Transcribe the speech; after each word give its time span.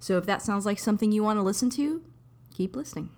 So 0.00 0.16
if 0.16 0.26
that 0.26 0.42
sounds 0.42 0.64
like 0.64 0.78
something 0.78 1.12
you 1.12 1.22
want 1.22 1.38
to 1.38 1.42
listen 1.42 1.70
to, 1.70 2.02
keep 2.54 2.76
listening. 2.76 3.10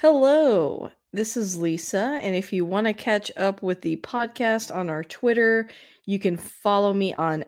Hello, 0.00 0.92
this 1.12 1.36
is 1.36 1.56
Lisa. 1.56 2.18
And 2.22 2.36
if 2.36 2.52
you 2.52 2.64
want 2.64 2.86
to 2.86 2.92
catch 2.92 3.30
up 3.36 3.62
with 3.62 3.80
the 3.80 3.96
podcast 3.98 4.74
on 4.74 4.90
our 4.90 5.04
Twitter, 5.04 5.68
you 6.06 6.18
can 6.18 6.36
follow 6.36 6.92
me 6.92 7.14
on 7.14 7.44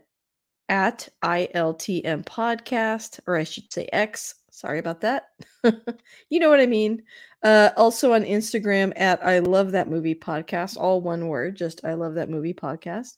at 0.69 1.09
ILTM 1.25 2.25
podcast, 2.25 3.21
or 3.27 3.37
I 3.37 3.45
should 3.45 3.73
say 3.73 3.89
X. 3.93 4.37
Sorry 4.51 4.79
about 4.79 5.01
that. 5.01 5.31
you 6.31 6.39
know 6.39 6.49
what 6.49 6.61
I 6.61 6.67
mean. 6.67 7.03
Uh, 7.43 7.71
also 7.77 8.13
on 8.13 8.23
Instagram 8.23 8.93
at 8.97 9.25
I 9.25 9.41
Love 9.41 9.73
That 9.73 9.89
Movie 9.89 10.15
Podcast, 10.15 10.77
all 10.77 11.01
one 11.01 11.29
word, 11.29 11.57
just 11.57 11.85
I 11.85 11.95
Love 11.95 12.15
That 12.15 12.29
Movie 12.29 12.55
Podcast. 12.55 13.17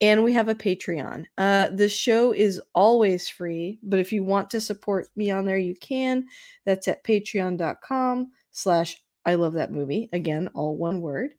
And 0.00 0.22
we 0.22 0.32
have 0.32 0.48
a 0.48 0.54
Patreon. 0.54 1.24
Uh, 1.36 1.68
the 1.70 1.88
show 1.88 2.32
is 2.32 2.62
always 2.74 3.28
free, 3.28 3.80
but 3.82 3.98
if 3.98 4.12
you 4.12 4.22
want 4.22 4.48
to 4.50 4.60
support 4.60 5.08
me 5.16 5.30
on 5.30 5.44
there, 5.44 5.58
you 5.58 5.74
can. 5.74 6.26
That's 6.64 6.86
at 6.86 7.02
patreon.com 7.04 8.30
slash 8.52 9.02
I 9.28 9.34
love 9.34 9.52
that 9.52 9.72
movie. 9.72 10.08
Again, 10.14 10.48
all 10.54 10.78
one 10.78 11.02
word. 11.02 11.32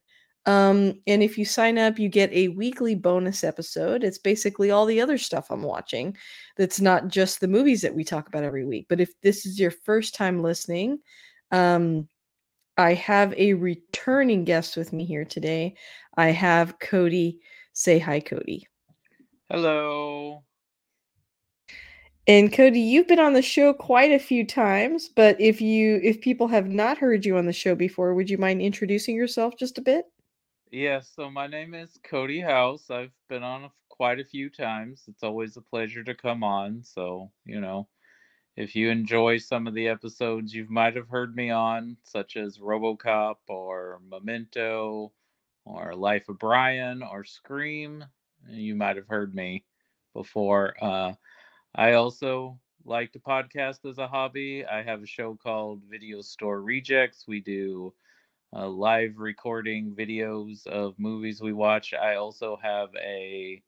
Um, 0.46 1.02
and 1.08 1.24
if 1.24 1.40
you 1.40 1.46
sign 1.46 1.80
up, 1.80 1.98
you 1.98 2.08
get 2.08 2.32
a 2.32 2.50
weekly 2.50 2.94
bonus 2.94 3.44
episode. 3.44 4.04
It's 4.04 4.20
basically 4.20 4.70
all 4.70 4.86
the 4.86 5.02
other 5.02 5.18
stuff 5.18 5.50
I'm 5.50 5.64
watching 5.64 6.16
that's 6.56 6.80
not 6.80 7.08
just 7.08 7.40
the 7.40 7.48
movies 7.48 7.82
that 7.82 7.96
we 7.96 8.04
talk 8.04 8.28
about 8.28 8.44
every 8.44 8.64
week. 8.64 8.86
But 8.90 9.02
if 9.02 9.12
this 9.22 9.48
is 9.48 9.60
your 9.60 9.72
first 9.72 10.14
time 10.14 10.44
listening, 10.44 11.00
um, 11.52 12.08
I 12.78 12.94
have 12.94 13.34
a 13.34 13.56
returning 13.56 14.46
guest 14.46 14.78
with 14.78 14.94
me 14.94 15.04
here 15.04 15.26
today. 15.26 15.74
I 16.16 16.28
have 16.28 16.78
Cody. 16.78 17.40
Say 17.74 17.98
hi, 17.98 18.20
Cody. 18.20 18.68
Hello. 19.50 20.44
And 22.30 22.54
Cody, 22.54 22.80
you've 22.80 23.08
been 23.08 23.20
on 23.20 23.34
the 23.34 23.42
show 23.42 23.74
quite 23.74 24.12
a 24.12 24.20
few 24.20 24.46
times, 24.46 25.10
but 25.10 25.42
if 25.42 25.60
you 25.62 26.00
if 26.04 26.22
people 26.22 26.48
have 26.50 26.68
not 26.68 27.00
heard 27.00 27.26
you 27.26 27.36
on 27.38 27.48
the 27.48 27.52
show 27.52 27.74
before, 27.74 28.14
would 28.14 28.30
you 28.30 28.38
mind 28.38 28.62
introducing 28.62 29.16
yourself 29.16 29.56
just 29.58 29.80
a 29.80 29.82
bit? 29.82 30.06
Yeah, 30.70 31.00
so 31.00 31.32
my 31.32 31.48
name 31.48 31.74
is 31.74 31.98
Cody 32.04 32.40
House. 32.40 32.92
I've 32.92 33.14
been 33.30 33.42
on 33.42 33.72
quite 33.90 34.20
a 34.20 34.24
few 34.24 34.52
times. 34.52 35.06
It's 35.08 35.24
always 35.24 35.58
a 35.58 35.62
pleasure 35.62 36.04
to 36.04 36.14
come 36.14 36.44
on. 36.44 36.84
So, 36.84 37.32
you 37.46 37.62
know, 37.62 37.88
if 38.56 38.76
you 38.76 38.92
enjoy 38.92 39.40
some 39.40 39.66
of 39.66 39.74
the 39.74 39.88
episodes 39.88 40.54
you 40.54 40.68
might 40.70 40.96
have 40.98 41.10
heard 41.10 41.36
me 41.36 41.50
on, 41.50 41.98
such 42.04 42.38
as 42.38 42.60
Robocop 42.60 43.38
or 43.48 44.02
Memento 44.08 45.12
or 45.66 45.96
Life 45.96 46.30
of 46.30 46.38
Brian 46.38 47.02
or 47.02 47.24
Scream, 47.24 48.06
you 48.48 48.76
might 48.76 48.98
have 48.98 49.08
heard 49.08 49.34
me 49.34 49.64
before. 50.14 50.76
Uh, 50.80 51.14
I 51.76 51.94
also 51.94 52.60
like 52.84 53.12
to 53.14 53.20
podcast 53.20 53.88
as 53.88 54.00
a 54.00 54.08
hobby. 54.08 54.66
I 54.66 54.82
have 54.82 55.04
a 55.04 55.08
show 55.08 55.36
called 55.36 55.84
Video 55.90 56.22
Store 56.22 56.62
Rejects. 56.62 57.26
We 57.28 57.42
do 57.42 57.94
uh, 58.52 58.68
live 58.68 59.20
recording 59.20 59.96
videos 59.96 60.66
of 60.66 60.98
movies 60.98 61.42
we 61.42 61.54
watch. 61.54 61.94
I 61.94 62.16
also 62.16 62.58
have 62.62 62.90
a 62.96 63.62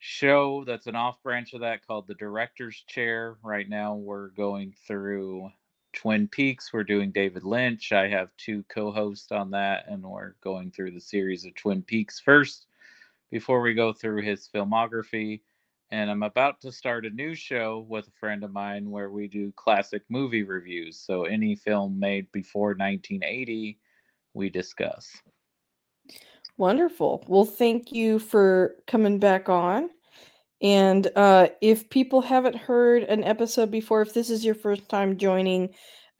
show 0.00 0.64
that's 0.64 0.88
an 0.88 0.96
off 0.96 1.22
branch 1.22 1.54
of 1.54 1.60
that 1.60 1.86
called 1.86 2.08
The 2.08 2.14
Director's 2.14 2.82
Chair. 2.88 3.36
Right 3.44 3.68
now, 3.68 3.94
we're 3.94 4.28
going 4.28 4.74
through 4.84 5.50
Twin 5.92 6.26
Peaks. 6.26 6.72
We're 6.72 6.82
doing 6.82 7.12
David 7.12 7.44
Lynch. 7.44 7.92
I 7.92 8.08
have 8.08 8.36
two 8.36 8.64
co 8.68 8.90
hosts 8.90 9.30
on 9.30 9.52
that, 9.52 9.84
and 9.86 10.02
we're 10.02 10.34
going 10.42 10.72
through 10.72 10.90
the 10.90 11.00
series 11.00 11.44
of 11.44 11.54
Twin 11.54 11.82
Peaks 11.82 12.18
first 12.18 12.66
before 13.30 13.60
we 13.60 13.74
go 13.74 13.92
through 13.92 14.22
his 14.22 14.48
filmography 14.52 15.42
and 15.90 16.10
I'm 16.10 16.22
about 16.22 16.60
to 16.62 16.72
start 16.72 17.06
a 17.06 17.10
new 17.10 17.34
show 17.34 17.86
with 17.88 18.08
a 18.08 18.18
friend 18.18 18.44
of 18.44 18.52
mine 18.52 18.90
where 18.90 19.10
we 19.10 19.26
do 19.26 19.52
classic 19.56 20.02
movie 20.08 20.42
reviews. 20.42 20.98
So 20.98 21.24
any 21.24 21.54
film 21.54 21.98
made 21.98 22.30
before 22.32 22.74
1980, 22.74 23.78
we 24.34 24.50
discuss. 24.50 25.10
Wonderful. 26.58 27.24
Well, 27.28 27.44
thank 27.44 27.92
you 27.92 28.18
for 28.18 28.76
coming 28.86 29.18
back 29.18 29.48
on. 29.48 29.90
And 30.60 31.08
uh, 31.14 31.48
if 31.62 31.88
people 31.88 32.20
haven't 32.20 32.56
heard 32.56 33.04
an 33.04 33.22
episode 33.22 33.70
before, 33.70 34.02
if 34.02 34.12
this 34.12 34.28
is 34.28 34.44
your 34.44 34.56
first 34.56 34.88
time 34.88 35.16
joining, 35.16 35.70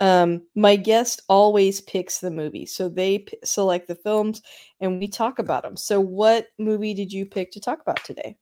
um, 0.00 0.42
my 0.54 0.76
guest 0.76 1.22
always 1.28 1.80
picks 1.80 2.20
the 2.20 2.30
movie. 2.30 2.66
So 2.66 2.88
they 2.88 3.18
p- 3.18 3.36
select 3.44 3.88
the 3.88 3.96
films 3.96 4.42
and 4.80 5.00
we 5.00 5.08
talk 5.08 5.40
about 5.40 5.64
them. 5.64 5.76
So, 5.76 6.00
what 6.00 6.46
movie 6.56 6.94
did 6.94 7.12
you 7.12 7.26
pick 7.26 7.50
to 7.52 7.60
talk 7.60 7.80
about 7.80 8.02
today? 8.04 8.36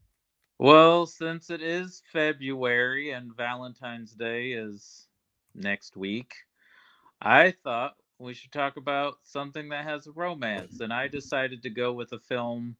Well, 0.59 1.07
since 1.07 1.51
it 1.51 1.63
is 1.63 2.03
February 2.13 3.11
and 3.11 3.37
Valentine's 3.37 4.13
Day 4.15 4.53
is 4.53 5.09
next 5.55 5.99
week, 5.99 6.35
I 7.21 7.51
thought 7.51 7.97
we 8.19 8.35
should 8.35 8.53
talk 8.53 8.79
about 8.79 9.19
something 9.23 9.69
that 9.71 9.85
has 9.85 10.09
romance. 10.15 10.81
And 10.81 10.95
I 10.95 11.09
decided 11.09 11.63
to 11.65 11.71
go 11.71 11.93
with 11.93 12.13
a 12.13 12.21
film. 12.21 12.77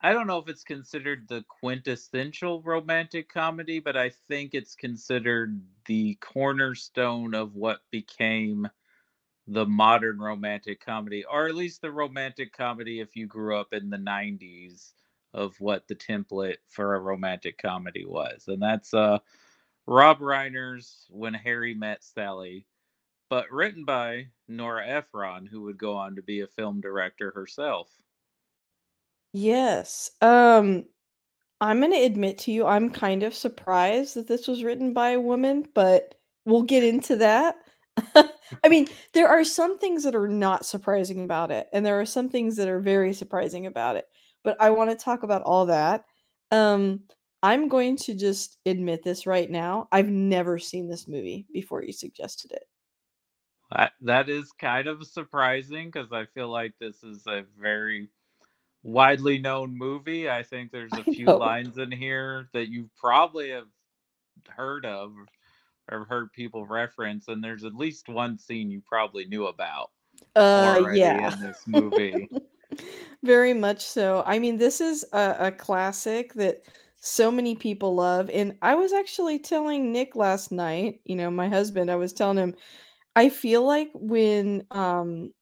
I 0.00 0.14
don't 0.14 0.26
know 0.26 0.38
if 0.38 0.48
it's 0.48 0.64
considered 0.64 1.28
the 1.28 1.44
quintessential 1.48 2.62
romantic 2.62 3.28
comedy, 3.28 3.78
but 3.80 3.96
I 3.96 4.10
think 4.10 4.54
it's 4.54 4.74
considered 4.74 5.60
the 5.86 6.14
cornerstone 6.16 7.34
of 7.34 7.54
what 7.54 7.82
became 7.90 8.68
the 9.46 9.66
modern 9.66 10.20
romantic 10.20 10.84
comedy, 10.84 11.24
or 11.24 11.48
at 11.48 11.54
least 11.54 11.82
the 11.82 11.92
romantic 11.92 12.52
comedy 12.52 13.00
if 13.00 13.16
you 13.16 13.26
grew 13.26 13.56
up 13.56 13.74
in 13.74 13.90
the 13.90 13.98
90s 13.98 14.92
of 15.34 15.58
what 15.60 15.88
the 15.88 15.94
template 15.94 16.58
for 16.68 16.94
a 16.94 17.00
romantic 17.00 17.58
comedy 17.58 18.04
was. 18.04 18.44
And 18.48 18.62
that's 18.62 18.92
uh 18.94 19.18
Rob 19.86 20.20
Reiner's 20.20 21.06
When 21.10 21.34
Harry 21.34 21.74
Met 21.74 22.04
Sally, 22.04 22.66
but 23.28 23.50
written 23.50 23.84
by 23.84 24.28
Nora 24.46 24.86
Ephron, 24.86 25.46
who 25.46 25.62
would 25.62 25.78
go 25.78 25.96
on 25.96 26.16
to 26.16 26.22
be 26.22 26.40
a 26.40 26.46
film 26.46 26.80
director 26.80 27.32
herself. 27.32 27.88
Yes. 29.32 30.10
Um 30.20 30.84
I'm 31.60 31.78
going 31.78 31.92
to 31.92 32.02
admit 32.02 32.38
to 32.38 32.52
you 32.52 32.66
I'm 32.66 32.90
kind 32.90 33.22
of 33.22 33.34
surprised 33.34 34.16
that 34.16 34.26
this 34.26 34.48
was 34.48 34.64
written 34.64 34.92
by 34.92 35.10
a 35.10 35.20
woman, 35.20 35.64
but 35.74 36.16
we'll 36.44 36.62
get 36.62 36.82
into 36.82 37.16
that. 37.16 37.56
I 38.16 38.68
mean, 38.68 38.88
there 39.12 39.28
are 39.28 39.44
some 39.44 39.78
things 39.78 40.02
that 40.02 40.16
are 40.16 40.26
not 40.26 40.66
surprising 40.66 41.22
about 41.22 41.52
it, 41.52 41.68
and 41.72 41.86
there 41.86 42.00
are 42.00 42.06
some 42.06 42.28
things 42.28 42.56
that 42.56 42.68
are 42.68 42.80
very 42.80 43.12
surprising 43.12 43.66
about 43.66 43.94
it 43.94 44.08
but 44.44 44.56
I 44.60 44.70
want 44.70 44.90
to 44.90 44.96
talk 44.96 45.22
about 45.22 45.42
all 45.42 45.66
that. 45.66 46.04
Um, 46.50 47.00
I'm 47.42 47.68
going 47.68 47.96
to 47.98 48.14
just 48.14 48.58
admit 48.66 49.02
this 49.02 49.26
right 49.26 49.50
now. 49.50 49.88
I've 49.90 50.08
never 50.08 50.58
seen 50.58 50.88
this 50.88 51.08
movie 51.08 51.46
before 51.52 51.82
you 51.82 51.92
suggested 51.92 52.52
it. 52.52 52.64
That, 53.74 53.92
that 54.02 54.28
is 54.28 54.52
kind 54.52 54.86
of 54.86 55.04
surprising 55.06 55.90
because 55.90 56.12
I 56.12 56.26
feel 56.26 56.48
like 56.48 56.74
this 56.78 57.02
is 57.02 57.26
a 57.26 57.44
very 57.58 58.08
widely 58.82 59.38
known 59.38 59.76
movie. 59.76 60.30
I 60.30 60.42
think 60.42 60.70
there's 60.70 60.92
a 60.98 61.04
few 61.04 61.26
lines 61.26 61.78
in 61.78 61.90
here 61.90 62.48
that 62.52 62.68
you 62.68 62.90
probably 62.96 63.50
have 63.50 63.68
heard 64.48 64.84
of 64.86 65.12
or 65.90 66.04
heard 66.04 66.32
people 66.32 66.66
reference, 66.66 67.28
and 67.28 67.42
there's 67.42 67.64
at 67.64 67.74
least 67.74 68.08
one 68.08 68.38
scene 68.38 68.70
you 68.70 68.82
probably 68.86 69.24
knew 69.24 69.46
about. 69.46 69.90
Uh, 70.36 70.84
yeah. 70.92 71.34
in 71.34 71.40
this 71.40 71.62
movie. 71.66 72.28
Very 73.22 73.54
much 73.54 73.84
so. 73.84 74.22
I 74.26 74.38
mean, 74.38 74.56
this 74.58 74.80
is 74.80 75.04
a, 75.12 75.36
a 75.38 75.52
classic 75.52 76.34
that 76.34 76.62
so 77.00 77.30
many 77.30 77.54
people 77.54 77.94
love. 77.94 78.30
And 78.30 78.56
I 78.62 78.74
was 78.74 78.92
actually 78.92 79.38
telling 79.38 79.92
Nick 79.92 80.16
last 80.16 80.52
night, 80.52 81.00
you 81.04 81.16
know, 81.16 81.30
my 81.30 81.48
husband, 81.48 81.90
I 81.90 81.96
was 81.96 82.12
telling 82.12 82.38
him, 82.38 82.54
I 83.16 83.28
feel 83.30 83.64
like 83.64 83.90
when 83.94 84.66
um 84.72 85.32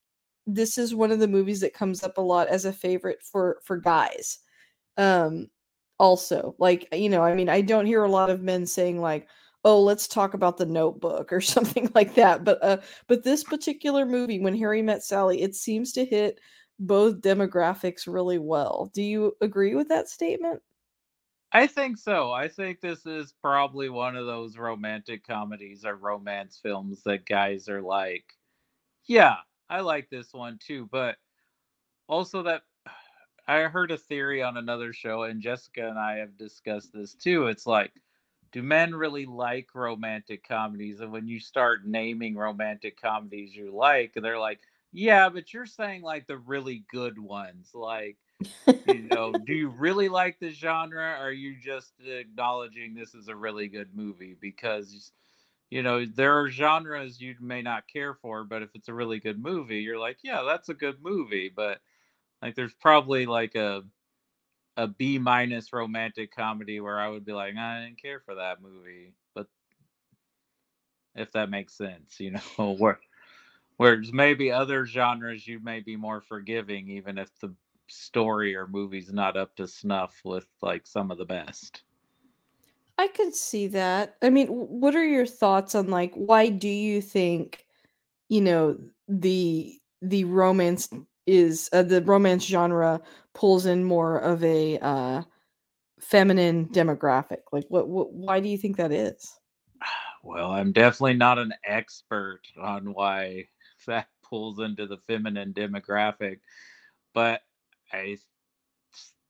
this 0.46 0.78
is 0.78 0.94
one 0.94 1.12
of 1.12 1.20
the 1.20 1.28
movies 1.28 1.60
that 1.60 1.74
comes 1.74 2.02
up 2.04 2.18
a 2.18 2.22
lot 2.22 2.48
as 2.48 2.64
a 2.66 2.72
favorite 2.72 3.20
for 3.22 3.58
for 3.64 3.78
guys. 3.78 4.40
Um 4.96 5.48
also, 5.98 6.54
like 6.58 6.88
you 6.92 7.08
know, 7.08 7.22
I 7.22 7.34
mean, 7.34 7.48
I 7.48 7.60
don't 7.60 7.86
hear 7.86 8.04
a 8.04 8.10
lot 8.10 8.30
of 8.30 8.40
men 8.42 8.66
saying 8.66 9.00
like, 9.00 9.28
"Oh, 9.64 9.82
let's 9.82 10.08
talk 10.08 10.34
about 10.34 10.56
the 10.56 10.66
Notebook" 10.66 11.32
or 11.32 11.40
something 11.40 11.90
like 11.94 12.14
that. 12.14 12.44
But 12.44 12.62
uh 12.62 12.78
but 13.08 13.22
this 13.24 13.44
particular 13.44 14.06
movie 14.06 14.40
when 14.40 14.56
Harry 14.56 14.82
met 14.82 15.02
Sally, 15.04 15.42
it 15.42 15.54
seems 15.54 15.92
to 15.92 16.04
hit 16.04 16.40
both 16.80 17.20
demographics 17.20 18.12
really 18.12 18.38
well. 18.38 18.90
Do 18.94 19.02
you 19.02 19.36
agree 19.40 19.74
with 19.74 19.88
that 19.88 20.08
statement? 20.08 20.62
I 21.52 21.66
think 21.66 21.98
so. 21.98 22.30
I 22.32 22.48
think 22.48 22.80
this 22.80 23.06
is 23.06 23.32
probably 23.32 23.88
one 23.88 24.16
of 24.16 24.26
those 24.26 24.56
romantic 24.56 25.26
comedies 25.26 25.84
or 25.84 25.96
romance 25.96 26.58
films 26.62 27.02
that 27.04 27.26
guys 27.26 27.68
are 27.68 27.82
like, 27.82 28.24
yeah, 29.06 29.36
I 29.68 29.80
like 29.80 30.08
this 30.10 30.32
one 30.32 30.58
too. 30.64 30.88
But 30.90 31.16
also, 32.08 32.42
that 32.44 32.62
I 33.48 33.62
heard 33.62 33.90
a 33.90 33.98
theory 33.98 34.42
on 34.42 34.56
another 34.56 34.92
show, 34.92 35.24
and 35.24 35.42
Jessica 35.42 35.88
and 35.88 35.98
I 35.98 36.16
have 36.18 36.38
discussed 36.38 36.92
this 36.92 37.14
too. 37.14 37.48
It's 37.48 37.66
like, 37.66 37.92
do 38.52 38.62
men 38.62 38.94
really 38.94 39.26
like 39.26 39.74
romantic 39.74 40.46
comedies? 40.46 41.00
And 41.00 41.12
when 41.12 41.26
you 41.26 41.40
start 41.40 41.86
naming 41.86 42.36
romantic 42.36 43.00
comedies 43.00 43.54
you 43.54 43.74
like, 43.74 44.14
they're 44.14 44.38
like, 44.38 44.60
yeah, 44.92 45.28
but 45.28 45.52
you're 45.52 45.66
saying 45.66 46.02
like 46.02 46.26
the 46.26 46.38
really 46.38 46.84
good 46.90 47.18
ones. 47.18 47.70
Like, 47.74 48.16
you 48.84 49.08
know, 49.10 49.36
do 49.36 49.52
you 49.52 49.68
really 49.78 50.08
like 50.08 50.38
the 50.40 50.50
genre? 50.50 51.16
Or 51.18 51.26
are 51.28 51.32
you 51.32 51.56
just 51.60 51.92
acknowledging 52.04 52.94
this 52.94 53.14
is 53.14 53.28
a 53.28 53.36
really 53.36 53.68
good 53.68 53.94
movie? 53.94 54.36
Because, 54.40 55.12
you 55.70 55.82
know, 55.82 56.04
there 56.04 56.38
are 56.40 56.50
genres 56.50 57.20
you 57.20 57.34
may 57.40 57.62
not 57.62 57.88
care 57.88 58.14
for, 58.14 58.44
but 58.44 58.62
if 58.62 58.70
it's 58.74 58.88
a 58.88 58.94
really 58.94 59.20
good 59.20 59.40
movie, 59.40 59.80
you're 59.80 59.98
like, 59.98 60.18
yeah, 60.22 60.42
that's 60.42 60.68
a 60.68 60.74
good 60.74 61.02
movie. 61.02 61.52
But 61.54 61.80
like, 62.42 62.56
there's 62.56 62.74
probably 62.74 63.26
like 63.26 63.54
a 63.54 63.82
a 64.76 64.86
B 64.86 65.18
minus 65.18 65.72
romantic 65.72 66.34
comedy 66.34 66.80
where 66.80 66.98
I 66.98 67.08
would 67.08 67.24
be 67.24 67.32
like, 67.32 67.54
I 67.56 67.84
didn't 67.84 68.00
care 68.00 68.20
for 68.20 68.36
that 68.36 68.62
movie. 68.62 69.12
But 69.34 69.46
if 71.14 71.32
that 71.32 71.50
makes 71.50 71.76
sense, 71.76 72.18
you 72.18 72.32
know, 72.32 72.74
where 72.78 72.98
Whereas 73.80 74.12
maybe 74.12 74.52
other 74.52 74.84
genres 74.84 75.46
you 75.46 75.58
may 75.58 75.80
be 75.80 75.96
more 75.96 76.20
forgiving, 76.20 76.86
even 76.90 77.16
if 77.16 77.30
the 77.40 77.54
story 77.86 78.54
or 78.54 78.66
movie's 78.66 79.10
not 79.10 79.38
up 79.38 79.56
to 79.56 79.66
snuff 79.66 80.20
with 80.22 80.46
like 80.60 80.86
some 80.86 81.10
of 81.10 81.16
the 81.16 81.24
best. 81.24 81.82
I 82.98 83.08
could 83.08 83.34
see 83.34 83.68
that. 83.68 84.16
I 84.20 84.28
mean, 84.28 84.48
what 84.48 84.94
are 84.94 85.06
your 85.06 85.24
thoughts 85.24 85.74
on 85.74 85.88
like 85.88 86.12
why 86.12 86.50
do 86.50 86.68
you 86.68 87.00
think, 87.00 87.64
you 88.28 88.42
know, 88.42 88.76
the 89.08 89.80
the 90.02 90.24
romance 90.24 90.90
is 91.26 91.70
uh, 91.72 91.82
the 91.82 92.02
romance 92.02 92.44
genre 92.44 93.00
pulls 93.32 93.64
in 93.64 93.82
more 93.82 94.18
of 94.18 94.44
a 94.44 94.78
uh 94.80 95.22
feminine 95.98 96.66
demographic? 96.66 97.44
Like 97.50 97.64
what, 97.70 97.88
what 97.88 98.12
why 98.12 98.40
do 98.40 98.50
you 98.50 98.58
think 98.58 98.76
that 98.76 98.92
is? 98.92 99.38
Well, 100.22 100.52
I'm 100.52 100.70
definitely 100.72 101.14
not 101.14 101.38
an 101.38 101.54
expert 101.64 102.42
on 102.60 102.92
why 102.92 103.46
that 103.86 104.08
pulls 104.22 104.60
into 104.60 104.86
the 104.86 104.98
feminine 104.98 105.52
demographic. 105.52 106.40
But 107.14 107.42
I 107.92 108.18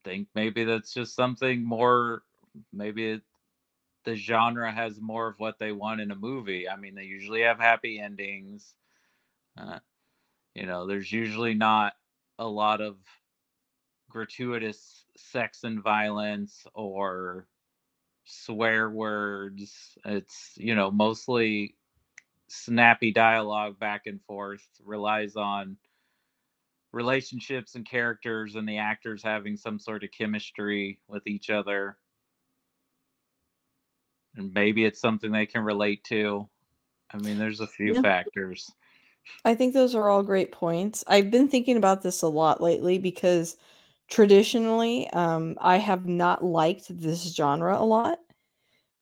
think 0.04 0.28
maybe 0.34 0.64
that's 0.64 0.92
just 0.92 1.14
something 1.14 1.64
more, 1.64 2.22
maybe 2.72 3.10
it, 3.12 3.22
the 4.04 4.16
genre 4.16 4.70
has 4.70 5.00
more 5.00 5.28
of 5.28 5.38
what 5.38 5.58
they 5.58 5.72
want 5.72 6.00
in 6.00 6.10
a 6.10 6.16
movie. 6.16 6.68
I 6.68 6.76
mean, 6.76 6.94
they 6.94 7.04
usually 7.04 7.42
have 7.42 7.58
happy 7.58 7.98
endings. 8.00 8.74
Uh, 9.58 9.78
you 10.54 10.66
know, 10.66 10.86
there's 10.86 11.12
usually 11.12 11.54
not 11.54 11.94
a 12.38 12.46
lot 12.46 12.80
of 12.80 12.96
gratuitous 14.10 15.04
sex 15.16 15.64
and 15.64 15.82
violence 15.82 16.66
or 16.74 17.46
swear 18.24 18.90
words. 18.90 19.96
It's, 20.04 20.52
you 20.56 20.74
know, 20.74 20.90
mostly 20.90 21.76
snappy 22.52 23.12
dialogue 23.12 23.78
back 23.78 24.02
and 24.06 24.20
forth 24.22 24.66
relies 24.84 25.36
on 25.36 25.76
relationships 26.92 27.76
and 27.76 27.88
characters 27.88 28.56
and 28.56 28.68
the 28.68 28.78
actors 28.78 29.22
having 29.22 29.56
some 29.56 29.78
sort 29.78 30.02
of 30.02 30.10
chemistry 30.10 30.98
with 31.06 31.24
each 31.28 31.48
other. 31.48 31.96
And 34.36 34.52
maybe 34.52 34.84
it's 34.84 35.00
something 35.00 35.30
they 35.30 35.46
can 35.46 35.62
relate 35.62 36.02
to. 36.04 36.48
I 37.12 37.18
mean 37.18 37.38
there's 37.38 37.60
a 37.60 37.66
few 37.66 37.94
yeah. 37.94 38.02
factors. 38.02 38.70
I 39.44 39.54
think 39.54 39.72
those 39.72 39.94
are 39.94 40.08
all 40.08 40.24
great 40.24 40.50
points. 40.50 41.04
I've 41.06 41.30
been 41.30 41.48
thinking 41.48 41.76
about 41.76 42.02
this 42.02 42.22
a 42.22 42.28
lot 42.28 42.60
lately 42.60 42.98
because 42.98 43.56
traditionally 44.10 45.08
um, 45.10 45.56
i 45.60 45.76
have 45.76 46.04
not 46.04 46.44
liked 46.44 46.86
this 47.00 47.32
genre 47.32 47.78
a 47.78 47.84
lot 47.84 48.18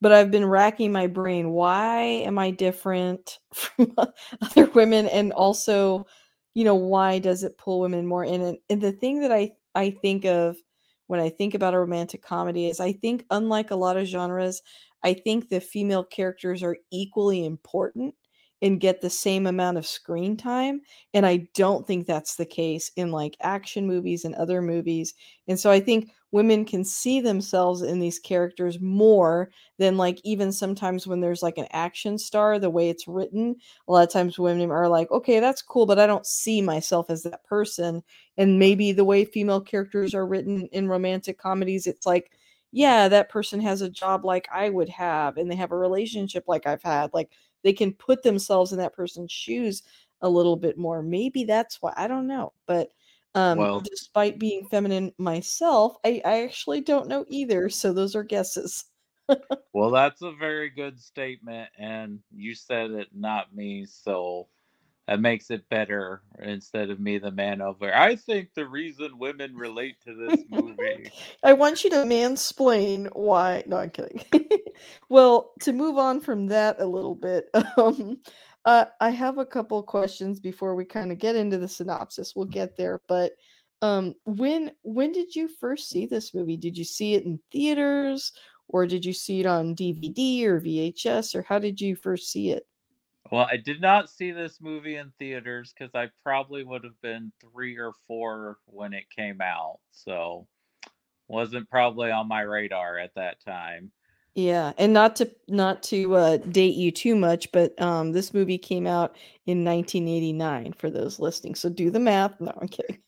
but 0.01 0.13
I've 0.13 0.31
been 0.31 0.47
racking 0.47 0.93
my 0.93 1.07
brain. 1.07 1.51
Why 1.51 2.03
am 2.03 2.39
I 2.39 2.51
different 2.51 3.39
from 3.53 3.95
other 4.43 4.67
women? 4.67 5.07
And 5.09 5.33
also, 5.33 6.07
you 6.55 6.65
know, 6.65 6.75
why 6.75 7.19
does 7.19 7.43
it 7.43 7.59
pull 7.59 7.81
women 7.81 8.07
more 8.07 8.25
in? 8.25 8.41
And, 8.41 8.59
and 8.71 8.81
the 8.81 8.93
thing 8.93 9.21
that 9.21 9.33
I, 9.33 9.53
I 9.75 9.91
think 9.91 10.25
of 10.25 10.57
when 11.09 11.21
I 11.21 11.31
think 11.31 11.55
about 11.55 11.75
a 11.75 11.79
romantic 11.81 12.23
comedy 12.23 12.67
is 12.69 12.81
I 12.81 12.93
think, 12.93 13.25
unlike 13.31 13.71
a 13.71 13.77
lot 13.77 13.97
of 13.97 14.07
genres, 14.07 14.63
I 15.03 15.15
think 15.15 15.49
the 15.49 15.61
female 15.61 16.05
characters 16.05 16.63
are 16.63 16.77
equally 16.91 17.45
important 17.45 18.15
and 18.63 18.81
get 18.81 19.01
the 19.01 19.11
same 19.11 19.47
amount 19.47 19.79
of 19.79 19.87
screen 19.87 20.37
time. 20.37 20.81
And 21.15 21.25
I 21.25 21.49
don't 21.55 21.87
think 21.87 22.07
that's 22.07 22.37
the 22.37 22.47
case 22.47 22.91
in 22.97 23.13
like 23.13 23.37
action 23.41 23.87
movies 23.87 24.25
and 24.25 24.35
other 24.35 24.61
movies. 24.61 25.15
And 25.47 25.59
so 25.59 25.71
I 25.71 25.81
think 25.81 26.11
women 26.31 26.65
can 26.65 26.85
see 26.85 27.21
themselves 27.21 27.83
in 27.83 28.01
these 28.01 28.19
characters 28.19 28.81
more 28.81 29.51
than 29.79 29.97
like 29.97 30.21
even 30.25 30.53
sometimes 30.53 31.07
when 31.07 31.21
there's 31.21 31.43
like 31.43 31.57
an 31.57 31.69
action 31.71 32.19
star, 32.19 32.59
the 32.59 32.69
way 32.69 32.91
it's 32.91 33.09
written. 33.09 33.57
A 33.89 33.93
lot 33.93 34.07
of 34.07 34.13
times 34.13 34.39
women 34.39 34.71
are 34.71 34.89
like, 34.89 35.11
okay, 35.11 35.41
that's 35.41 35.63
cool, 35.63 35.87
but 35.87 35.99
I 35.99 36.07
don't 36.07 36.27
see 36.27 36.61
myself 36.61 37.09
as 37.11 37.23
that 37.23 37.45
person. 37.45 38.03
And 38.37 38.59
maybe 38.59 38.93
the 38.93 39.05
way 39.05 39.25
female 39.25 39.61
characters 39.61 40.15
are 40.15 40.27
written 40.27 40.67
in 40.73 40.89
romantic 40.89 41.39
comedies, 41.39 41.87
it's 41.87 42.07
like, 42.07 42.33
yeah, 42.71 43.09
that 43.09 43.31
person 43.31 43.61
has 43.61 43.81
a 43.81 43.89
job 43.89 44.25
like 44.25 44.47
I 44.53 44.69
would 44.69 44.91
have, 44.91 45.39
and 45.39 45.51
they 45.51 45.57
have 45.57 45.73
a 45.73 45.77
relationship 45.77 46.45
like 46.47 46.67
I've 46.67 46.83
had. 46.83 47.11
Like 47.15 47.31
they 47.69 47.75
can 47.75 47.93
put 47.93 48.23
themselves 48.23 48.73
in 48.73 48.79
that 48.79 48.95
person's 48.95 49.31
shoes 49.31 49.83
a 50.23 50.29
little 50.31 50.57
bit 50.57 50.79
more. 50.79 51.03
Maybe 51.03 51.45
that's 51.45 51.83
why 51.83 51.93
I 51.99 52.09
don't 52.09 52.27
know, 52.27 52.55
but 52.67 52.89
um, 53.35 53.59
well, 53.59 53.81
despite 53.81 54.39
being 54.39 54.67
feminine 54.69 55.13
myself, 55.19 55.97
I, 56.03 56.23
I 56.25 56.45
actually 56.45 56.81
don't 56.81 57.09
know 57.09 57.27
either. 57.29 57.69
So 57.69 57.93
those 57.93 58.17
are 58.17 58.23
guesses. 58.23 58.87
well, 59.75 59.91
that's 59.91 60.23
a 60.23 60.33
very 60.33 60.71
good 60.71 60.99
statement, 60.99 61.69
and 61.79 62.21
you 62.35 62.55
said 62.55 62.91
it, 62.93 63.09
not 63.15 63.55
me. 63.55 63.85
So 63.85 64.49
that 65.09 65.21
makes 65.21 65.51
it 65.51 65.67
better 65.71 66.21
instead 66.43 66.91
of 66.91 67.01
me, 67.01 67.17
the 67.17 67.31
man 67.31 67.63
over. 67.63 67.93
I 67.95 68.15
think 68.15 68.53
the 68.53 68.67
reason 68.67 69.19
women 69.19 69.57
relate 69.57 69.97
to 70.03 70.15
this 70.15 70.45
movie. 70.51 71.11
I 71.43 71.55
want 71.55 71.83
you 71.83 71.89
to 71.91 71.97
mansplain 71.97 73.09
why. 73.15 73.63
No, 73.67 73.79
I'm 73.79 73.89
kidding. 73.89 74.23
well, 75.09 75.53
to 75.63 75.73
move 75.73 75.97
on 75.97 76.21
from 76.21 76.47
that 76.49 76.79
a 76.79 76.85
little 76.85 77.15
bit, 77.15 77.49
um, 77.79 78.19
uh, 78.67 78.85
I 79.01 79.09
have 79.09 79.39
a 79.39 79.47
couple 79.47 79.83
questions 79.83 80.41
before 80.41 80.75
we 80.75 80.85
kind 80.85 81.11
of 81.11 81.19
get 81.19 81.37
into 81.37 81.57
the 81.57 81.69
synopsis. 81.69 82.37
We'll 82.37 82.45
get 82.45 82.77
there, 82.77 83.01
but 83.09 83.33
um, 83.81 84.15
when 84.27 84.73
when 84.83 85.13
did 85.13 85.35
you 85.35 85.49
first 85.49 85.89
see 85.89 86.05
this 86.05 86.35
movie? 86.35 86.59
Did 86.59 86.77
you 86.77 86.85
see 86.85 87.15
it 87.15 87.25
in 87.25 87.41
theaters, 87.51 88.33
or 88.69 88.87
did 88.87 89.07
you 89.07 89.15
see 89.15 89.41
it 89.41 89.47
on 89.47 89.75
DVD 89.75 90.45
or 90.45 90.61
VHS, 90.61 91.35
or 91.35 91.41
how 91.41 91.59
did 91.59 91.81
you 91.81 91.97
first 91.97 92.31
see 92.31 92.51
it? 92.51 92.68
Well, 93.31 93.47
I 93.51 93.57
did 93.59 93.81
not 93.81 94.09
see 94.09 94.31
this 94.31 94.59
movie 94.61 94.97
in 94.97 95.13
theaters 95.19 95.75
because 95.77 95.95
I 95.95 96.11
probably 96.23 96.65
would 96.65 96.85
have 96.85 97.01
been 97.03 97.33
three 97.41 97.77
or 97.79 97.93
four 98.07 98.59
when 98.67 98.95
it 98.95 99.05
came 99.15 99.41
out. 99.41 99.81
So 99.91 100.47
wasn't 101.29 101.69
probably 101.69 102.11
on 102.11 102.27
my 102.27 102.41
radar 102.41 102.99
at 102.99 103.15
that 103.17 103.41
time. 103.45 103.91
Yeah, 104.35 104.73
and 104.79 104.93
not 104.93 105.17
to 105.17 105.31
not 105.49 105.83
to 105.85 106.15
uh, 106.15 106.37
date 106.37 106.77
you 106.77 106.91
too 106.91 107.17
much, 107.17 107.51
but 107.53 107.81
um, 107.83 108.13
this 108.13 108.33
movie 108.33 108.59
came 108.59 108.87
out 108.87 109.17
in 109.47 109.65
1989 109.65 110.75
for 110.75 110.91
those 110.91 111.19
listening. 111.19 111.55
So 111.55 111.69
do 111.69 111.91
the 111.91 111.99
math. 111.99 112.41
No, 112.41 112.53
I'm 112.61 112.69
kidding. 112.69 112.99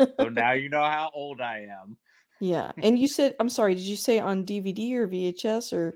so 0.00 0.28
now 0.30 0.52
you 0.52 0.68
know 0.68 0.82
how 0.82 1.10
old 1.14 1.40
I 1.40 1.68
am. 1.80 1.96
Yeah, 2.40 2.72
and 2.82 2.98
you 2.98 3.06
said 3.06 3.36
I'm 3.38 3.48
sorry. 3.48 3.74
Did 3.74 3.84
you 3.84 3.96
say 3.96 4.18
on 4.18 4.44
DVD 4.44 4.94
or 4.94 5.08
VHS 5.08 5.72
or? 5.72 5.94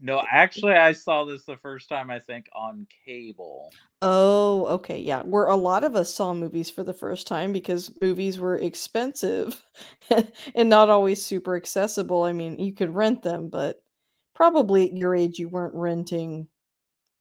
No, 0.00 0.22
actually, 0.30 0.74
I 0.74 0.92
saw 0.92 1.24
this 1.24 1.44
the 1.44 1.56
first 1.56 1.88
time 1.88 2.10
I 2.10 2.20
think 2.20 2.48
on 2.54 2.86
cable. 3.04 3.72
Oh, 4.02 4.66
okay, 4.66 4.98
yeah. 4.98 5.22
Where 5.22 5.46
a 5.46 5.56
lot 5.56 5.84
of 5.84 5.96
us 5.96 6.14
saw 6.14 6.34
movies 6.34 6.70
for 6.70 6.84
the 6.84 6.92
first 6.92 7.26
time 7.26 7.52
because 7.52 7.90
movies 8.00 8.38
were 8.38 8.56
expensive 8.56 9.62
and 10.54 10.68
not 10.68 10.90
always 10.90 11.24
super 11.24 11.56
accessible. 11.56 12.22
I 12.24 12.32
mean, 12.32 12.58
you 12.58 12.72
could 12.72 12.94
rent 12.94 13.22
them, 13.22 13.48
but 13.48 13.82
probably 14.34 14.86
at 14.86 14.96
your 14.96 15.14
age 15.14 15.38
you 15.38 15.48
weren't 15.48 15.74
renting 15.74 16.48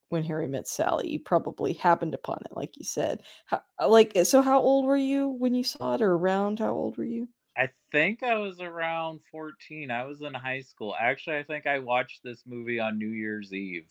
when 0.10 0.24
Harry 0.24 0.48
met 0.48 0.68
Sally. 0.68 1.10
You 1.10 1.20
probably 1.20 1.74
happened 1.74 2.14
upon 2.14 2.40
it, 2.46 2.56
like 2.56 2.78
you 2.78 2.86
said. 2.86 3.24
How, 3.46 3.62
like, 3.88 4.18
so 4.26 4.42
how 4.42 4.62
old 4.62 4.86
were 4.86 4.98
you 4.98 5.30
when 5.30 5.54
you 5.54 5.64
saw 5.64 5.96
it, 5.96 6.02
or 6.02 6.14
around? 6.14 6.60
How 6.60 6.72
old 6.72 6.98
were 6.98 7.06
you? 7.06 7.28
I 7.58 7.70
think 7.92 8.22
I 8.24 8.36
was 8.36 8.60
around 8.60 9.22
14. 9.32 9.90
I 9.90 10.06
was 10.06 10.22
in 10.22 10.34
high 10.34 10.62
school. 10.62 10.96
Actually, 11.00 11.38
I 11.38 11.44
think 11.44 11.68
I 11.68 11.80
watched 11.80 12.22
this 12.24 12.44
movie 12.46 12.80
on 12.80 12.98
New 12.98 13.10
Year's 13.10 13.54
Eve. 13.54 13.88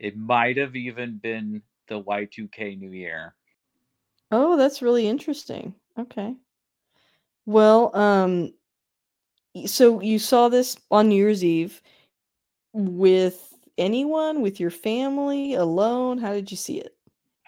It 0.00 0.16
might 0.16 0.56
have 0.56 0.74
even 0.74 1.18
been 1.18 1.62
the 1.88 2.02
Y2K 2.02 2.78
New 2.78 2.90
Year. 2.90 3.34
Oh, 4.30 4.56
that's 4.56 4.82
really 4.82 5.06
interesting. 5.06 5.74
Okay. 5.98 6.34
Well, 7.46 7.94
um, 7.94 8.52
so 9.66 10.00
you 10.00 10.18
saw 10.18 10.48
this 10.48 10.76
on 10.90 11.08
New 11.08 11.16
Year's 11.16 11.44
Eve 11.44 11.80
with 12.72 13.54
anyone, 13.78 14.40
with 14.40 14.58
your 14.58 14.70
family, 14.70 15.54
alone? 15.54 16.18
How 16.18 16.32
did 16.32 16.50
you 16.50 16.56
see 16.56 16.80
it? 16.80 16.93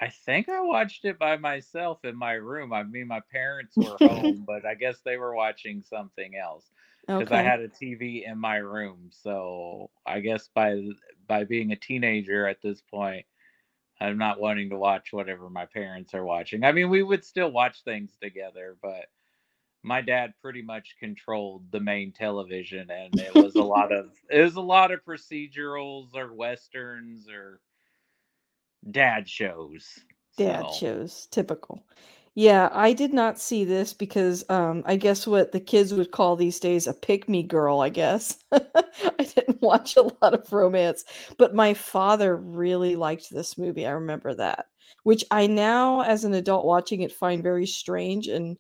I 0.01 0.09
think 0.09 0.49
I 0.49 0.61
watched 0.61 1.05
it 1.05 1.19
by 1.19 1.37
myself 1.37 2.05
in 2.05 2.17
my 2.17 2.33
room. 2.33 2.73
I 2.73 2.83
mean, 2.83 3.07
my 3.07 3.21
parents 3.33 3.75
were 3.77 3.97
home, 3.99 4.45
but 4.47 4.67
I 4.67 4.75
guess 4.75 4.99
they 5.05 5.17
were 5.17 5.35
watching 5.35 5.83
something 5.83 6.37
else 6.37 6.71
because 7.07 7.33
I 7.33 7.43
had 7.43 7.61
a 7.61 7.69
TV 7.69 8.29
in 8.29 8.39
my 8.39 8.57
room. 8.57 9.11
So 9.11 9.91
I 10.05 10.21
guess 10.21 10.49
by 10.55 10.83
by 11.27 11.45
being 11.45 11.73
a 11.73 11.77
teenager 11.77 12.47
at 12.47 12.61
this 12.63 12.83
point, 12.83 13.27
I'm 14.01 14.19
not 14.19 14.41
wanting 14.41 14.71
to 14.71 14.77
watch 14.77 15.13
whatever 15.13 15.49
my 15.49 15.67
parents 15.67 16.15
are 16.15 16.25
watching. 16.25 16.65
I 16.65 16.73
mean, 16.73 16.91
we 16.91 17.03
would 17.03 17.25
still 17.25 17.51
watch 17.51 17.83
things 17.85 18.17
together, 18.21 18.77
but 18.83 19.07
my 19.83 20.01
dad 20.01 20.35
pretty 20.43 20.63
much 20.63 20.97
controlled 20.99 21.71
the 21.71 21.81
main 21.81 22.13
television, 22.13 22.91
and 22.91 23.19
it 23.19 23.35
was 23.35 23.55
a 23.55 23.63
lot 23.63 23.93
of 23.93 24.11
it 24.29 24.43
was 24.43 24.57
a 24.57 24.61
lot 24.61 24.91
of 24.91 25.05
procedurals 25.05 26.15
or 26.15 26.35
westerns 26.35 27.29
or 27.31 27.61
dad 28.91 29.29
shows. 29.29 29.99
Dad 30.37 30.67
So. 30.71 30.73
shows, 30.73 31.27
typical. 31.31 31.85
Yeah, 32.35 32.69
I 32.73 32.93
did 32.93 33.15
not 33.15 33.39
see 33.41 33.65
this 33.65 33.95
because 33.95 34.45
um 34.51 34.83
I 34.87 34.97
guess 34.97 35.27
what 35.27 35.53
the 35.53 35.61
kids 35.61 35.95
would 35.95 36.11
call 36.11 36.37
these 36.37 36.61
days 36.61 36.87
a 36.87 36.93
pick 36.93 37.29
me 37.29 37.43
girl, 37.43 37.81
I 37.81 37.89
guess. 37.89 38.37
I 38.53 38.61
didn't 39.19 39.63
watch 39.63 39.97
a 39.97 40.03
lot 40.03 40.35
of 40.35 40.53
romance, 40.53 41.05
but 41.39 41.55
my 41.55 41.73
father 41.73 42.37
really 42.37 42.95
liked 42.97 43.31
this 43.31 43.57
movie. 43.57 43.87
I 43.87 43.93
remember 43.93 44.35
that, 44.35 44.67
which 45.05 45.25
I 45.31 45.47
now 45.47 46.03
as 46.03 46.25
an 46.25 46.35
adult 46.35 46.67
watching 46.67 47.01
it 47.03 47.13
find 47.13 47.43
very 47.43 47.67
strange 47.67 48.29
and 48.29 48.59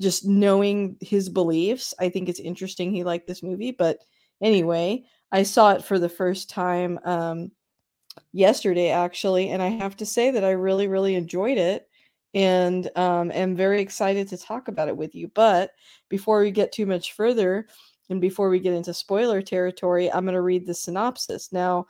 just 0.00 0.26
knowing 0.26 0.96
his 1.00 1.30
beliefs, 1.30 1.94
I 1.98 2.10
think 2.10 2.28
it's 2.28 2.40
interesting 2.40 2.92
he 2.92 3.04
liked 3.04 3.26
this 3.26 3.42
movie, 3.42 3.70
but 3.72 3.98
anyway, 4.42 5.04
I 5.32 5.42
saw 5.44 5.72
it 5.72 5.84
for 5.84 5.98
the 5.98 6.08
first 6.10 6.50
time 6.50 6.98
um 7.04 7.50
yesterday 8.32 8.90
actually 8.90 9.50
and 9.50 9.62
i 9.62 9.68
have 9.68 9.96
to 9.96 10.06
say 10.06 10.30
that 10.30 10.44
i 10.44 10.50
really 10.50 10.88
really 10.88 11.14
enjoyed 11.14 11.58
it 11.58 11.88
and 12.34 12.90
um, 12.96 13.30
am 13.32 13.56
very 13.56 13.80
excited 13.80 14.28
to 14.28 14.36
talk 14.36 14.68
about 14.68 14.88
it 14.88 14.96
with 14.96 15.14
you 15.14 15.28
but 15.34 15.70
before 16.08 16.40
we 16.40 16.50
get 16.50 16.70
too 16.72 16.86
much 16.86 17.14
further 17.14 17.66
and 18.10 18.20
before 18.20 18.50
we 18.50 18.60
get 18.60 18.74
into 18.74 18.92
spoiler 18.92 19.40
territory 19.40 20.12
i'm 20.12 20.24
going 20.24 20.34
to 20.34 20.42
read 20.42 20.66
the 20.66 20.74
synopsis. 20.74 21.52
Now 21.52 21.86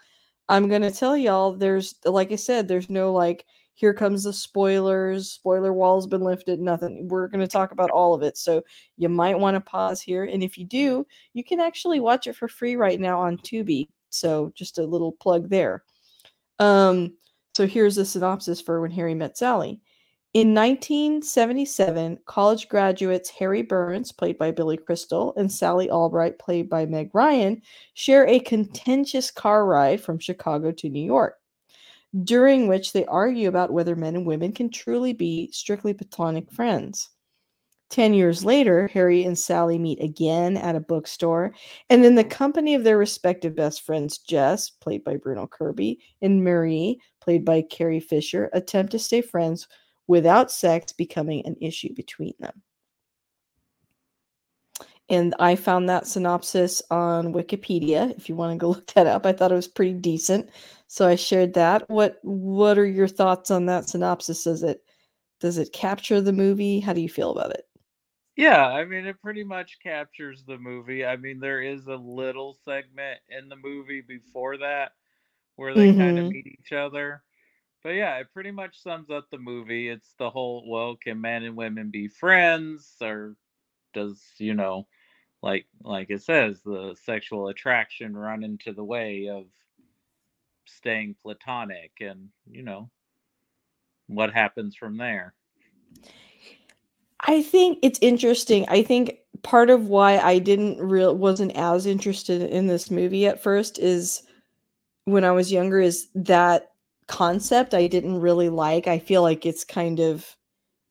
i'm 0.49 0.68
going 0.68 0.83
to 0.83 0.90
tell 0.90 1.16
y'all 1.16 1.52
there's 1.52 1.97
like 2.04 2.33
i 2.33 2.37
said 2.37 2.68
there's 2.68 2.88
no 2.90 3.12
like 3.12 3.45
here 3.75 3.92
comes 3.92 4.25
the 4.25 4.33
spoilers 4.33 5.33
spoiler 5.33 5.73
wall's 5.73 6.06
been 6.06 6.23
lifted 6.23 6.61
nothing. 6.61 7.09
We're 7.09 7.28
going 7.28 7.40
to 7.40 7.49
talk 7.49 7.73
about 7.73 7.90
all 7.90 8.14
of 8.14 8.23
it 8.23 8.38
so 8.38 8.62
you 8.97 9.09
might 9.09 9.38
want 9.38 9.56
to 9.56 9.61
pause 9.61 10.00
here 10.00 10.25
and 10.25 10.42
if 10.42 10.56
you 10.56 10.64
do 10.64 11.06
you 11.35 11.42
can 11.42 11.61
actually 11.61 12.00
watch 12.00 12.26
it 12.26 12.37
for 12.37 12.49
free 12.49 12.76
right 12.76 13.00
now 13.00 13.21
on 13.21 13.37
tubi. 13.38 13.88
So 14.11 14.52
just 14.54 14.78
a 14.78 14.85
little 14.85 15.12
plug 15.12 15.50
there 15.50 15.83
um, 16.58 17.14
so 17.54 17.66
here's 17.66 17.96
the 17.96 18.04
synopsis 18.04 18.60
for 18.60 18.80
When 18.80 18.90
Harry 18.90 19.14
Met 19.14 19.38
Sally. 19.38 19.80
In 20.34 20.52
1977, 20.52 22.18
college 22.26 22.68
graduates 22.68 23.30
Harry 23.30 23.62
Burns, 23.62 24.12
played 24.12 24.36
by 24.36 24.50
Billy 24.50 24.76
Crystal, 24.76 25.32
and 25.36 25.50
Sally 25.50 25.90
Albright, 25.90 26.38
played 26.38 26.68
by 26.68 26.84
Meg 26.84 27.08
Ryan, 27.14 27.62
share 27.94 28.26
a 28.28 28.40
contentious 28.40 29.30
car 29.30 29.64
ride 29.64 30.02
from 30.02 30.18
Chicago 30.18 30.72
to 30.72 30.90
New 30.90 31.02
York, 31.02 31.38
during 32.25 32.68
which 32.68 32.92
they 32.92 33.06
argue 33.06 33.48
about 33.48 33.72
whether 33.72 33.96
men 33.96 34.14
and 34.14 34.26
women 34.26 34.52
can 34.52 34.68
truly 34.68 35.14
be 35.14 35.50
strictly 35.52 35.94
platonic 35.94 36.52
friends. 36.52 37.08
Ten 37.88 38.14
years 38.14 38.45
later, 38.45 38.88
Harry 38.88 39.23
and 39.23 39.38
Sally 39.38 39.78
meet 39.78 40.02
again 40.02 40.57
at 40.57 40.75
a 40.75 40.81
bookstore, 40.81 41.55
and 41.88 42.05
in 42.05 42.16
the 42.16 42.23
mm-hmm. 42.23 42.31
company 42.31 42.75
of 42.75 42.83
their 42.83 42.99
respective 42.99 43.55
best 43.55 43.83
friends, 43.83 44.19
Jess, 44.19 44.71
played 44.71 45.05
by 45.05 45.16
Bruno 45.16 45.47
Kirby, 45.47 46.00
and 46.21 46.43
Marie, 46.43 47.00
played 47.21 47.45
by 47.45 47.62
Carrie 47.62 48.00
Fisher, 48.00 48.50
attempt 48.52 48.90
to 48.93 48.99
stay 48.99 49.21
friends 49.21 49.69
without 50.09 50.50
sex 50.50 50.93
becoming 50.93 51.47
an 51.47 51.57
issue 51.61 51.95
between 51.95 52.35
them. 52.40 52.62
And 55.09 55.35
I 55.38 55.55
found 55.55 55.88
that 55.88 56.09
synopsis 56.09 56.83
on 56.90 57.33
Wikipedia. 57.33 58.16
If 58.16 58.28
you 58.28 58.35
want 58.35 58.52
to 58.52 58.59
go 58.59 58.69
look 58.71 58.93
that 58.95 59.07
up, 59.07 59.26
I 59.26 59.33
thought 59.33 59.52
it 59.52 59.57
was 59.57 59.69
pretty 59.69 59.95
decent, 59.95 60.50
so 60.88 61.07
I 61.07 61.14
shared 61.14 61.55
that. 61.55 61.88
What 61.88 62.19
What 62.23 62.78
are 62.78 62.87
your 62.87 63.09
thoughts 63.09 63.50
on 63.50 63.66
that 63.66 63.88
synopsis? 63.88 64.45
Does 64.45 64.62
it 64.64 64.83
does 65.40 65.59
it 65.59 65.73
capture 65.73 66.21
the 66.21 66.33
movie? 66.33 66.81
How 66.81 66.93
do 66.93 67.00
you 67.00 67.09
feel 67.09 67.31
about 67.31 67.52
it? 67.52 67.66
Yeah, 68.37 68.66
I 68.66 68.85
mean, 68.85 69.07
it 69.07 69.21
pretty 69.23 69.45
much 69.45 69.78
captures 69.83 70.45
the 70.47 70.59
movie. 70.59 71.07
I 71.07 71.16
mean, 71.16 71.40
there 71.40 71.62
is 71.62 71.87
a 71.87 71.97
little 71.97 72.59
segment 72.64 73.19
in 73.31 73.49
the 73.49 73.57
movie 73.57 74.02
before 74.02 74.59
that 74.59 74.93
where 75.57 75.75
they 75.75 75.95
kind 75.95 76.19
of 76.19 76.25
mm-hmm. 76.25 76.33
meet 76.33 76.47
each 76.47 76.73
other. 76.73 77.23
But 77.83 77.90
yeah, 77.90 78.19
it 78.19 78.33
pretty 78.35 78.50
much 78.50 78.83
sums 78.83 79.11
up 79.11 79.31
the 79.31 79.38
movie. 79.38 79.88
It's 79.88 80.12
the 80.19 80.28
whole, 80.28 80.69
well, 80.69 80.97
can 80.97 81.19
men 81.19 81.45
and 81.45 81.57
women 81.57 81.90
be 81.90 82.09
friends 82.09 82.95
or 83.00 83.37
does, 83.95 84.21
you 84.37 84.52
know, 84.52 84.87
like 85.43 85.66
like 85.83 86.11
it 86.11 86.23
says, 86.23 86.61
the 86.62 86.95
sexual 87.05 87.49
attraction 87.49 88.14
run 88.14 88.45
into 88.45 88.73
the 88.73 88.85
way 88.85 89.28
of 89.28 89.45
staying 90.66 91.14
platonic 91.23 91.93
and, 92.00 92.28
you 92.50 92.62
know, 92.62 92.90
what 94.09 94.33
happens 94.33 94.76
from 94.76 94.99
there. 94.99 95.33
I 97.26 97.42
think 97.42 97.78
it's 97.83 97.99
interesting. 98.02 98.66
I 98.68 98.83
think 98.83 99.18
part 99.42 99.71
of 99.71 99.88
why 99.88 100.18
I 100.18 100.38
didn't 100.38 100.78
real 100.78 101.14
wasn't 101.14 101.52
as 101.56 101.87
interested 101.87 102.42
in 102.42 102.66
this 102.66 102.90
movie 102.90 103.26
at 103.26 103.42
first 103.42 103.78
is 103.78 104.23
when 105.06 105.25
I 105.25 105.33
was 105.33 105.52
younger 105.52 105.80
is 105.80 106.09
that 106.14 106.71
concept 107.09 107.75
I 107.75 107.88
didn't 107.88 108.21
really 108.21 108.50
like. 108.50 108.88
I 108.88 108.99
feel 108.99 109.23
like 109.23 109.47
it's 109.47 109.64
kind 109.64 110.00
of 110.00 110.37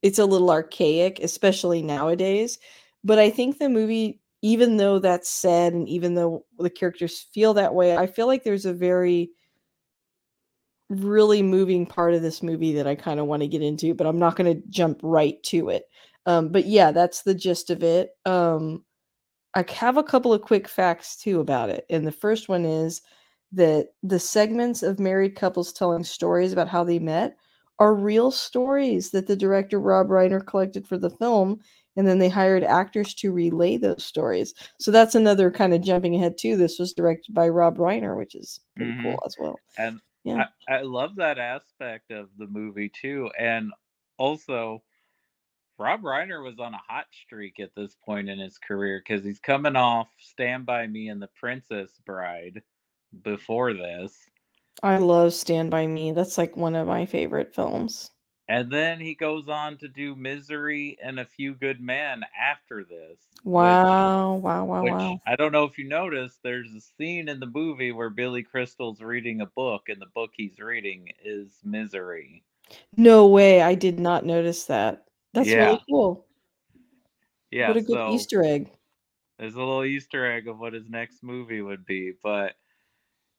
it's 0.02 0.18
a 0.20 0.26
little 0.26 0.50
archaic, 0.50 1.20
especially 1.20 1.82
nowadays. 1.82 2.58
But 3.04 3.18
I 3.18 3.30
think 3.30 3.58
the 3.58 3.68
movie, 3.68 4.20
even 4.42 4.78
though 4.78 4.98
that's 5.00 5.30
said 5.30 5.74
and 5.74 5.88
even 5.88 6.14
though 6.14 6.46
the 6.58 6.70
characters 6.70 7.26
feel 7.34 7.54
that 7.54 7.74
way, 7.74 7.96
I 7.96 8.06
feel 8.06 8.26
like 8.26 8.44
there's 8.44 8.66
a 8.66 8.74
very 8.74 9.30
really 10.88 11.42
moving 11.42 11.84
part 11.86 12.14
of 12.14 12.22
this 12.22 12.42
movie 12.42 12.74
that 12.74 12.86
I 12.86 12.94
kind 12.94 13.18
of 13.18 13.26
want 13.26 13.42
to 13.42 13.48
get 13.48 13.62
into, 13.62 13.94
but 13.94 14.06
I'm 14.06 14.18
not 14.18 14.36
going 14.36 14.52
to 14.54 14.68
jump 14.68 15.00
right 15.02 15.42
to 15.44 15.70
it. 15.70 15.84
Um, 16.26 16.50
but 16.50 16.66
yeah, 16.66 16.92
that's 16.92 17.22
the 17.22 17.34
gist 17.34 17.70
of 17.70 17.82
it. 17.82 18.10
Um, 18.26 18.84
I 19.54 19.64
have 19.72 19.96
a 19.96 20.02
couple 20.04 20.32
of 20.34 20.42
quick 20.42 20.68
facts 20.68 21.16
too 21.16 21.40
about 21.40 21.70
it. 21.70 21.86
And 21.90 22.06
the 22.06 22.12
first 22.12 22.48
one 22.48 22.64
is 22.64 23.02
that 23.52 23.90
the 24.02 24.18
segments 24.18 24.82
of 24.82 25.00
married 25.00 25.36
couples 25.36 25.72
telling 25.72 26.04
stories 26.04 26.52
about 26.52 26.68
how 26.68 26.84
they 26.84 26.98
met 26.98 27.36
are 27.78 27.94
real 27.94 28.30
stories 28.30 29.10
that 29.10 29.26
the 29.26 29.36
director 29.36 29.78
Rob 29.80 30.08
Reiner 30.08 30.44
collected 30.44 30.86
for 30.86 30.98
the 30.98 31.10
film. 31.10 31.60
And 31.96 32.06
then 32.06 32.18
they 32.18 32.28
hired 32.28 32.64
actors 32.64 33.14
to 33.16 33.32
relay 33.32 33.76
those 33.78 34.04
stories. 34.04 34.54
So 34.78 34.90
that's 34.90 35.14
another 35.14 35.50
kind 35.50 35.72
of 35.74 35.82
jumping 35.82 36.14
ahead 36.14 36.36
too. 36.38 36.56
This 36.56 36.78
was 36.78 36.92
directed 36.92 37.34
by 37.34 37.48
Rob 37.48 37.78
Reiner, 37.78 38.16
which 38.16 38.34
is 38.34 38.60
pretty 38.76 38.94
Mhm. 38.94 39.02
cool 39.02 39.22
as 39.26 39.36
well. 39.38 39.62
And 39.76 40.00
Yeah. 40.24 40.42
I, 40.42 40.46
I 40.68 40.82
love 40.82 41.16
that 41.16 41.38
aspect 41.38 42.10
of 42.10 42.30
the 42.36 42.46
movie 42.46 42.90
too. 42.90 43.30
And 43.38 43.72
also, 44.18 44.82
Rob 45.78 46.02
Reiner 46.02 46.42
was 46.42 46.58
on 46.58 46.72
a 46.74 46.80
hot 46.88 47.06
streak 47.24 47.60
at 47.60 47.74
this 47.74 47.96
point 48.04 48.28
in 48.30 48.38
his 48.38 48.56
career 48.58 49.02
because 49.06 49.24
he's 49.24 49.40
coming 49.40 49.76
off 49.76 50.08
Stand 50.18 50.64
By 50.64 50.86
Me 50.86 51.08
and 51.08 51.20
The 51.20 51.28
Princess 51.38 51.90
Bride 52.06 52.62
before 53.22 53.74
this. 53.74 54.16
I 54.82 54.96
love 54.98 55.34
Stand 55.34 55.70
By 55.70 55.86
Me. 55.86 56.12
That's 56.12 56.38
like 56.38 56.56
one 56.56 56.74
of 56.74 56.86
my 56.86 57.04
favorite 57.04 57.54
films. 57.54 58.10
And 58.48 58.70
then 58.70 59.00
he 59.00 59.14
goes 59.14 59.48
on 59.48 59.76
to 59.78 59.88
do 59.88 60.14
Misery 60.14 60.96
and 61.02 61.18
A 61.18 61.24
Few 61.24 61.52
Good 61.54 61.80
Men 61.80 62.22
after 62.40 62.84
this. 62.84 63.18
which- 63.42 63.44
Wow, 63.44 64.36
wow, 64.36 64.64
wow, 64.64 64.82
Which 64.82 64.92
wow. 64.92 65.20
I 65.26 65.36
don't 65.36 65.52
know 65.52 65.64
if 65.64 65.76
you 65.78 65.88
noticed, 65.88 66.38
there's 66.42 66.72
a 66.72 66.80
scene 66.80 67.28
in 67.28 67.38
the 67.40 67.46
movie 67.46 67.92
where 67.92 68.08
Billy 68.10 68.42
Crystal's 68.42 69.00
reading 69.02 69.40
a 69.40 69.46
book, 69.46 69.88
and 69.88 70.00
the 70.00 70.06
book 70.14 70.30
he's 70.34 70.58
reading 70.58 71.08
is 71.24 71.58
Misery. 71.64 72.44
No 72.96 73.26
way. 73.26 73.62
I 73.62 73.74
did 73.74 73.98
not 74.00 74.24
notice 74.24 74.64
that. 74.66 75.02
That's 75.36 75.48
Yeah. 75.48 75.66
really 75.66 75.82
cool. 75.88 76.26
Yeah, 77.50 77.68
what 77.68 77.76
a 77.76 77.82
good 77.82 77.92
so 77.94 78.12
Easter 78.14 78.42
egg. 78.42 78.70
there's 79.38 79.54
a 79.54 79.58
little 79.58 79.84
Easter 79.84 80.24
egg 80.26 80.48
of 80.48 80.58
what 80.58 80.72
his 80.72 80.88
next 80.88 81.22
movie 81.22 81.60
would 81.60 81.84
be. 81.84 82.12
But 82.22 82.54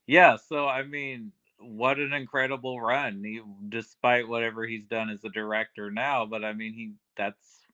yeah, 0.06 0.38
so 0.38 0.68
I 0.68 0.84
mean, 0.84 1.32
what 1.60 1.98
an 2.00 2.14
incredible 2.14 2.80
run. 2.80 3.24
He, 3.24 3.42
despite 3.70 4.28
whatever 4.28 4.66
he's 4.66 4.86
done 4.86 5.10
as 5.10 5.24
a 5.26 5.30
director 5.30 5.90
now, 5.92 6.26
but 6.26 6.46
I 6.46 6.54
mean, 6.54 6.74
he 6.74 6.92
that's 7.18 7.66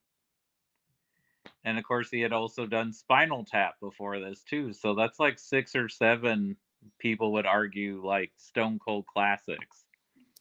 and 1.65 1.77
of 1.77 1.83
course 1.83 2.09
he 2.09 2.21
had 2.21 2.33
also 2.33 2.65
done 2.65 2.93
Spinal 2.93 3.43
Tap 3.43 3.75
before 3.81 4.19
this 4.19 4.41
too. 4.43 4.71
So 4.73 4.95
that's 4.95 5.19
like 5.19 5.37
six 5.37 5.75
or 5.75 5.89
seven 5.89 6.55
people 6.97 7.33
would 7.33 7.45
argue 7.45 8.01
like 8.05 8.31
stone 8.37 8.79
cold 8.79 9.05
classics. 9.05 9.85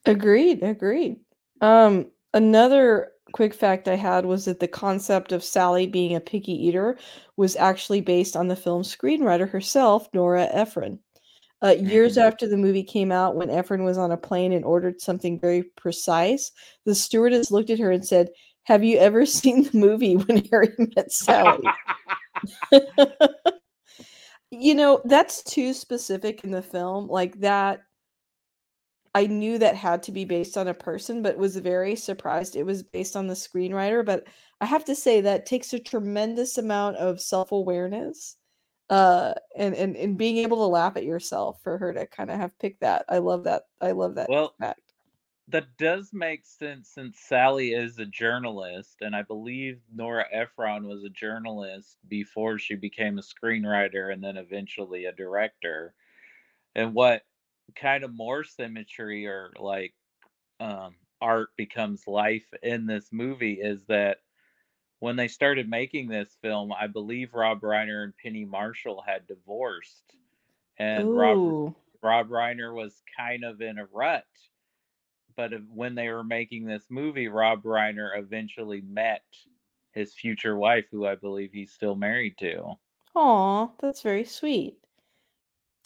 Agreed, 0.07 0.63
agreed. 0.63 1.19
Um 1.61 2.07
another 2.35 3.13
quick 3.33 3.55
fact 3.55 3.89
I 3.89 3.97
had 3.97 4.27
was 4.27 4.45
that 4.45 4.61
the 4.61 4.69
concept 4.69 5.33
of 5.33 5.43
Sally 5.45 5.87
being 5.87 6.15
a 6.15 6.21
picky 6.21 6.53
eater 6.53 6.99
was 7.37 7.57
actually 7.57 8.01
based 8.01 8.37
on 8.37 8.49
the 8.49 8.57
film's 8.57 8.95
screenwriter 8.95 9.49
herself, 9.49 10.09
Nora 10.13 10.49
Ephron. 10.53 10.99
Uh, 11.63 11.77
years 11.79 12.17
Mhm. 12.17 12.23
after 12.23 12.49
the 12.49 12.57
movie 12.57 12.83
came 12.83 13.13
out, 13.13 13.37
when 13.37 13.49
Ephron 13.49 13.85
was 13.85 13.97
on 13.97 14.11
a 14.11 14.17
plane 14.17 14.53
and 14.53 14.65
ordered 14.65 15.01
something 15.01 15.39
very 15.39 15.63
precise, 15.77 16.51
the 16.85 16.95
stewardess 16.95 17.51
looked 17.53 17.71
at 17.71 17.79
her 17.79 17.91
and 17.93 18.05
said, 18.05 18.31
Have 18.65 18.83
you 18.85 18.99
ever 18.99 19.25
seen 19.27 19.63
the 19.65 19.79
movie 19.79 20.17
When 20.17 20.45
Harry 20.51 20.75
Met 20.97 21.13
Sally? 21.13 21.63
you 24.51 24.75
know, 24.75 25.01
that's 25.05 25.43
too 25.45 25.73
specific 25.73 26.45
in 26.45 26.51
the 26.51 26.63
film. 26.63 27.07
Like 27.09 27.39
that, 27.41 27.83
I 29.15 29.27
knew 29.27 29.59
that 29.59 29.77
had 29.77 30.03
to 30.05 30.13
be 30.13 30.25
based 30.25 30.57
on 30.57 30.69
a 30.69 30.75
person, 30.75 31.23
but 31.23 31.37
was 31.37 31.57
very 31.57 31.97
surprised 31.97 32.57
it 32.57 32.65
was 32.65 32.83
based 32.83 33.15
on 33.15 33.27
the 33.27 33.35
screenwriter. 33.35 34.05
But 34.05 34.27
I 34.61 34.67
have 34.67 34.85
to 34.87 34.95
say 34.95 35.21
that 35.21 35.47
takes 35.47 35.73
a 35.73 35.79
tremendous 35.79 36.57
amount 36.59 36.97
of 36.97 37.21
self 37.21 37.53
awareness 37.53 38.37
uh 38.91 39.33
and, 39.57 39.75
and 39.77 39.97
and 39.97 40.19
being 40.19 40.39
able 40.39 40.57
to 40.57 40.65
laugh 40.65 40.97
at 40.97 41.05
yourself 41.05 41.61
for 41.63 41.79
her 41.79 41.93
to 41.93 42.05
kind 42.09 42.31
of 42.31 42.37
have 42.37 42.59
picked 42.59 42.81
that 42.81 43.05
i 43.09 43.17
love 43.17 43.45
that 43.45 43.63
i 43.81 43.93
love 43.93 44.17
that 44.17 44.29
well, 44.29 44.55
fact 44.59 44.93
that 45.49 45.77
does 45.77 46.11
make 46.13 46.47
sense 46.47 46.89
since 46.89 47.19
Sally 47.19 47.75
is 47.75 47.99
a 47.99 48.07
journalist, 48.07 48.99
and 49.03 49.15
I 49.15 49.23
believe 49.23 49.81
Nora 49.95 50.25
Ephron 50.33 50.87
was 50.87 51.05
a 51.05 51.11
journalist 51.11 51.99
before 52.09 52.59
she 52.59 52.75
became 52.75 53.19
a 53.19 53.23
screenwriter 53.23 54.13
and 54.13 54.23
then 54.23 54.37
eventually 54.37 55.05
a 55.05 55.13
director. 55.13 55.95
And 56.75 56.95
what 56.95 57.23
kind 57.75 58.05
of 58.05 58.15
more 58.15 58.45
symmetry 58.45 59.27
or 59.27 59.53
like 59.59 59.95
um, 60.61 60.95
art 61.21 61.51
becomes 61.57 62.07
life 62.07 62.47
in 62.63 62.87
this 62.87 63.09
movie 63.13 63.55
is 63.55 63.85
that 63.87 64.19
when 65.01 65.17
they 65.17 65.29
started 65.29 65.69
making 65.69 66.09
this 66.09 66.37
film, 66.43 66.73
I 66.73 66.87
believe 66.87 67.35
Rob 67.35 67.61
Reiner 67.61 68.05
and 68.05 68.17
Penny 68.17 68.45
Marshall 68.45 69.03
had 69.05 69.27
divorced, 69.27 70.15
and 70.79 71.17
Rob. 71.17 71.75
Rob 72.03 72.29
Reiner 72.29 72.75
was 72.75 73.03
kind 73.17 73.45
of 73.45 73.61
in 73.61 73.79
a 73.79 73.87
rut. 73.93 74.25
But 75.37 75.53
when 75.73 75.95
they 75.95 76.09
were 76.09 76.25
making 76.25 76.67
this 76.67 76.85
movie, 76.91 77.29
Rob 77.29 77.63
Reiner 77.63 78.19
eventually 78.19 78.83
met 78.83 79.25
his 79.93 80.13
future 80.15 80.57
wife, 80.57 80.85
who 80.91 81.07
I 81.07 81.15
believe 81.15 81.53
he's 81.53 81.73
still 81.73 81.95
married 81.95 82.37
to. 82.39 82.75
Aw, 83.15 83.69
that's 83.81 84.03
very 84.03 84.25
sweet 84.25 84.77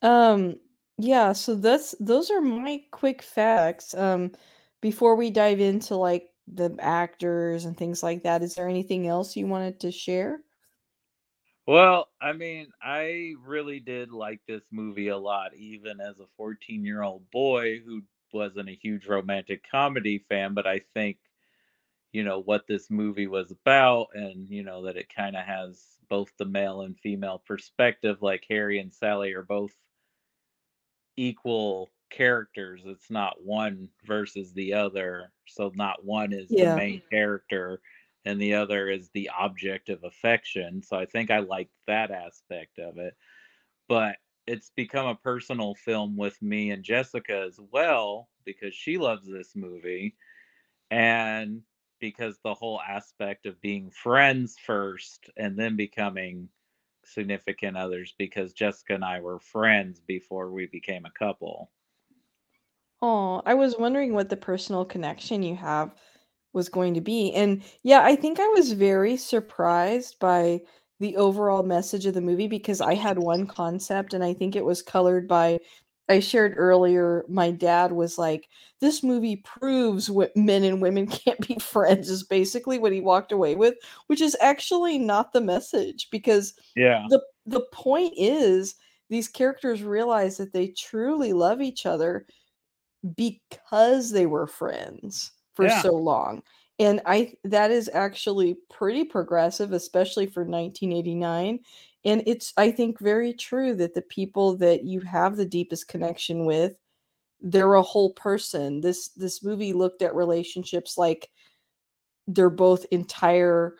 um 0.02 0.56
yeah 0.98 1.32
so 1.32 1.54
that's 1.54 1.94
those 2.00 2.30
are 2.30 2.40
my 2.40 2.82
quick 2.90 3.22
facts 3.22 3.94
um 3.94 4.32
before 4.80 5.14
we 5.16 5.30
dive 5.30 5.60
into 5.60 5.94
like 5.96 6.30
the 6.46 6.74
actors 6.80 7.64
and 7.64 7.76
things 7.76 8.02
like 8.02 8.22
that 8.22 8.42
is 8.42 8.54
there 8.54 8.68
anything 8.68 9.06
else 9.06 9.36
you 9.36 9.46
wanted 9.46 9.80
to 9.80 9.90
share 9.90 10.40
Well, 11.66 12.08
I 12.20 12.32
mean, 12.32 12.70
I 12.80 13.34
really 13.40 13.80
did 13.80 14.10
like 14.12 14.40
this 14.46 14.62
movie 14.70 15.08
a 15.08 15.16
lot, 15.18 15.54
even 15.54 16.00
as 16.00 16.18
a 16.20 16.26
14 16.36 16.84
year 16.84 17.02
old 17.02 17.30
boy 17.30 17.80
who 17.80 18.02
wasn't 18.32 18.68
a 18.68 18.74
huge 18.80 19.06
romantic 19.06 19.64
comedy 19.68 20.18
fan. 20.28 20.54
But 20.54 20.66
I 20.66 20.80
think, 20.94 21.18
you 22.12 22.24
know, 22.24 22.40
what 22.40 22.66
this 22.68 22.90
movie 22.90 23.26
was 23.28 23.50
about, 23.52 24.08
and, 24.14 24.48
you 24.48 24.62
know, 24.64 24.82
that 24.84 24.96
it 24.98 25.14
kind 25.14 25.36
of 25.36 25.44
has 25.46 25.98
both 26.08 26.32
the 26.38 26.46
male 26.46 26.82
and 26.82 26.98
female 27.00 27.40
perspective, 27.40 28.22
like 28.22 28.46
Harry 28.50 28.78
and 28.80 28.94
Sally 28.94 29.34
are 29.34 29.44
both 29.44 29.74
equal 31.16 31.90
characters. 32.10 32.82
It's 32.84 33.10
not 33.10 33.42
one 33.42 33.88
versus 34.04 34.52
the 34.52 34.74
other. 34.74 35.32
So, 35.46 35.72
not 35.74 36.04
one 36.04 36.32
is 36.32 36.48
the 36.48 36.74
main 36.76 37.02
character 37.10 37.80
and 38.24 38.40
the 38.40 38.54
other 38.54 38.90
is 38.90 39.10
the 39.10 39.30
object 39.38 39.88
of 39.88 40.04
affection. 40.04 40.82
So, 40.82 40.96
I 40.96 41.06
think 41.06 41.30
I 41.30 41.40
like 41.40 41.70
that 41.86 42.10
aspect 42.10 42.78
of 42.78 42.98
it. 42.98 43.14
But 43.88 44.16
it's 44.46 44.70
become 44.76 45.06
a 45.06 45.14
personal 45.14 45.74
film 45.74 46.16
with 46.16 46.40
me 46.40 46.70
and 46.70 46.84
Jessica 46.84 47.44
as 47.46 47.58
well 47.72 48.28
because 48.44 48.74
she 48.74 48.96
loves 48.96 49.26
this 49.26 49.56
movie 49.56 50.14
and 50.90 51.62
because 52.00 52.38
the 52.44 52.54
whole 52.54 52.80
aspect 52.80 53.46
of 53.46 53.60
being 53.60 53.90
friends 53.90 54.56
first 54.64 55.30
and 55.36 55.58
then 55.58 55.76
becoming 55.76 56.48
significant 57.06 57.76
others 57.76 58.14
because 58.18 58.52
Jessica 58.52 58.94
and 58.94 59.04
I 59.04 59.20
were 59.20 59.38
friends 59.38 60.00
before 60.00 60.50
we 60.50 60.66
became 60.66 61.06
a 61.06 61.18
couple. 61.18 61.70
Oh, 63.02 63.42
I 63.44 63.54
was 63.54 63.76
wondering 63.78 64.14
what 64.14 64.28
the 64.28 64.36
personal 64.36 64.84
connection 64.84 65.42
you 65.42 65.54
have 65.56 65.94
was 66.52 66.68
going 66.68 66.94
to 66.94 67.00
be. 67.00 67.32
And 67.34 67.62
yeah, 67.82 68.02
I 68.02 68.16
think 68.16 68.40
I 68.40 68.48
was 68.48 68.72
very 68.72 69.16
surprised 69.16 70.18
by 70.18 70.60
the 70.98 71.16
overall 71.16 71.62
message 71.62 72.06
of 72.06 72.14
the 72.14 72.22
movie 72.22 72.48
because 72.48 72.80
I 72.80 72.94
had 72.94 73.18
one 73.18 73.46
concept 73.46 74.14
and 74.14 74.24
I 74.24 74.32
think 74.32 74.56
it 74.56 74.64
was 74.64 74.80
colored 74.80 75.28
by 75.28 75.58
I 76.08 76.20
shared 76.20 76.54
earlier 76.56 77.24
my 77.28 77.50
dad 77.50 77.92
was 77.92 78.18
like 78.18 78.48
this 78.80 79.02
movie 79.02 79.36
proves 79.36 80.10
what 80.10 80.36
men 80.36 80.64
and 80.64 80.80
women 80.82 81.06
can't 81.08 81.46
be 81.46 81.58
friends 81.58 82.10
is 82.10 82.22
basically 82.24 82.78
what 82.78 82.92
he 82.92 83.00
walked 83.00 83.32
away 83.32 83.56
with, 83.56 83.74
which 84.08 84.20
is 84.20 84.36
actually 84.40 84.98
not 84.98 85.32
the 85.32 85.40
message 85.40 86.08
because 86.10 86.54
Yeah. 86.76 87.08
the 87.08 87.22
the 87.46 87.66
point 87.72 88.14
is 88.16 88.74
these 89.10 89.28
characters 89.28 89.82
realize 89.82 90.36
that 90.38 90.52
they 90.52 90.68
truly 90.68 91.32
love 91.32 91.60
each 91.62 91.86
other 91.86 92.26
because 93.16 94.10
they 94.10 94.26
were 94.26 94.46
friends 94.46 95.32
for 95.54 95.68
Yeah. 95.68 95.86
so 95.86 95.94
long. 95.94 96.42
And 96.78 97.00
I 97.06 97.34
that 97.44 97.70
is 97.70 97.90
actually 97.94 98.56
pretty 98.70 99.04
progressive, 99.04 99.72
especially 99.72 100.26
for 100.26 100.44
1989. 100.44 101.60
And 102.06 102.22
it's 102.24 102.52
I 102.56 102.70
think 102.70 103.00
very 103.00 103.34
true 103.34 103.74
that 103.74 103.94
the 103.94 104.02
people 104.02 104.56
that 104.58 104.84
you 104.84 105.00
have 105.00 105.36
the 105.36 105.44
deepest 105.44 105.88
connection 105.88 106.46
with, 106.46 106.74
they're 107.40 107.74
a 107.74 107.82
whole 107.82 108.12
person. 108.12 108.80
This 108.80 109.08
this 109.08 109.42
movie 109.42 109.72
looked 109.72 110.02
at 110.02 110.14
relationships 110.14 110.96
like 110.96 111.28
they're 112.28 112.48
both 112.48 112.86
entire 112.92 113.74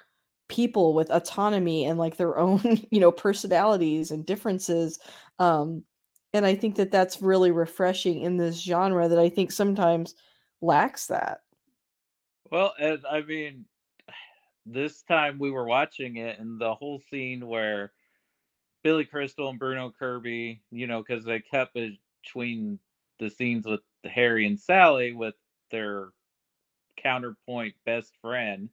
people 0.49 0.93
with 0.93 1.11
autonomy 1.11 1.85
and 1.85 1.99
like 2.01 2.17
their 2.17 2.37
own, 2.47 2.61
you 2.91 2.99
know, 2.99 3.12
personalities 3.12 4.11
and 4.11 4.27
differences. 4.27 4.99
Um 5.39 5.85
and 6.33 6.45
I 6.45 6.57
think 6.57 6.75
that 6.77 6.91
that's 6.91 7.23
really 7.23 7.53
refreshing 7.53 8.23
in 8.23 8.37
this 8.37 8.61
genre 8.61 9.09
that 9.09 9.21
I 9.21 9.29
think 9.29 9.53
sometimes 9.53 10.17
lacks 10.61 11.07
that. 11.07 11.43
Well, 12.51 12.75
and 12.81 12.99
I 13.09 13.23
mean, 13.23 13.67
this 14.67 15.03
time 15.03 15.39
we 15.39 15.53
were 15.53 15.67
watching 15.67 16.17
it, 16.17 16.41
and 16.41 16.61
the 16.61 16.75
whole 16.75 17.01
scene 17.09 17.47
where 17.47 17.93
Billy 18.87 19.05
Crystal 19.05 19.49
and 19.49 19.59
Bruno 19.59 19.92
Kirby, 19.99 20.62
you 20.70 20.87
know, 20.87 21.03
because 21.03 21.25
they 21.25 21.40
cut 21.40 21.70
between 21.75 22.79
the 23.18 23.29
scenes 23.29 23.66
with 23.66 23.81
Harry 24.05 24.46
and 24.46 24.61
Sally 24.61 25.12
with 25.12 25.35
their 25.72 26.11
counterpoint 26.96 27.75
best 27.85 28.12
friend. 28.22 28.68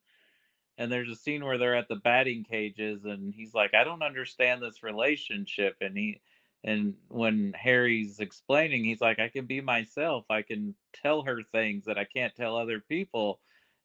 And 0.77 0.91
there's 0.91 1.09
a 1.09 1.15
scene 1.15 1.43
where 1.43 1.57
they're 1.57 1.73
at 1.73 1.87
the 1.87 1.95
batting 1.95 2.43
cages, 2.43 3.05
and 3.05 3.33
he's 3.33 3.55
like, 3.55 3.73
I 3.73 3.83
don't 3.83 4.03
understand 4.03 4.61
this 4.61 4.83
relationship. 4.83 5.77
And 5.81 5.97
he, 5.97 6.21
and 6.63 6.93
when 7.07 7.51
Harry's 7.57 8.19
explaining, 8.19 8.83
he's 8.83 9.01
like, 9.01 9.17
I 9.17 9.29
can 9.29 9.47
be 9.47 9.61
myself. 9.61 10.25
I 10.29 10.43
can 10.43 10.75
tell 10.93 11.23
her 11.23 11.41
things 11.41 11.85
that 11.85 11.97
I 11.97 12.03
can't 12.03 12.35
tell 12.35 12.55
other 12.55 12.79
people. 12.79 13.39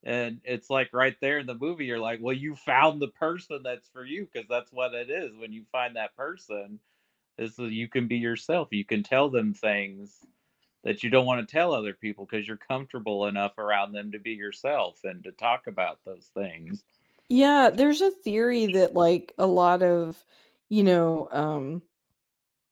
And 0.04 0.40
it's 0.44 0.70
like 0.70 0.90
right 0.92 1.16
there 1.20 1.38
in 1.38 1.46
the 1.46 1.54
movie, 1.54 1.86
you're 1.86 1.98
like, 1.98 2.20
well, 2.22 2.34
you 2.34 2.54
found 2.54 3.00
the 3.00 3.08
person 3.08 3.60
that's 3.64 3.88
for 3.88 4.04
you 4.04 4.28
because 4.32 4.48
that's 4.48 4.72
what 4.72 4.94
it 4.94 5.10
is. 5.10 5.36
When 5.36 5.52
you 5.52 5.64
find 5.72 5.96
that 5.96 6.16
person, 6.16 6.78
is 7.38 7.58
you 7.58 7.88
can 7.88 8.08
be 8.08 8.16
yourself. 8.16 8.68
You 8.70 8.84
can 8.84 9.02
tell 9.02 9.30
them 9.30 9.54
things 9.54 10.24
that 10.84 11.02
you 11.02 11.10
don't 11.10 11.26
want 11.26 11.46
to 11.46 11.52
tell 11.52 11.72
other 11.72 11.92
people 11.92 12.26
because 12.28 12.46
you're 12.46 12.56
comfortable 12.56 13.26
enough 13.26 13.58
around 13.58 13.92
them 13.92 14.12
to 14.12 14.18
be 14.18 14.32
yourself 14.32 15.00
and 15.04 15.22
to 15.24 15.32
talk 15.32 15.66
about 15.66 15.98
those 16.04 16.30
things. 16.34 16.82
Yeah, 17.28 17.70
there's 17.70 18.00
a 18.00 18.10
theory 18.10 18.66
that 18.72 18.94
like 18.94 19.32
a 19.38 19.46
lot 19.46 19.82
of, 19.82 20.22
you 20.68 20.82
know, 20.82 21.28
um 21.30 21.82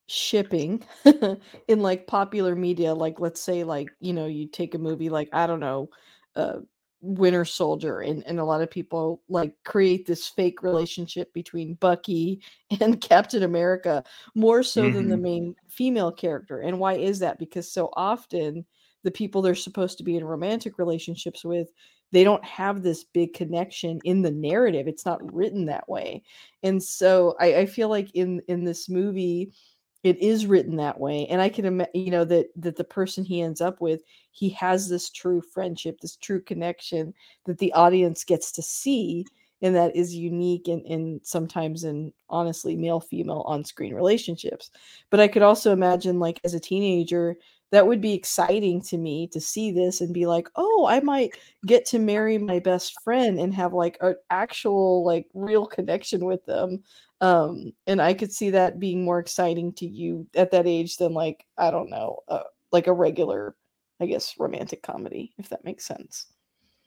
shipping 0.08 0.84
in 1.68 1.80
like 1.80 2.06
popular 2.06 2.54
media, 2.54 2.94
like 2.94 3.20
let's 3.20 3.40
say 3.40 3.64
like, 3.64 3.88
you 4.00 4.12
know, 4.12 4.26
you 4.26 4.46
take 4.46 4.74
a 4.74 4.78
movie 4.78 5.08
like 5.10 5.28
I 5.32 5.46
don't 5.46 5.60
know, 5.60 5.90
uh 6.36 6.60
Winter 7.06 7.44
Soldier, 7.44 8.00
and, 8.00 8.22
and 8.26 8.38
a 8.40 8.44
lot 8.44 8.62
of 8.62 8.70
people 8.70 9.22
like 9.28 9.54
create 9.64 10.06
this 10.06 10.28
fake 10.28 10.62
relationship 10.62 11.32
between 11.32 11.74
Bucky 11.74 12.42
and 12.80 13.00
Captain 13.00 13.42
America 13.42 14.04
more 14.34 14.62
so 14.62 14.82
mm-hmm. 14.82 14.94
than 14.94 15.08
the 15.08 15.14
mm-hmm. 15.14 15.22
main 15.22 15.54
female 15.68 16.12
character. 16.12 16.60
And 16.60 16.78
why 16.78 16.94
is 16.94 17.20
that? 17.20 17.38
Because 17.38 17.70
so 17.70 17.90
often 17.94 18.64
the 19.04 19.10
people 19.10 19.40
they're 19.40 19.54
supposed 19.54 19.98
to 19.98 20.04
be 20.04 20.16
in 20.16 20.24
romantic 20.24 20.78
relationships 20.78 21.44
with 21.44 21.68
they 22.12 22.24
don't 22.24 22.44
have 22.44 22.82
this 22.82 23.04
big 23.04 23.34
connection 23.34 24.00
in 24.04 24.22
the 24.22 24.30
narrative 24.30 24.88
it's 24.88 25.06
not 25.06 25.32
written 25.32 25.66
that 25.66 25.88
way 25.88 26.22
and 26.64 26.82
so 26.82 27.36
i, 27.38 27.54
I 27.54 27.66
feel 27.66 27.88
like 27.88 28.10
in 28.14 28.42
in 28.48 28.64
this 28.64 28.88
movie 28.88 29.52
it 30.06 30.18
is 30.22 30.46
written 30.46 30.76
that 30.76 31.00
way 31.00 31.26
and 31.26 31.40
i 31.42 31.48
can 31.48 31.64
imagine 31.64 31.90
you 31.94 32.10
know 32.10 32.24
that 32.24 32.46
that 32.54 32.76
the 32.76 32.84
person 32.84 33.24
he 33.24 33.42
ends 33.42 33.60
up 33.60 33.80
with 33.80 34.02
he 34.30 34.48
has 34.50 34.88
this 34.88 35.10
true 35.10 35.40
friendship 35.40 35.98
this 36.00 36.16
true 36.16 36.40
connection 36.40 37.12
that 37.44 37.58
the 37.58 37.72
audience 37.72 38.22
gets 38.22 38.52
to 38.52 38.62
see 38.62 39.26
and 39.62 39.74
that 39.74 39.96
is 39.96 40.14
unique 40.14 40.68
and, 40.68 40.84
and 40.86 41.20
sometimes 41.24 41.84
in 41.84 42.12
honestly 42.28 42.76
male 42.76 43.00
female 43.00 43.42
on-screen 43.46 43.94
relationships. 43.94 44.70
But 45.10 45.20
i 45.20 45.28
could 45.28 45.42
also 45.42 45.72
imagine 45.72 46.20
like 46.20 46.40
as 46.44 46.54
a 46.54 46.60
teenager 46.60 47.36
that 47.72 47.86
would 47.86 48.00
be 48.00 48.14
exciting 48.14 48.80
to 48.80 48.96
me 48.96 49.26
to 49.32 49.40
see 49.40 49.72
this 49.72 50.00
and 50.00 50.14
be 50.14 50.26
like 50.26 50.48
oh 50.56 50.86
i 50.88 51.00
might 51.00 51.36
get 51.66 51.84
to 51.86 51.98
marry 51.98 52.38
my 52.38 52.58
best 52.58 52.94
friend 53.02 53.40
and 53.40 53.52
have 53.54 53.72
like 53.72 53.96
an 54.02 54.14
actual 54.30 55.04
like 55.04 55.26
real 55.34 55.66
connection 55.66 56.24
with 56.24 56.44
them 56.46 56.82
um 57.20 57.72
and 57.86 58.00
i 58.02 58.12
could 58.12 58.32
see 58.32 58.50
that 58.50 58.78
being 58.78 59.04
more 59.04 59.18
exciting 59.18 59.72
to 59.72 59.86
you 59.86 60.26
at 60.34 60.50
that 60.50 60.66
age 60.66 60.96
than 60.96 61.14
like 61.14 61.44
i 61.56 61.70
don't 61.70 61.90
know 61.90 62.18
uh, 62.28 62.42
like 62.72 62.86
a 62.86 62.92
regular 62.92 63.56
i 64.00 64.06
guess 64.06 64.34
romantic 64.38 64.82
comedy 64.82 65.32
if 65.38 65.48
that 65.48 65.64
makes 65.64 65.86
sense. 65.86 66.26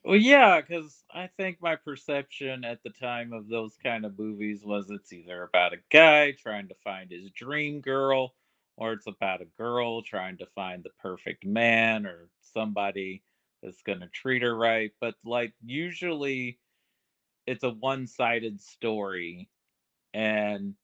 Well 0.05 0.15
yeah 0.15 0.61
because 0.61 1.03
i 1.13 1.27
think 1.37 1.57
my 1.61 1.75
perception 1.75 2.63
at 2.63 2.81
the 2.83 2.91
time 2.91 3.33
of 3.33 3.49
those 3.49 3.75
kind 3.83 4.05
of 4.05 4.17
movies 4.17 4.63
was 4.63 4.89
it's 4.89 5.11
either 5.11 5.43
about 5.43 5.73
a 5.73 5.77
guy 5.91 6.31
trying 6.31 6.67
to 6.69 6.75
find 6.83 7.11
his 7.11 7.31
dream 7.31 7.81
girl 7.81 8.33
or 8.77 8.93
it's 8.93 9.07
about 9.07 9.41
a 9.41 9.45
girl 9.57 10.01
trying 10.01 10.37
to 10.37 10.45
find 10.55 10.83
the 10.83 10.89
perfect 11.01 11.45
man 11.45 12.05
or 12.05 12.29
somebody 12.53 13.23
that's 13.61 13.81
going 13.81 13.99
to 13.99 14.07
treat 14.07 14.41
her 14.41 14.55
right 14.55 14.91
but 15.01 15.15
like 15.25 15.53
usually 15.65 16.59
it's 17.45 17.63
a 17.63 17.71
one-sided 17.71 18.61
story 18.61 19.49
and 20.13 20.75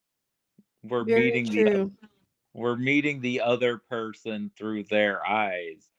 we're 0.84 1.04
Very 1.04 1.32
meeting 1.32 1.46
true. 1.46 1.64
the 1.64 1.92
we're 2.54 2.78
meeting 2.78 3.20
the 3.20 3.42
other 3.42 3.78
person 3.78 4.50
through 4.58 4.84
their 4.86 5.26
eyes. 5.26 5.90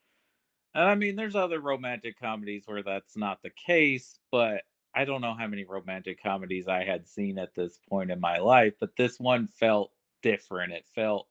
And 0.75 0.85
I 0.85 0.95
mean, 0.95 1.17
there's 1.17 1.37
other 1.37 1.61
romantic 1.61 2.19
comedies 2.19 2.62
where 2.67 2.83
that's 2.83 3.17
not 3.17 3.43
the 3.43 3.51
case, 3.51 4.19
but 4.31 4.62
I 4.95 5.05
don't 5.05 5.21
know 5.21 5.35
how 5.35 5.47
many 5.47 5.65
romantic 5.65 6.23
comedies 6.23 6.69
I 6.69 6.85
had 6.85 7.07
seen 7.07 7.39
at 7.39 7.55
this 7.55 7.79
point 7.89 8.11
in 8.11 8.21
my 8.21 8.39
life, 8.39 8.75
but 8.81 8.97
this 8.97 9.21
one 9.21 9.47
felt 9.47 9.93
different. 10.23 10.73
It 10.73 10.87
felt 10.95 11.29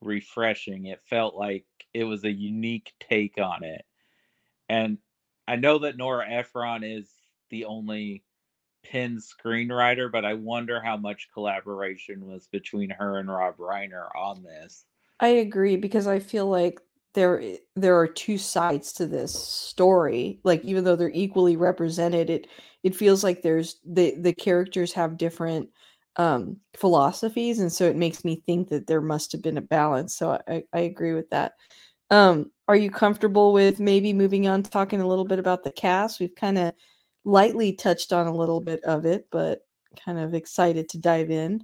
refreshing. 0.00 0.86
It 0.86 1.02
felt 1.02 1.34
like 1.34 1.66
it 1.92 2.04
was 2.04 2.24
a 2.24 2.32
unique 2.32 2.92
take 3.00 3.38
on 3.38 3.64
it. 3.64 3.84
And 4.68 4.98
I 5.46 5.56
know 5.56 5.78
that 5.80 5.96
Nora 5.96 6.28
Ephron 6.30 6.84
is 6.84 7.10
the 7.50 7.66
only 7.66 8.22
pin 8.82 9.18
screenwriter, 9.18 10.10
but 10.10 10.24
I 10.24 10.34
wonder 10.34 10.80
how 10.80 10.96
much 10.96 11.28
collaboration 11.32 12.26
was 12.26 12.46
between 12.46 12.90
her 12.90 13.18
and 13.18 13.28
Rob 13.28 13.56
Reiner 13.56 14.08
on 14.16 14.42
this. 14.42 14.84
I 15.20 15.28
agree 15.28 15.76
because 15.76 16.06
I 16.06 16.18
feel 16.20 16.46
like 16.46 16.80
there 17.14 17.42
there 17.74 17.98
are 17.98 18.06
two 18.06 18.38
sides 18.38 18.92
to 18.94 19.06
this 19.06 19.32
story. 19.34 20.40
Like 20.44 20.64
even 20.64 20.84
though 20.84 20.96
they're 20.96 21.10
equally 21.10 21.56
represented, 21.56 22.30
it 22.30 22.46
it 22.82 22.94
feels 22.96 23.24
like 23.24 23.42
there's 23.42 23.80
the 23.84 24.14
the 24.20 24.32
characters 24.34 24.92
have 24.92 25.16
different 25.16 25.70
um 26.16 26.56
philosophies 26.76 27.60
and 27.60 27.72
so 27.72 27.84
it 27.84 27.94
makes 27.96 28.24
me 28.24 28.42
think 28.46 28.68
that 28.68 28.86
there 28.88 29.00
must 29.00 29.32
have 29.32 29.42
been 29.42 29.58
a 29.58 29.62
balance. 29.62 30.16
So 30.16 30.38
I, 30.48 30.64
I 30.72 30.80
agree 30.80 31.14
with 31.14 31.30
that. 31.30 31.52
Um 32.10 32.50
are 32.68 32.76
you 32.76 32.90
comfortable 32.90 33.52
with 33.52 33.80
maybe 33.80 34.12
moving 34.12 34.46
on 34.48 34.62
talking 34.62 35.00
a 35.00 35.08
little 35.08 35.24
bit 35.24 35.38
about 35.38 35.64
the 35.64 35.72
cast? 35.72 36.20
We've 36.20 36.34
kind 36.34 36.58
of 36.58 36.74
lightly 37.28 37.74
touched 37.74 38.12
on 38.12 38.26
a 38.26 38.34
little 38.34 38.60
bit 38.60 38.82
of 38.84 39.04
it, 39.04 39.28
but 39.30 39.66
kind 40.02 40.18
of 40.18 40.34
excited 40.34 40.88
to 40.88 40.98
dive 40.98 41.30
in. 41.30 41.62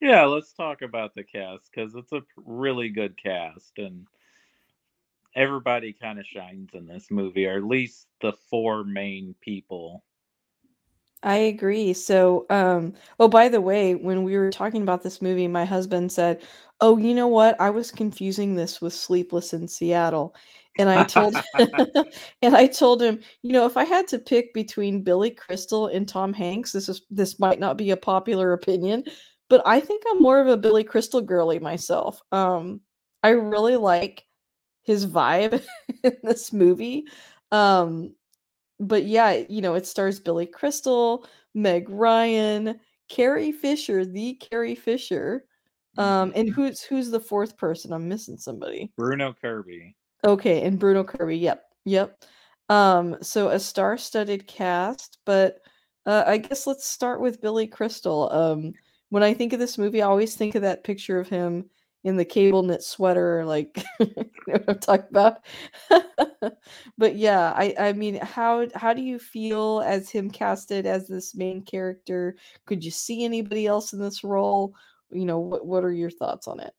Yeah, 0.00 0.26
let's 0.26 0.52
talk 0.52 0.82
about 0.82 1.14
the 1.14 1.24
cast 1.24 1.70
because 1.72 1.94
it's 1.94 2.12
a 2.12 2.20
really 2.36 2.90
good 2.90 3.20
cast 3.20 3.78
and 3.78 4.06
everybody 5.34 5.92
kind 5.92 6.18
of 6.18 6.26
shines 6.26 6.70
in 6.74 6.86
this 6.86 7.10
movie, 7.10 7.46
or 7.46 7.56
at 7.56 7.64
least 7.64 8.06
the 8.20 8.32
four 8.50 8.84
main 8.84 9.34
people. 9.40 10.04
I 11.22 11.36
agree. 11.36 11.94
So, 11.94 12.46
um, 12.50 12.94
oh, 13.18 13.28
by 13.28 13.48
the 13.48 13.60
way, 13.60 13.94
when 13.94 14.22
we 14.22 14.36
were 14.36 14.50
talking 14.50 14.82
about 14.82 15.02
this 15.02 15.20
movie, 15.20 15.48
my 15.48 15.64
husband 15.64 16.12
said, 16.12 16.42
Oh, 16.80 16.96
you 16.96 17.12
know 17.12 17.26
what? 17.26 17.60
I 17.60 17.70
was 17.70 17.90
confusing 17.90 18.54
this 18.54 18.80
with 18.80 18.92
Sleepless 18.92 19.52
in 19.52 19.66
Seattle 19.66 20.36
and 20.78 20.88
I 20.88 21.04
told 21.04 21.36
and 22.42 22.56
I 22.56 22.66
told 22.66 23.02
him, 23.02 23.20
you 23.42 23.52
know, 23.52 23.66
if 23.66 23.76
I 23.76 23.84
had 23.84 24.06
to 24.08 24.18
pick 24.18 24.54
between 24.54 25.02
Billy 25.02 25.30
Crystal 25.30 25.88
and 25.88 26.08
Tom 26.08 26.32
Hanks, 26.32 26.72
this 26.72 26.88
is 26.88 27.02
this 27.10 27.38
might 27.38 27.60
not 27.60 27.76
be 27.76 27.90
a 27.90 27.96
popular 27.96 28.52
opinion, 28.52 29.04
but 29.48 29.62
I 29.66 29.80
think 29.80 30.02
I'm 30.10 30.22
more 30.22 30.40
of 30.40 30.48
a 30.48 30.56
Billy 30.56 30.84
Crystal 30.84 31.20
girly 31.20 31.58
myself. 31.58 32.20
Um, 32.32 32.80
I 33.22 33.30
really 33.30 33.76
like 33.76 34.24
his 34.82 35.06
vibe 35.06 35.62
in 36.02 36.16
this 36.22 36.52
movie. 36.52 37.06
Um, 37.50 38.14
but 38.80 39.04
yeah, 39.04 39.42
you 39.48 39.60
know, 39.60 39.74
it 39.74 39.86
stars 39.86 40.20
Billy 40.20 40.46
Crystal, 40.46 41.26
Meg 41.54 41.88
Ryan, 41.90 42.78
Carrie 43.08 43.52
Fisher, 43.52 44.04
the 44.04 44.34
Carrie 44.34 44.76
Fisher. 44.76 45.44
Um, 45.96 46.32
and 46.36 46.48
mm-hmm. 46.48 46.62
who's 46.62 46.80
who's 46.82 47.10
the 47.10 47.18
fourth 47.18 47.56
person? 47.56 47.92
I'm 47.92 48.08
missing 48.08 48.36
somebody. 48.36 48.92
Bruno 48.96 49.34
Kirby. 49.40 49.96
Okay, 50.24 50.62
and 50.62 50.78
Bruno 50.78 51.04
Kirby. 51.04 51.36
Yep, 51.38 51.64
yep. 51.84 52.24
Um, 52.68 53.16
so 53.22 53.48
a 53.48 53.58
star-studded 53.60 54.46
cast, 54.46 55.18
but 55.24 55.58
uh, 56.06 56.24
I 56.26 56.38
guess 56.38 56.66
let's 56.66 56.86
start 56.86 57.20
with 57.20 57.40
Billy 57.40 57.66
Crystal. 57.66 58.30
Um, 58.32 58.72
when 59.10 59.22
I 59.22 59.32
think 59.34 59.52
of 59.52 59.60
this 59.60 59.78
movie, 59.78 60.02
I 60.02 60.06
always 60.06 60.34
think 60.36 60.54
of 60.54 60.62
that 60.62 60.84
picture 60.84 61.18
of 61.20 61.28
him 61.28 61.70
in 62.04 62.16
the 62.16 62.24
cable 62.24 62.62
knit 62.62 62.82
sweater, 62.82 63.44
like 63.44 63.82
you 64.00 64.06
know 64.48 64.54
what 64.54 64.64
I'm 64.68 64.78
talking 64.80 65.06
about. 65.10 65.38
but 66.98 67.16
yeah, 67.16 67.52
I 67.56 67.74
I 67.78 67.92
mean, 67.92 68.16
how 68.16 68.66
how 68.74 68.92
do 68.92 69.02
you 69.02 69.18
feel 69.18 69.82
as 69.86 70.10
him 70.10 70.30
casted 70.30 70.84
as 70.86 71.06
this 71.08 71.34
main 71.34 71.62
character? 71.62 72.36
Could 72.66 72.84
you 72.84 72.90
see 72.90 73.24
anybody 73.24 73.66
else 73.66 73.92
in 73.92 74.00
this 74.00 74.24
role? 74.24 74.74
You 75.10 75.24
know, 75.26 75.38
what 75.40 75.66
what 75.66 75.84
are 75.84 75.92
your 75.92 76.10
thoughts 76.10 76.48
on 76.48 76.60
it? 76.60 76.72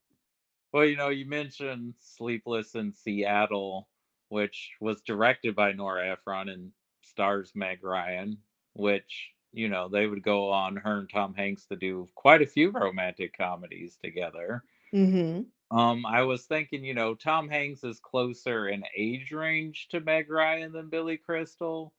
Well, 0.71 0.86
you 0.86 0.95
know, 0.95 1.10
you 1.10 1.25
mentioned 1.25 1.95
Sleepless 1.99 2.75
in 2.75 2.93
Seattle, 2.93 3.88
which 4.29 4.71
was 4.79 5.01
directed 5.01 5.55
by 5.55 5.71
Nora 5.71 6.12
Ephron 6.12 6.49
and 6.49 6.71
stars 7.03 7.51
Meg 7.55 7.84
Ryan, 7.84 8.38
which, 8.73 9.32
you 9.51 9.67
know, 9.67 9.89
they 9.89 10.05
would 10.05 10.21
go 10.21 10.51
on 10.51 10.75
her 10.75 10.99
and 10.99 11.10
Tom 11.10 11.34
Hanks 11.34 11.65
to 11.67 11.75
do 11.75 12.08
quite 12.15 12.41
a 12.41 12.47
few 12.47 12.71
romantic 12.71 13.36
comedies 13.36 13.97
together. 14.01 14.63
Mm-hmm. 14.93 15.77
Um, 15.77 16.05
I 16.05 16.23
was 16.23 16.45
thinking, 16.45 16.84
you 16.84 16.93
know, 16.93 17.13
Tom 17.13 17.47
Hanks 17.47 17.84
is 17.84 17.99
closer 17.99 18.69
in 18.69 18.84
age 18.95 19.32
range 19.32 19.88
to 19.89 19.99
Meg 19.99 20.29
Ryan 20.29 20.71
than 20.71 20.89
Billy 20.89 21.17
Crystal, 21.17 21.93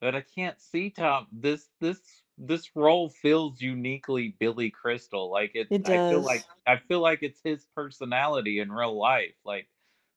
but 0.00 0.14
I 0.14 0.20
can't 0.22 0.60
see 0.60 0.90
Tom. 0.90 1.26
This 1.32 1.68
this 1.80 2.00
this 2.38 2.70
role 2.74 3.10
feels 3.10 3.60
uniquely 3.60 4.34
Billy 4.38 4.70
Crystal. 4.70 5.30
Like 5.30 5.52
it, 5.54 5.66
it 5.70 5.88
I 5.88 6.10
feel 6.10 6.20
like 6.20 6.44
I 6.66 6.76
feel 6.76 7.00
like 7.00 7.22
it's 7.22 7.40
his 7.42 7.66
personality 7.74 8.60
in 8.60 8.70
real 8.70 8.98
life. 8.98 9.34
Like 9.44 9.68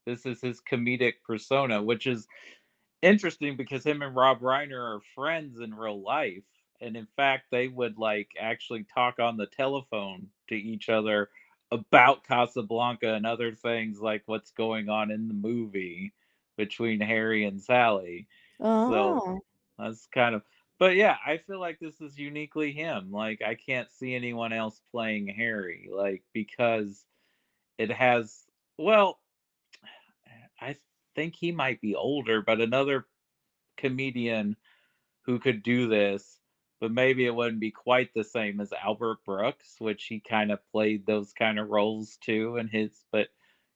this 0.06 0.26
is 0.26 0.42
his 0.42 0.62
comedic 0.62 1.14
persona, 1.26 1.82
which 1.82 2.08
is 2.08 2.28
interesting 3.02 3.58
because 3.58 3.84
him 3.84 4.02
and 4.02 4.16
Rob 4.16 4.42
Reiner 4.42 4.98
are 4.98 5.02
friends 5.16 5.60
in 5.60 5.74
real 5.74 6.02
life. 6.02 6.44
And 6.80 6.96
in 6.96 7.08
fact, 7.16 7.46
they 7.52 7.68
would 7.68 7.98
like 7.98 8.30
actually 8.40 8.86
talk 8.94 9.20
on 9.20 9.38
the 9.38 9.48
telephone 9.48 10.28
to 10.50 10.56
each 10.56 10.90
other 10.90 11.30
about 11.72 12.24
Casablanca 12.24 13.14
and 13.14 13.26
other 13.26 13.54
things 13.54 14.00
like 14.00 14.24
what's 14.26 14.52
going 14.52 14.90
on 14.90 15.10
in 15.10 15.28
the 15.28 15.34
movie 15.34 16.14
between 16.58 17.00
Harry 17.00 17.46
and 17.46 17.62
Sally. 17.62 18.28
Oh. 18.60 18.90
So 18.90 19.40
that's 19.78 20.08
kind 20.08 20.36
of 20.36 20.44
but 20.82 20.96
yeah, 20.96 21.18
I 21.24 21.38
feel 21.38 21.60
like 21.60 21.78
this 21.80 22.02
is 22.02 22.18
uniquely 22.18 22.72
him. 22.72 23.12
Like 23.12 23.44
I 23.44 23.54
can't 23.54 23.92
see 23.92 24.16
anyone 24.16 24.52
else 24.52 24.82
playing 24.92 25.28
Harry, 25.28 25.88
like 25.94 26.24
because 26.34 27.06
it 27.78 27.92
has 27.92 28.46
well, 28.80 29.20
I 30.60 30.76
think 31.14 31.36
he 31.36 31.52
might 31.52 31.82
be 31.82 31.94
older, 31.96 32.42
but 32.42 32.62
another 32.62 33.06
comedian 33.78 34.56
who 35.28 35.38
could 35.38 35.62
do 35.62 35.88
this, 35.88 36.40
but 36.80 36.92
maybe 36.92 37.28
it 37.28 37.36
wouldn't 37.36 37.60
be 37.60 37.70
quite 37.70 38.12
the 38.16 38.24
same 38.24 38.60
as 38.60 38.74
Albert 38.74 39.20
Brooks, 39.24 39.76
which 39.78 40.06
he 40.06 40.20
kind 40.20 40.52
of 40.52 40.68
played 40.72 41.06
those 41.06 41.32
kind 41.32 41.60
of 41.60 41.70
roles 41.70 42.18
too 42.26 42.58
in 42.58 42.68
his 42.68 43.06
but 43.12 43.28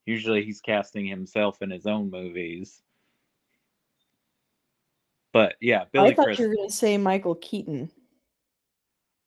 usually 0.07 0.43
he's 0.43 0.59
casting 0.59 1.05
himself 1.05 1.61
in 1.61 1.69
his 1.69 1.85
own 1.85 2.09
movies. 2.09 2.81
But 5.35 5.55
yeah, 5.59 5.83
Billy 5.91 6.11
I 6.11 6.15
thought 6.15 6.27
Crystal. 6.27 6.45
you 6.45 6.49
were 6.49 6.55
going 6.55 6.69
to 6.69 6.73
say 6.73 6.97
Michael 6.97 7.35
Keaton. 7.35 7.91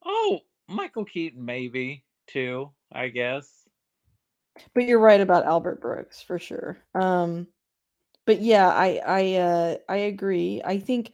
Oh, 0.06 0.38
Michael 0.66 1.04
Keaton 1.04 1.44
maybe 1.44 2.02
too, 2.26 2.70
I 2.90 3.08
guess. 3.08 3.46
But 4.72 4.84
you're 4.84 5.00
right 5.00 5.20
about 5.20 5.44
Albert 5.44 5.82
Brooks 5.82 6.22
for 6.22 6.38
sure. 6.38 6.78
Um, 6.94 7.46
but 8.24 8.40
yeah, 8.40 8.68
I 8.68 9.02
I 9.06 9.34
uh, 9.34 9.76
I 9.90 9.96
agree. 9.96 10.62
I 10.64 10.78
think 10.78 11.12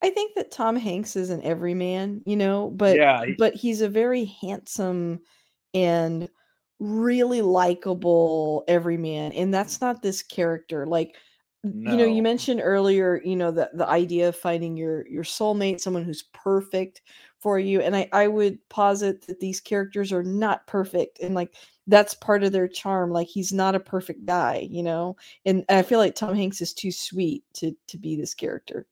I 0.00 0.10
think 0.10 0.36
that 0.36 0.52
Tom 0.52 0.76
Hanks 0.76 1.16
is 1.16 1.30
an 1.30 1.42
everyman, 1.42 2.22
you 2.24 2.36
know, 2.36 2.70
but 2.70 2.94
Yeah, 2.94 3.24
but 3.38 3.56
he's 3.56 3.80
a 3.80 3.88
very 3.88 4.26
handsome 4.40 5.22
and 5.74 6.28
really 6.78 7.42
likable 7.42 8.62
everyman, 8.68 9.32
and 9.32 9.52
that's 9.52 9.80
not 9.80 10.02
this 10.02 10.22
character. 10.22 10.86
Like 10.86 11.16
you 11.64 11.96
know, 11.96 12.04
you 12.04 12.22
mentioned 12.22 12.60
earlier, 12.62 13.20
you 13.24 13.36
know, 13.36 13.50
the 13.50 13.70
the 13.74 13.88
idea 13.88 14.28
of 14.28 14.36
finding 14.36 14.76
your 14.76 15.06
your 15.08 15.24
soulmate, 15.24 15.80
someone 15.80 16.04
who's 16.04 16.22
perfect 16.32 17.02
for 17.38 17.58
you, 17.58 17.80
and 17.80 17.96
I 17.96 18.08
I 18.12 18.28
would 18.28 18.66
posit 18.68 19.26
that 19.26 19.40
these 19.40 19.60
characters 19.60 20.12
are 20.12 20.22
not 20.22 20.66
perfect, 20.66 21.18
and 21.20 21.34
like 21.34 21.54
that's 21.86 22.14
part 22.14 22.42
of 22.44 22.52
their 22.52 22.68
charm. 22.68 23.10
Like 23.10 23.28
he's 23.28 23.52
not 23.52 23.74
a 23.74 23.80
perfect 23.80 24.26
guy, 24.26 24.68
you 24.70 24.82
know, 24.82 25.16
and 25.44 25.64
I 25.68 25.82
feel 25.82 25.98
like 25.98 26.14
Tom 26.14 26.34
Hanks 26.36 26.60
is 26.60 26.72
too 26.74 26.92
sweet 26.92 27.44
to 27.54 27.76
to 27.88 27.98
be 27.98 28.16
this 28.16 28.34
character. 28.34 28.86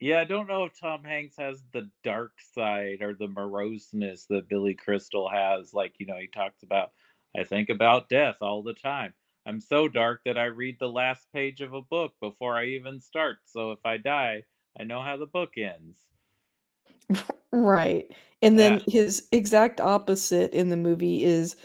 Yeah, 0.00 0.20
I 0.20 0.24
don't 0.24 0.46
know 0.46 0.64
if 0.64 0.78
Tom 0.78 1.04
Hanks 1.04 1.36
has 1.38 1.62
the 1.72 1.90
dark 2.02 2.40
side 2.40 3.00
or 3.00 3.14
the 3.14 3.28
moroseness 3.28 4.26
that 4.26 4.48
Billy 4.48 4.74
Crystal 4.74 5.28
has. 5.28 5.72
Like, 5.72 5.94
you 5.98 6.06
know, 6.06 6.18
he 6.18 6.28
talks 6.28 6.62
about, 6.62 6.92
I 7.36 7.44
think 7.44 7.70
about 7.70 8.08
death 8.08 8.36
all 8.42 8.62
the 8.62 8.74
time. 8.74 9.14
I'm 9.46 9.62
so 9.62 9.88
dark 9.88 10.22
that 10.26 10.36
I 10.36 10.44
read 10.44 10.78
the 10.78 10.90
last 10.92 11.32
page 11.32 11.62
of 11.62 11.72
a 11.72 11.80
book 11.80 12.12
before 12.20 12.56
I 12.58 12.66
even 12.66 13.00
start. 13.00 13.38
So 13.46 13.72
if 13.72 13.78
I 13.86 13.96
die, 13.96 14.44
I 14.78 14.84
know 14.84 15.00
how 15.00 15.16
the 15.16 15.26
book 15.26 15.56
ends. 15.56 16.06
Right. 17.52 18.10
And 18.42 18.58
Yeah. 18.58 18.58
then 18.58 18.82
his 18.86 19.26
exact 19.32 19.80
opposite 19.80 20.52
in 20.52 20.68
the 20.68 20.76
movie 20.76 21.24
is 21.24 21.56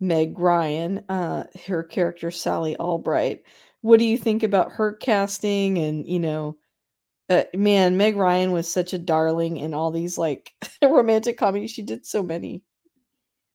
Meg 0.00 0.38
Ryan, 0.38 1.04
uh, 1.08 1.44
her 1.66 1.82
character 1.82 2.30
Sally 2.30 2.76
Albright. 2.76 3.42
What 3.80 3.98
do 3.98 4.04
you 4.04 4.18
think 4.18 4.42
about 4.42 4.72
her 4.72 4.92
casting? 4.92 5.78
And, 5.78 6.06
you 6.06 6.18
know, 6.20 6.56
uh, 7.30 7.44
man, 7.54 7.96
Meg 7.98 8.16
Ryan 8.16 8.52
was 8.52 8.72
such 8.72 8.92
a 8.94 8.98
darling 8.98 9.58
in 9.58 9.74
all 9.74 9.90
these 9.92 10.18
like 10.18 10.52
romantic 10.82 11.38
comedies. 11.38 11.72
She 11.72 11.82
did 11.82 12.06
so 12.06 12.22
many. 12.22 12.62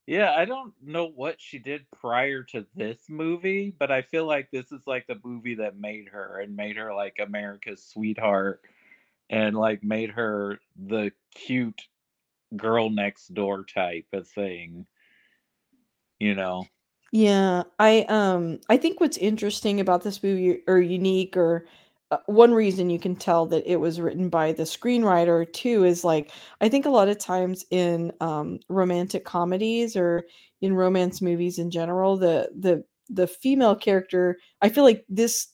Yeah, 0.06 0.34
I 0.36 0.44
don't 0.44 0.74
know 0.82 1.06
what 1.06 1.40
she 1.40 1.60
did 1.60 1.86
prior 1.92 2.44
to 2.44 2.66
this 2.76 3.00
movie, 3.08 3.74
but 3.78 3.90
I 3.90 4.02
feel 4.02 4.26
like 4.26 4.52
this 4.52 4.72
is 4.72 4.86
like 4.86 5.08
the 5.08 5.20
movie 5.24 5.56
that 5.56 5.80
made 5.80 6.10
her 6.10 6.42
and 6.42 6.56
made 6.56 6.76
her 6.76 6.94
like 6.94 7.18
America's 7.20 7.86
sweetheart 7.86 8.62
and 9.30 9.56
like 9.56 9.82
made 9.82 10.10
her 10.12 10.60
the 10.76 11.12
cute 11.34 11.82
girl 12.58 12.90
next 12.90 13.34
door 13.34 13.64
type 13.64 14.08
of 14.12 14.28
thing. 14.28 14.86
You 16.20 16.36
know. 16.36 16.66
Yeah, 17.14 17.64
I 17.80 18.02
um 18.10 18.60
I 18.70 18.78
think 18.78 19.00
what's 19.00 19.18
interesting 19.18 19.80
about 19.80 20.04
this 20.04 20.22
movie 20.22 20.64
or 20.68 20.80
unique 20.80 21.38
or 21.38 21.66
uh, 22.14 22.18
one 22.28 22.54
reason 22.54 22.90
you 22.90 23.00
can 23.00 23.16
tell 23.16 23.46
that 23.48 23.70
it 23.72 23.78
was 23.78 24.00
written 24.02 24.30
by 24.30 24.52
the 24.52 24.64
screenwriter 24.64 25.52
too 25.54 25.84
is 25.84 26.04
like 26.04 26.32
I 26.62 26.70
think 26.70 26.86
a 26.86 26.90
lot 26.90 27.10
of 27.10 27.18
times 27.18 27.66
in 27.72 28.12
um 28.22 28.60
romantic 28.70 29.26
comedies 29.26 29.96
or 29.96 30.24
in 30.62 30.74
romance 30.76 31.22
movies 31.22 31.60
in 31.60 31.72
general 31.72 32.18
the 32.18 32.50
the 32.58 32.84
the 33.10 33.28
female 33.28 33.76
character 33.76 34.38
I 34.62 34.70
feel 34.70 34.84
like 34.84 35.06
this 35.10 35.48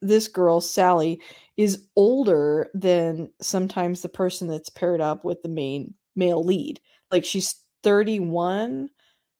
this 0.00 0.28
girl 0.28 0.60
Sally 0.60 1.20
is 1.56 1.84
older 1.96 2.70
than 2.74 3.30
sometimes 3.40 4.02
the 4.02 4.08
person 4.08 4.48
that's 4.48 4.68
paired 4.68 5.00
up 5.00 5.24
with 5.24 5.42
the 5.42 5.48
main 5.48 5.94
male 6.16 6.44
lead. 6.44 6.80
Like 7.10 7.24
she's 7.24 7.56
31 7.82 8.90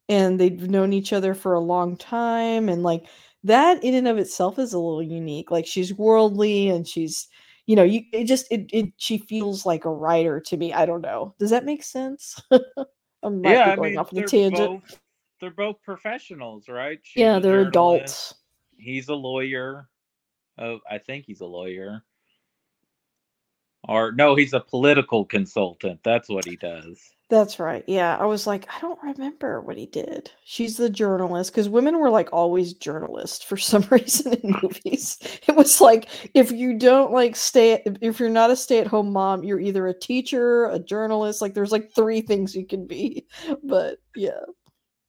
and 0.09 0.41
they've 0.41 0.71
known 0.71 0.93
each 0.93 1.13
other 1.13 1.35
for 1.35 1.55
a 1.55 1.61
long 1.61 1.97
time 1.97 2.69
and 2.69 2.83
like 2.83 3.07
that 3.45 3.83
in 3.85 3.95
and 3.95 4.09
of 4.09 4.19
itself 4.19 4.59
is 4.59 4.73
a 4.73 4.79
little 4.79 5.03
unique 5.03 5.51
like 5.51 5.67
she's 5.67 5.95
worldly 5.95 6.69
and 6.69 6.89
she's 6.89 7.29
you 7.67 7.77
know 7.77 7.83
you 7.83 8.03
it 8.13 8.25
just 8.25 8.51
it, 8.51 8.67
it 8.73 8.93
she 8.97 9.19
feels 9.19 9.65
like 9.65 9.85
a 9.85 9.93
writer 9.93 10.41
to 10.41 10.57
me 10.57 10.73
i 10.73 10.85
don't 10.85 11.03
know 11.03 11.35
does 11.39 11.51
that 11.51 11.65
make 11.65 11.83
sense 11.83 12.41
i 12.53 13.29
might 13.29 13.53
yeah, 13.53 13.71
I 13.71 13.77
going 13.77 13.91
mean, 13.91 13.99
off 13.99 14.13
on 14.13 14.19
a 14.19 14.21
they're 14.21 14.29
tangent 14.29 14.83
both 14.83 15.01
they're 15.41 15.51
both 15.51 15.77
professionals, 15.83 16.69
right? 16.69 17.01
She's 17.03 17.21
yeah 17.21 17.39
they're 17.39 17.69
adults 17.69 18.35
He's 18.77 19.09
a 19.09 19.15
lawyer. 19.15 19.89
Oh, 20.59 20.81
I 20.91 20.99
think 20.99 21.25
he's 21.27 21.41
a 21.41 21.47
lawyer. 21.47 22.03
Or 23.89 24.13
no, 24.13 24.35
he's 24.35 24.53
a 24.55 24.61
political 24.61 25.25
consultant. 25.25 26.01
That's 26.05 26.29
what 26.29 26.45
he 26.47 26.57
does. 26.57 27.15
that's 27.31 27.59
right. 27.59 27.83
Yeah 27.89 28.17
i 28.21 28.25
was 28.27 28.47
like 28.47 28.67
i 28.75 28.79
don't 28.81 29.03
remember 29.03 29.61
what 29.63 29.77
he 29.79 29.87
did. 29.87 30.31
She's 30.45 30.77
the 30.77 30.91
journalist 30.91 31.53
because 31.53 31.69
women 31.69 31.99
were 31.99 32.11
like 32.11 32.29
always 32.33 32.75
journalists 32.75 33.43
for 33.45 33.57
some 33.73 33.85
reason 33.91 34.35
in 34.35 34.55
movies. 34.63 35.19
It 35.49 35.57
was 35.57 35.81
like 35.81 36.09
if 36.35 36.53
you 36.53 36.79
don't 36.79 37.13
like 37.13 37.35
stay 37.37 37.83
if 38.03 38.21
you're 38.21 38.29
not 38.31 38.51
a 38.51 38.57
stay-at-home 38.57 39.13
mom 39.13 39.43
you're 39.45 39.61
either 39.61 39.87
a 39.89 39.99
teacher 39.99 40.67
a 40.67 40.79
journalist 40.79 41.41
like 41.43 41.55
there's 41.55 41.73
like 41.73 41.93
three 41.95 42.21
things 42.21 42.55
you 42.55 42.67
can 42.67 42.87
be. 42.87 43.27
But 43.65 43.99
yeah 44.15 44.41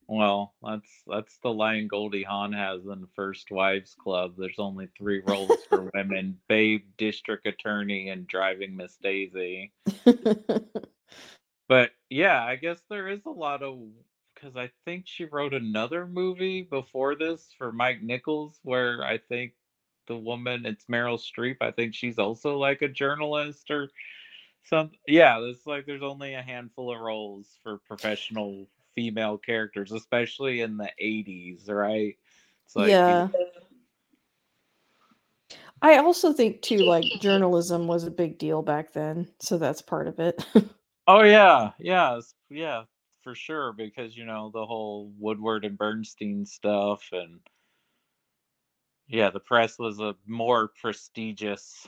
Well, 0.07 0.53
that's 0.61 0.89
that's 1.07 1.37
the 1.39 1.53
line 1.53 1.87
Goldie 1.87 2.23
Hawn 2.23 2.53
has 2.53 2.85
in 2.85 3.07
First 3.15 3.49
Wives 3.49 3.95
Club. 3.95 4.35
There's 4.37 4.59
only 4.59 4.87
three 4.97 5.21
roles 5.25 5.65
for 5.67 5.89
women: 5.93 6.37
babe, 6.47 6.83
district 6.97 7.47
attorney, 7.47 8.09
and 8.09 8.27
driving 8.27 8.75
Miss 8.75 8.97
Daisy. 8.97 9.71
But 11.67 11.91
yeah, 12.09 12.43
I 12.43 12.55
guess 12.55 12.79
there 12.89 13.07
is 13.07 13.25
a 13.25 13.31
lot 13.31 13.63
of 13.63 13.79
because 14.33 14.55
I 14.55 14.69
think 14.83 15.05
she 15.07 15.25
wrote 15.25 15.53
another 15.53 16.05
movie 16.05 16.61
before 16.61 17.15
this 17.15 17.49
for 17.57 17.71
Mike 17.71 18.01
Nichols, 18.01 18.59
where 18.63 19.03
I 19.03 19.17
think 19.17 19.53
the 20.07 20.17
woman 20.17 20.65
it's 20.65 20.85
Meryl 20.85 21.19
Streep. 21.19 21.57
I 21.61 21.71
think 21.71 21.95
she's 21.95 22.19
also 22.19 22.57
like 22.57 22.81
a 22.81 22.87
journalist 22.87 23.71
or 23.71 23.89
some. 24.63 24.91
Yeah, 25.07 25.39
it's 25.39 25.65
like 25.65 25.85
there's 25.85 26.03
only 26.03 26.35
a 26.35 26.41
handful 26.41 26.93
of 26.93 26.99
roles 26.99 27.47
for 27.63 27.79
professional 27.87 28.67
female 28.95 29.37
characters, 29.37 29.91
especially 29.91 30.61
in 30.61 30.77
the 30.77 30.89
'80s, 31.01 31.69
right? 31.69 32.17
It's 32.65 32.75
like 32.75 32.87
you- 32.87 32.93
yeah 32.95 33.27
i 35.81 35.97
also 35.97 36.31
think 36.31 36.61
too 36.61 36.77
like 36.77 37.03
journalism 37.19 37.85
was 37.85 38.05
a 38.05 38.09
big 38.11 38.39
deal 38.39 38.61
back 38.61 38.93
then 38.93 39.27
so 39.39 39.57
that's 39.57 39.81
part 39.81 40.07
of 40.07 40.19
it 40.19 40.43
Oh 41.07 41.21
yeah, 41.21 41.71
yeah, 41.77 42.19
yeah, 42.49 42.83
for 43.21 43.35
sure. 43.35 43.73
Because 43.73 44.17
you 44.17 44.25
know 44.25 44.49
the 44.51 44.65
whole 44.65 45.11
Woodward 45.19 45.63
and 45.63 45.77
Bernstein 45.77 46.45
stuff, 46.47 47.07
and 47.11 47.39
yeah, 49.07 49.29
the 49.29 49.39
press 49.39 49.77
was 49.77 49.99
a 49.99 50.15
more 50.25 50.71
prestigious 50.81 51.87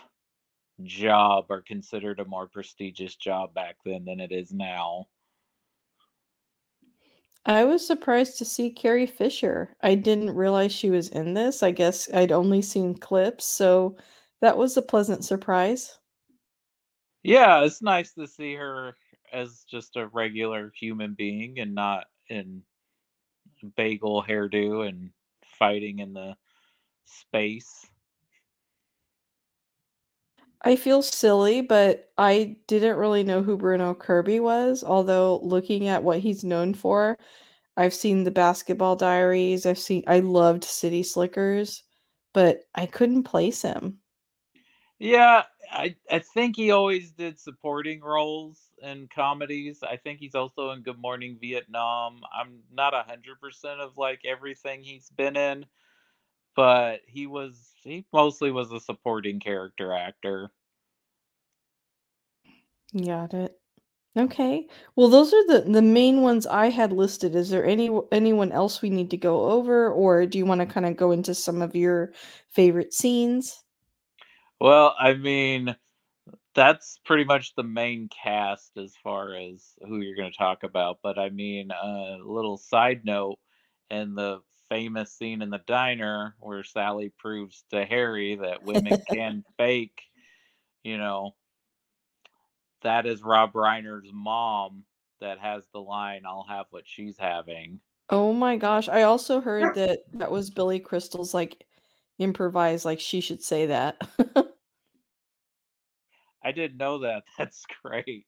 job, 0.83 1.47
or 1.49 1.63
considered 1.63 2.19
a 2.19 2.25
more 2.25 2.47
prestigious 2.47 3.15
job 3.15 3.55
back 3.55 3.77
then 3.83 4.05
than 4.05 4.19
it 4.19 4.31
is 4.31 4.53
now. 4.53 5.07
I 7.47 7.63
was 7.63 7.87
surprised 7.87 8.37
to 8.39 8.45
see 8.45 8.69
Carrie 8.69 9.07
Fisher. 9.07 9.73
I 9.81 9.95
didn't 9.95 10.35
realize 10.35 10.73
she 10.73 10.89
was 10.89 11.07
in 11.09 11.33
this. 11.33 11.63
I 11.63 11.71
guess 11.71 12.09
I'd 12.13 12.33
only 12.33 12.61
seen 12.61 12.93
clips, 12.93 13.45
so 13.45 13.95
that 14.41 14.57
was 14.57 14.75
a 14.75 14.81
pleasant 14.81 15.23
surprise. 15.23 15.97
Yeah, 17.23 17.63
it's 17.63 17.81
nice 17.81 18.13
to 18.13 18.27
see 18.27 18.53
her 18.55 18.95
as 19.31 19.63
just 19.69 19.95
a 19.95 20.07
regular 20.07 20.73
human 20.77 21.13
being 21.13 21.59
and 21.59 21.73
not 21.73 22.07
in 22.29 22.63
bagel 23.77 24.21
hairdo 24.21 24.87
and 24.87 25.11
fighting 25.57 25.99
in 25.99 26.13
the 26.13 26.35
space. 27.05 27.87
I 30.67 30.75
feel 30.75 31.01
silly, 31.01 31.61
but 31.61 32.11
I 32.17 32.57
didn't 32.67 32.97
really 32.97 33.23
know 33.23 33.41
who 33.41 33.55
Bruno 33.55 33.93
Kirby 33.93 34.41
was, 34.41 34.83
although 34.83 35.39
looking 35.41 35.87
at 35.87 36.03
what 36.03 36.19
he's 36.19 36.43
known 36.43 36.73
for, 36.73 37.17
I've 37.77 37.93
seen 37.93 38.25
the 38.25 38.31
Basketball 38.31 38.97
Diaries, 38.97 39.65
I've 39.65 39.79
seen 39.79 40.03
I 40.07 40.19
loved 40.19 40.65
City 40.65 41.03
Slickers, 41.03 41.83
but 42.33 42.63
I 42.75 42.85
couldn't 42.85 43.23
place 43.23 43.61
him. 43.61 43.99
Yeah, 44.99 45.43
I 45.71 45.95
I 46.11 46.19
think 46.19 46.57
he 46.57 46.71
always 46.71 47.11
did 47.13 47.39
supporting 47.39 48.01
roles 48.01 48.59
in 48.83 49.07
comedies. 49.07 49.83
I 49.83 49.95
think 49.95 50.19
he's 50.19 50.35
also 50.35 50.71
in 50.71 50.81
Good 50.81 50.99
Morning 50.99 51.37
Vietnam. 51.39 52.19
I'm 52.37 52.59
not 52.73 52.93
a 52.93 53.03
hundred 53.03 53.39
percent 53.39 53.79
of 53.79 53.97
like 53.97 54.19
everything 54.25 54.83
he's 54.83 55.09
been 55.11 55.37
in, 55.37 55.65
but 56.57 57.03
he 57.07 57.25
was 57.25 57.71
he 57.83 58.05
mostly 58.11 58.51
was 58.51 58.69
a 58.73 58.81
supporting 58.81 59.39
character 59.39 59.93
actor. 59.93 60.51
Got 62.93 63.33
it. 63.33 63.59
Okay. 64.17 64.67
Well, 64.95 65.09
those 65.09 65.31
are 65.33 65.47
the 65.47 65.69
the 65.69 65.81
main 65.81 66.21
ones 66.21 66.47
I 66.47 66.69
had 66.69 66.91
listed. 66.91 67.35
Is 67.35 67.49
there 67.49 67.65
any 67.65 67.89
anyone 68.11 68.51
else 68.51 68.81
we 68.81 68.89
need 68.89 69.11
to 69.11 69.17
go 69.17 69.51
over, 69.51 69.91
or 69.91 70.25
do 70.25 70.37
you 70.37 70.45
want 70.45 70.61
to 70.61 70.65
kind 70.65 70.85
of 70.85 70.97
go 70.97 71.11
into 71.11 71.35
some 71.35 71.61
of 71.61 71.75
your 71.75 72.13
favorite 72.49 72.93
scenes? 72.93 73.63
Well, 74.59 74.95
I 74.99 75.13
mean, 75.13 75.75
that's 76.55 76.99
pretty 77.05 77.25
much 77.25 77.53
the 77.55 77.63
main 77.63 78.09
cast 78.09 78.75
as 78.77 78.95
far 79.03 79.35
as 79.35 79.75
who 79.87 79.99
you're 80.01 80.15
going 80.15 80.31
to 80.31 80.37
talk 80.37 80.63
about. 80.63 80.97
But 81.03 81.19
I 81.19 81.29
mean, 81.29 81.69
a 81.71 81.75
uh, 81.85 82.17
little 82.25 82.57
side 82.57 83.05
note 83.05 83.37
in 83.91 84.15
the 84.15 84.41
famous 84.67 85.13
scene 85.13 85.43
in 85.43 85.51
the 85.51 85.61
diner 85.67 86.35
where 86.39 86.63
Sally 86.63 87.13
proves 87.19 87.63
to 87.69 87.85
Harry 87.85 88.35
that 88.41 88.63
women 88.63 89.03
can 89.07 89.45
fake, 89.57 90.01
you 90.83 90.97
know, 90.97 91.35
that 92.81 93.05
is 93.05 93.23
Rob 93.23 93.53
Reiner's 93.53 94.09
mom 94.13 94.83
that 95.19 95.39
has 95.39 95.63
the 95.73 95.79
line, 95.79 96.23
I'll 96.25 96.45
have 96.47 96.67
what 96.69 96.83
she's 96.85 97.17
having. 97.17 97.79
Oh 98.09 98.31
my 98.33 98.55
gosh. 98.55 98.87
I 98.87 99.03
also 99.03 99.41
heard 99.41 99.75
that 99.75 99.99
that 100.13 100.31
was 100.31 100.49
Billy 100.49 100.79
Crystal's 100.79 101.33
like 101.33 101.65
improvise 102.19 102.85
like 102.85 102.99
she 102.99 103.21
should 103.21 103.43
say 103.43 103.65
that. 103.67 104.01
I 106.43 106.51
didn't 106.51 106.77
know 106.77 106.99
that. 106.99 107.23
That's 107.37 107.65
great. 107.83 108.25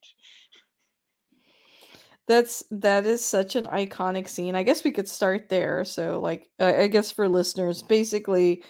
That's 2.28 2.64
that 2.70 3.06
is 3.06 3.26
such 3.26 3.56
an 3.56 3.66
iconic 3.66 4.28
scene. 4.28 4.56
I 4.56 4.64
guess 4.64 4.84
we 4.84 4.92
could 4.92 5.08
start 5.08 5.50
there. 5.50 5.84
So 5.86 6.20
like 6.20 6.50
I, 6.60 6.82
I 6.82 6.88
guess 6.88 7.12
for 7.12 7.28
listeners, 7.28 7.82
basically 7.82 8.64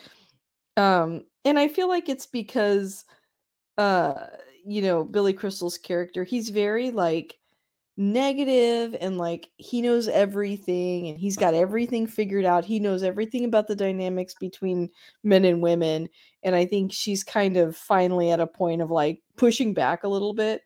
um 0.78 1.24
and 1.44 1.58
I 1.58 1.68
feel 1.68 1.88
like 1.90 2.08
it's 2.08 2.28
because 2.28 3.04
uh 3.78 4.28
you 4.70 4.84
know, 4.84 5.04
Billy 5.04 5.34
Crystal's 5.34 5.80
character, 5.80 6.24
he's 6.24 6.50
very 6.50 6.92
like 6.92 7.40
negative 7.98 8.96
and 9.02 9.18
like 9.18 9.50
he 9.58 9.82
knows 9.82 10.08
everything 10.08 11.10
and 11.10 11.18
he's 11.18 11.36
got 11.36 11.56
everything 11.56 12.06
figured 12.06 12.46
out. 12.46 12.64
He 12.64 12.80
knows 12.80 13.02
everything 13.02 13.46
about 13.46 13.68
the 13.68 13.76
dynamics 13.76 14.36
between 14.40 14.92
men 15.24 15.44
and 15.44 15.64
women. 15.64 16.08
And 16.44 16.56
I 16.56 16.66
think 16.68 16.94
she's 16.94 17.24
kind 17.24 17.58
of 17.58 17.76
finally 17.76 18.30
at 18.30 18.40
a 18.40 18.46
point 18.46 18.84
of 18.84 18.92
like 18.92 19.24
pushing 19.38 19.74
back 19.74 20.04
a 20.04 20.08
little 20.08 20.36
bit. 20.36 20.62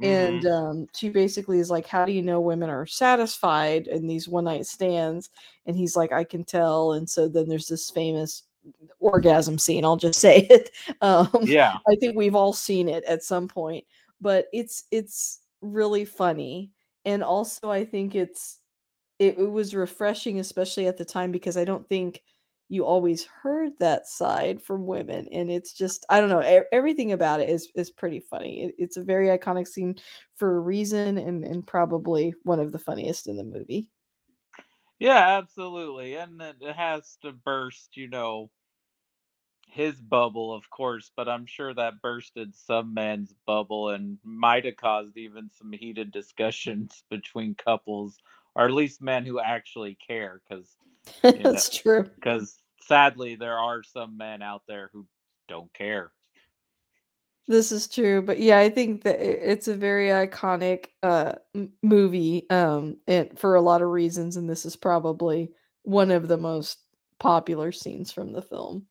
Mm-hmm. 0.00 0.04
And 0.04 0.46
um, 0.46 0.86
she 0.94 1.08
basically 1.08 1.58
is 1.58 1.68
like, 1.68 1.86
How 1.86 2.04
do 2.04 2.12
you 2.12 2.22
know 2.22 2.40
women 2.40 2.70
are 2.70 2.86
satisfied 2.86 3.88
in 3.88 4.06
these 4.06 4.28
one 4.28 4.44
night 4.44 4.66
stands? 4.66 5.30
And 5.66 5.76
he's 5.76 5.96
like, 5.96 6.12
I 6.12 6.22
can 6.22 6.44
tell. 6.44 6.92
And 6.92 7.10
so 7.10 7.26
then 7.26 7.48
there's 7.48 7.66
this 7.66 7.90
famous 7.90 8.44
orgasm 9.00 9.58
scene. 9.58 9.84
I'll 9.84 9.96
just 9.96 10.20
say 10.20 10.46
it. 10.50 10.70
Um, 11.00 11.28
yeah. 11.42 11.78
I 11.88 11.96
think 11.96 12.16
we've 12.16 12.34
all 12.34 12.52
seen 12.52 12.88
it 12.88 13.04
at 13.04 13.22
some 13.22 13.48
point, 13.48 13.84
but 14.20 14.46
it's, 14.52 14.84
it's, 14.90 15.40
really 15.60 16.04
funny 16.04 16.70
and 17.04 17.22
also 17.24 17.70
I 17.70 17.84
think 17.84 18.14
it's 18.14 18.58
it, 19.18 19.38
it 19.38 19.50
was 19.50 19.74
refreshing, 19.74 20.38
especially 20.38 20.86
at 20.86 20.96
the 20.96 21.04
time, 21.04 21.32
because 21.32 21.56
I 21.56 21.64
don't 21.64 21.88
think 21.88 22.22
you 22.68 22.84
always 22.84 23.24
heard 23.24 23.72
that 23.80 24.06
side 24.06 24.62
from 24.62 24.86
women 24.86 25.26
and 25.32 25.50
it's 25.50 25.72
just 25.72 26.04
i 26.10 26.20
don't 26.20 26.28
know 26.28 26.64
everything 26.70 27.12
about 27.12 27.40
it 27.40 27.48
is 27.48 27.70
is 27.74 27.90
pretty 27.90 28.20
funny 28.20 28.64
it, 28.64 28.74
it's 28.76 28.98
a 28.98 29.02
very 29.02 29.28
iconic 29.28 29.66
scene 29.66 29.96
for 30.36 30.56
a 30.56 30.60
reason 30.60 31.16
and 31.16 31.44
and 31.44 31.66
probably 31.66 32.34
one 32.42 32.60
of 32.60 32.70
the 32.70 32.78
funniest 32.78 33.26
in 33.26 33.38
the 33.38 33.42
movie 33.42 33.86
yeah 34.98 35.38
absolutely 35.38 36.14
and 36.16 36.40
it 36.42 36.76
has 36.76 37.18
to 37.22 37.32
burst 37.32 37.96
you 37.96 38.08
know 38.08 38.50
his 39.68 40.00
bubble, 40.00 40.52
of 40.54 40.68
course, 40.70 41.10
but 41.16 41.28
I'm 41.28 41.46
sure 41.46 41.74
that 41.74 42.02
bursted 42.02 42.54
some 42.56 42.94
man's 42.94 43.34
bubble 43.46 43.90
and 43.90 44.18
might 44.24 44.64
have 44.64 44.76
caused 44.76 45.16
even 45.16 45.50
some 45.58 45.72
heated 45.72 46.10
discussions 46.10 47.04
between 47.10 47.54
couples, 47.54 48.18
or 48.54 48.64
at 48.64 48.72
least 48.72 49.02
men 49.02 49.24
who 49.24 49.40
actually 49.40 49.96
care. 50.06 50.40
Because 50.48 50.76
that's 51.22 51.44
know, 51.44 51.60
true. 51.82 52.10
Because 52.16 52.58
sadly, 52.82 53.36
there 53.36 53.58
are 53.58 53.82
some 53.82 54.16
men 54.16 54.42
out 54.42 54.62
there 54.66 54.90
who 54.92 55.06
don't 55.48 55.72
care. 55.74 56.12
This 57.48 57.72
is 57.72 57.88
true, 57.88 58.20
but 58.20 58.38
yeah, 58.38 58.58
I 58.58 58.68
think 58.68 59.04
that 59.04 59.20
it's 59.20 59.68
a 59.68 59.74
very 59.74 60.08
iconic 60.08 60.88
uh, 61.02 61.32
movie, 61.82 62.48
um, 62.50 62.98
and 63.06 63.38
for 63.38 63.54
a 63.54 63.62
lot 63.62 63.80
of 63.80 63.88
reasons, 63.88 64.36
and 64.36 64.48
this 64.48 64.66
is 64.66 64.76
probably 64.76 65.50
one 65.82 66.10
of 66.10 66.28
the 66.28 66.36
most 66.36 66.78
popular 67.18 67.72
scenes 67.72 68.12
from 68.12 68.32
the 68.32 68.42
film. 68.42 68.86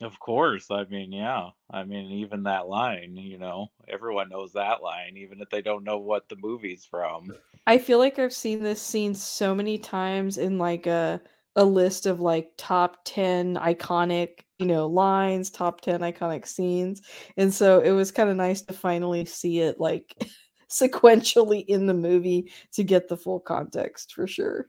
Of 0.00 0.18
course. 0.18 0.70
I 0.70 0.84
mean, 0.84 1.12
yeah. 1.12 1.50
I 1.70 1.84
mean, 1.84 2.10
even 2.10 2.42
that 2.42 2.68
line, 2.68 3.16
you 3.16 3.38
know, 3.38 3.68
everyone 3.88 4.28
knows 4.28 4.52
that 4.52 4.82
line, 4.82 5.16
even 5.16 5.40
if 5.40 5.48
they 5.48 5.62
don't 5.62 5.84
know 5.84 5.98
what 5.98 6.28
the 6.28 6.36
movie's 6.36 6.84
from. 6.84 7.32
I 7.66 7.78
feel 7.78 7.98
like 7.98 8.18
I've 8.18 8.32
seen 8.32 8.62
this 8.62 8.82
scene 8.82 9.14
so 9.14 9.54
many 9.54 9.78
times 9.78 10.36
in 10.38 10.58
like 10.58 10.86
a 10.86 11.20
a 11.56 11.64
list 11.64 12.04
of 12.04 12.20
like 12.20 12.52
top 12.58 12.98
10 13.04 13.54
iconic, 13.54 14.40
you 14.58 14.66
know, 14.66 14.86
lines, 14.86 15.50
top 15.50 15.80
10 15.80 16.00
iconic 16.00 16.46
scenes. 16.46 17.02
And 17.36 17.52
so 17.52 17.80
it 17.80 17.90
was 17.90 18.10
kind 18.10 18.30
of 18.30 18.36
nice 18.36 18.62
to 18.62 18.72
finally 18.72 19.24
see 19.24 19.60
it 19.60 19.78
like 19.78 20.14
sequentially 20.70 21.64
in 21.66 21.86
the 21.86 21.94
movie 21.94 22.52
to 22.72 22.84
get 22.84 23.08
the 23.08 23.16
full 23.16 23.40
context 23.40 24.14
for 24.14 24.26
sure. 24.26 24.68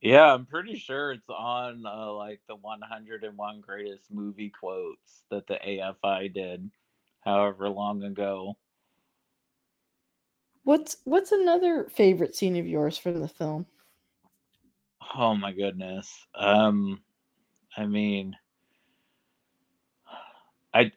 Yeah, 0.00 0.34
I'm 0.34 0.46
pretty 0.46 0.76
sure 0.76 1.12
it's 1.12 1.28
on 1.28 1.84
uh, 1.86 2.12
like 2.12 2.40
the 2.48 2.56
101 2.56 3.60
greatest 3.60 4.10
movie 4.10 4.50
quotes 4.50 5.22
that 5.30 5.46
the 5.46 5.60
AFI 5.64 6.34
did, 6.34 6.68
however 7.20 7.68
long 7.68 8.02
ago. 8.02 8.56
What's 10.64 10.96
what's 11.04 11.30
another 11.30 11.88
favorite 11.88 12.34
scene 12.34 12.56
of 12.56 12.66
yours 12.66 12.98
from 12.98 13.20
the 13.20 13.28
film? 13.28 13.66
Oh 15.16 15.36
my 15.36 15.52
goodness. 15.52 16.12
Um, 16.34 17.00
I 17.76 17.86
mean, 17.86 18.36
I, 20.74 20.92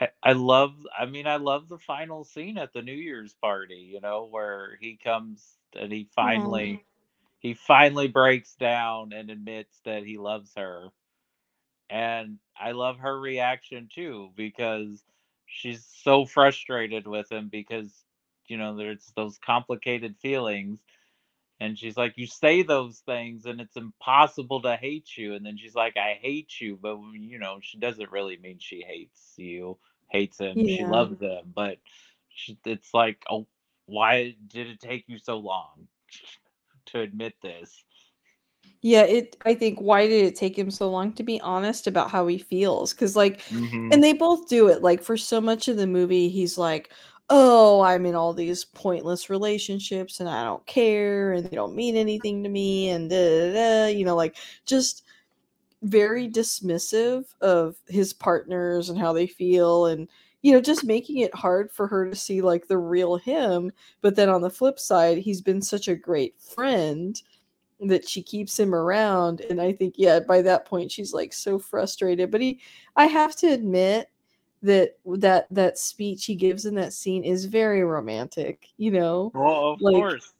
I, 0.00 0.08
I 0.22 0.32
love. 0.32 0.74
I 0.98 1.06
mean, 1.06 1.26
I 1.26 1.36
love 1.36 1.68
the 1.68 1.78
final 1.78 2.24
scene 2.24 2.58
at 2.58 2.72
the 2.72 2.82
New 2.82 2.92
Year's 2.92 3.34
party. 3.34 3.88
You 3.92 4.00
know, 4.00 4.28
where 4.30 4.76
he 4.80 4.98
comes 5.02 5.56
and 5.74 5.92
he 5.92 6.02
mm-hmm. 6.04 6.14
finally 6.14 6.84
he 7.38 7.54
finally 7.54 8.08
breaks 8.08 8.54
down 8.54 9.12
and 9.12 9.30
admits 9.30 9.80
that 9.84 10.04
he 10.04 10.18
loves 10.18 10.52
her. 10.56 10.88
And 11.88 12.38
I 12.58 12.72
love 12.72 12.98
her 12.98 13.20
reaction 13.20 13.88
too 13.94 14.30
because 14.34 15.04
she's 15.46 15.86
so 16.02 16.24
frustrated 16.24 17.06
with 17.06 17.30
him 17.30 17.48
because 17.48 18.04
you 18.48 18.56
know 18.56 18.76
there's 18.76 19.12
those 19.16 19.38
complicated 19.38 20.16
feelings 20.20 20.80
and 21.60 21.78
she's 21.78 21.96
like 21.96 22.14
you 22.16 22.26
say 22.26 22.62
those 22.62 22.98
things 23.06 23.46
and 23.46 23.60
it's 23.60 23.76
impossible 23.76 24.60
to 24.60 24.76
hate 24.76 25.16
you 25.16 25.34
and 25.34 25.44
then 25.44 25.56
she's 25.56 25.74
like 25.74 25.96
i 25.96 26.18
hate 26.20 26.60
you 26.60 26.78
but 26.80 26.98
you 27.14 27.38
know 27.38 27.58
she 27.62 27.78
doesn't 27.78 28.10
really 28.10 28.36
mean 28.38 28.58
she 28.58 28.82
hates 28.82 29.34
you 29.36 29.76
hates 30.08 30.38
him 30.38 30.56
yeah. 30.58 30.76
she 30.76 30.84
loves 30.84 31.20
him 31.20 31.42
but 31.54 31.78
she, 32.28 32.58
it's 32.64 32.92
like 32.92 33.22
oh 33.30 33.46
why 33.86 34.34
did 34.48 34.66
it 34.66 34.80
take 34.80 35.04
you 35.08 35.18
so 35.18 35.38
long 35.38 35.88
to 36.86 37.00
admit 37.00 37.34
this. 37.42 37.84
Yeah, 38.82 39.02
it 39.02 39.36
I 39.44 39.54
think 39.54 39.78
why 39.80 40.06
did 40.06 40.24
it 40.24 40.36
take 40.36 40.56
him 40.58 40.70
so 40.70 40.90
long 40.90 41.12
to 41.14 41.22
be 41.22 41.40
honest 41.40 41.86
about 41.86 42.10
how 42.10 42.26
he 42.26 42.38
feels? 42.38 42.92
Cuz 42.92 43.16
like 43.16 43.40
mm-hmm. 43.42 43.90
and 43.92 44.02
they 44.02 44.12
both 44.12 44.48
do 44.48 44.68
it 44.68 44.82
like 44.82 45.02
for 45.02 45.16
so 45.16 45.40
much 45.40 45.68
of 45.68 45.76
the 45.76 45.86
movie 45.86 46.28
he's 46.28 46.58
like, 46.58 46.92
"Oh, 47.28 47.80
I'm 47.80 48.06
in 48.06 48.14
all 48.14 48.32
these 48.32 48.64
pointless 48.64 49.28
relationships 49.30 50.20
and 50.20 50.28
I 50.28 50.44
don't 50.44 50.64
care 50.66 51.32
and 51.32 51.44
they 51.44 51.56
don't 51.56 51.74
mean 51.74 51.96
anything 51.96 52.42
to 52.44 52.48
me 52.48 52.88
and 52.90 53.10
da, 53.10 53.52
da, 53.52 53.54
da, 53.54 53.86
you 53.88 54.04
know 54.04 54.14
like 54.16 54.36
just 54.64 55.02
very 55.82 56.28
dismissive 56.28 57.26
of 57.40 57.76
his 57.88 58.12
partners 58.12 58.88
and 58.88 58.98
how 58.98 59.12
they 59.12 59.26
feel 59.26 59.86
and 59.86 60.08
you 60.42 60.52
know 60.52 60.60
just 60.60 60.84
making 60.84 61.18
it 61.18 61.34
hard 61.34 61.70
for 61.72 61.86
her 61.88 62.08
to 62.10 62.16
see 62.16 62.40
like 62.42 62.66
the 62.68 62.78
real 62.78 63.16
him 63.16 63.70
but 64.00 64.16
then 64.16 64.28
on 64.28 64.40
the 64.42 64.50
flip 64.50 64.78
side 64.78 65.18
he's 65.18 65.40
been 65.42 65.62
such 65.62 65.88
a 65.88 65.94
great 65.96 66.34
friend 66.40 67.22
that 67.80 68.08
she 68.08 68.22
keeps 68.22 68.58
him 68.58 68.74
around 68.74 69.40
and 69.42 69.60
i 69.60 69.72
think 69.72 69.94
yeah 69.98 70.18
by 70.20 70.40
that 70.42 70.64
point 70.66 70.90
she's 70.90 71.12
like 71.12 71.32
so 71.32 71.58
frustrated 71.58 72.30
but 72.30 72.40
he 72.40 72.60
i 72.96 73.06
have 73.06 73.36
to 73.36 73.48
admit 73.48 74.10
that 74.66 74.96
that 75.04 75.46
that 75.50 75.78
speech 75.78 76.26
he 76.26 76.34
gives 76.34 76.66
in 76.66 76.74
that 76.74 76.92
scene 76.92 77.24
is 77.24 77.44
very 77.46 77.82
romantic 77.82 78.68
you 78.76 78.90
know 78.90 79.30
well 79.34 79.72
of 79.72 79.80
like, 79.80 79.94
course 79.94 80.32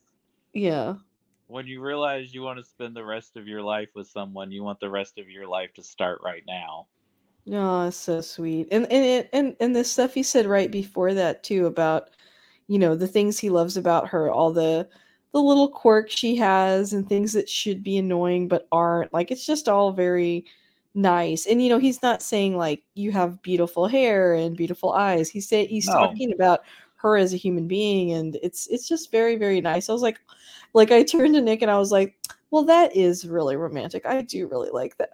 yeah 0.53 0.95
when 1.47 1.65
you 1.65 1.81
realize 1.81 2.33
you 2.33 2.41
want 2.41 2.59
to 2.59 2.65
spend 2.65 2.95
the 2.95 3.03
rest 3.03 3.37
of 3.37 3.47
your 3.47 3.61
life 3.61 3.89
with 3.95 4.07
someone 4.07 4.51
you 4.51 4.63
want 4.63 4.79
the 4.79 4.89
rest 4.89 5.17
of 5.17 5.29
your 5.29 5.47
life 5.47 5.73
to 5.73 5.83
start 5.83 6.19
right 6.23 6.43
now 6.47 6.87
Oh, 7.51 7.87
it's 7.87 7.97
so 7.97 8.21
sweet. 8.21 8.67
And 8.71 8.91
and 8.91 9.27
and 9.31 9.55
and 9.59 9.75
the 9.75 9.83
stuff 9.83 10.13
he 10.13 10.23
said 10.23 10.45
right 10.45 10.69
before 10.69 11.13
that 11.13 11.43
too 11.43 11.65
about, 11.65 12.09
you 12.67 12.77
know, 12.77 12.95
the 12.95 13.07
things 13.07 13.39
he 13.39 13.49
loves 13.49 13.77
about 13.77 14.09
her, 14.09 14.29
all 14.29 14.51
the 14.51 14.87
the 15.33 15.41
little 15.41 15.69
quirks 15.69 16.13
she 16.15 16.35
has 16.37 16.93
and 16.93 17.07
things 17.07 17.33
that 17.33 17.49
should 17.49 17.83
be 17.83 17.97
annoying 17.97 18.47
but 18.47 18.67
aren't. 18.71 19.13
Like 19.13 19.31
it's 19.31 19.45
just 19.45 19.69
all 19.69 19.91
very 19.93 20.45
nice. 20.97 21.45
And 21.45 21.63
you 21.63 21.69
know, 21.69 21.77
he's 21.77 22.01
not 22.01 22.21
saying 22.21 22.57
like 22.57 22.83
you 22.95 23.11
have 23.11 23.41
beautiful 23.41 23.87
hair 23.87 24.33
and 24.33 24.57
beautiful 24.57 24.91
eyes. 24.91 25.29
He 25.29 25.39
said 25.39 25.67
he's 25.67 25.87
no. 25.87 25.93
talking 25.93 26.33
about 26.33 26.61
her 26.95 27.15
as 27.15 27.31
a 27.31 27.37
human 27.37 27.67
being 27.67 28.11
and 28.11 28.37
it's 28.41 28.67
it's 28.67 28.87
just 28.87 29.11
very 29.11 29.35
very 29.35 29.61
nice. 29.61 29.87
I 29.87 29.93
was 29.93 30.01
like 30.01 30.19
like 30.73 30.91
I 30.91 31.03
turned 31.03 31.35
to 31.35 31.41
Nick 31.41 31.61
and 31.61 31.71
I 31.71 31.77
was 31.77 31.91
like, 31.91 32.17
"Well, 32.51 32.63
that 32.63 32.95
is 32.95 33.25
really 33.25 33.55
romantic. 33.55 34.05
I 34.05 34.21
do 34.21 34.47
really 34.47 34.71
like 34.71 34.97
that." 34.97 35.11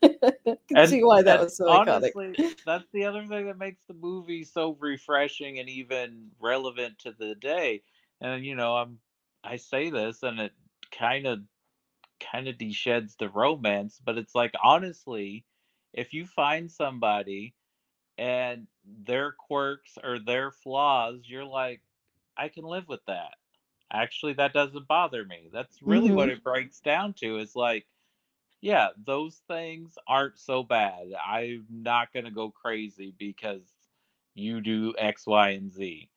can 0.20 0.76
and, 0.76 0.88
see 0.88 1.02
why 1.02 1.22
that 1.22 1.40
was 1.40 1.56
so 1.56 1.68
honestly, 1.68 2.34
iconic. 2.38 2.56
That's 2.64 2.84
the 2.92 3.04
other 3.04 3.26
thing 3.26 3.46
that 3.46 3.58
makes 3.58 3.80
the 3.88 3.94
movie 3.94 4.44
so 4.44 4.76
refreshing 4.80 5.58
and 5.58 5.68
even 5.68 6.30
relevant 6.40 6.98
to 7.00 7.12
the 7.18 7.34
day. 7.34 7.82
And 8.20 8.44
you 8.44 8.54
know, 8.54 8.76
I'm 8.76 8.98
I 9.42 9.56
say 9.56 9.90
this 9.90 10.22
and 10.22 10.38
it 10.38 10.52
kind 10.92 11.26
of 11.26 11.40
kind 12.30 12.48
sheds 12.72 13.16
the 13.16 13.28
romance, 13.28 14.00
but 14.04 14.18
it's 14.18 14.34
like 14.34 14.52
honestly, 14.62 15.44
if 15.92 16.12
you 16.12 16.26
find 16.26 16.70
somebody 16.70 17.54
and 18.18 18.66
their 19.04 19.32
quirks 19.32 19.98
or 20.02 20.18
their 20.18 20.50
flaws, 20.50 21.22
you're 21.24 21.44
like, 21.44 21.80
I 22.36 22.48
can 22.48 22.64
live 22.64 22.88
with 22.88 23.04
that. 23.06 23.34
Actually, 23.92 24.34
that 24.34 24.52
doesn't 24.52 24.88
bother 24.88 25.24
me. 25.24 25.48
That's 25.52 25.82
really 25.82 26.08
mm-hmm. 26.08 26.16
what 26.16 26.28
it 26.28 26.42
breaks 26.42 26.80
down 26.80 27.12
to 27.14 27.38
is 27.38 27.54
like, 27.54 27.86
yeah, 28.60 28.88
those 29.04 29.42
things 29.46 29.96
aren't 30.08 30.38
so 30.38 30.62
bad. 30.62 31.12
I'm 31.24 31.66
not 31.70 32.12
going 32.12 32.24
to 32.24 32.30
go 32.30 32.50
crazy 32.50 33.14
because 33.18 33.62
you 34.34 34.60
do 34.60 34.94
X, 34.98 35.26
Y, 35.26 35.50
and 35.50 35.72
Z. 35.72 36.08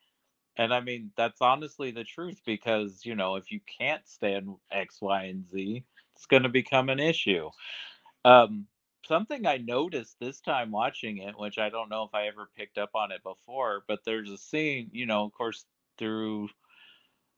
And 0.56 0.74
I 0.74 0.80
mean, 0.80 1.12
that's 1.16 1.42
honestly 1.42 1.92
the 1.92 2.04
truth 2.04 2.42
because, 2.46 3.06
you 3.06 3.16
know, 3.16 3.36
if 3.36 3.52
you 3.52 3.60
can't 3.80 4.08
stand 4.08 4.56
X, 4.72 5.00
Y, 5.02 5.24
and 5.26 5.48
Z, 5.48 5.84
it's 6.18 6.26
going 6.26 6.44
to 6.44 6.50
become 6.50 6.90
an 6.90 7.00
issue. 7.00 7.50
Um, 8.26 8.66
something 9.06 9.46
I 9.46 9.58
noticed 9.58 10.18
this 10.20 10.42
time 10.42 10.72
watching 10.72 11.20
it, 11.20 11.38
which 11.38 11.60
I 11.60 11.70
don't 11.70 11.90
know 11.90 12.04
if 12.04 12.14
I 12.14 12.28
ever 12.28 12.50
picked 12.58 12.80
up 12.80 12.90
on 12.96 13.12
it 13.12 13.22
before, 13.24 13.84
but 13.88 14.00
there's 14.04 14.32
a 14.32 14.38
scene, 14.38 14.90
you 14.92 15.06
know, 15.06 15.24
of 15.24 15.34
course, 15.34 15.66
through 15.98 16.50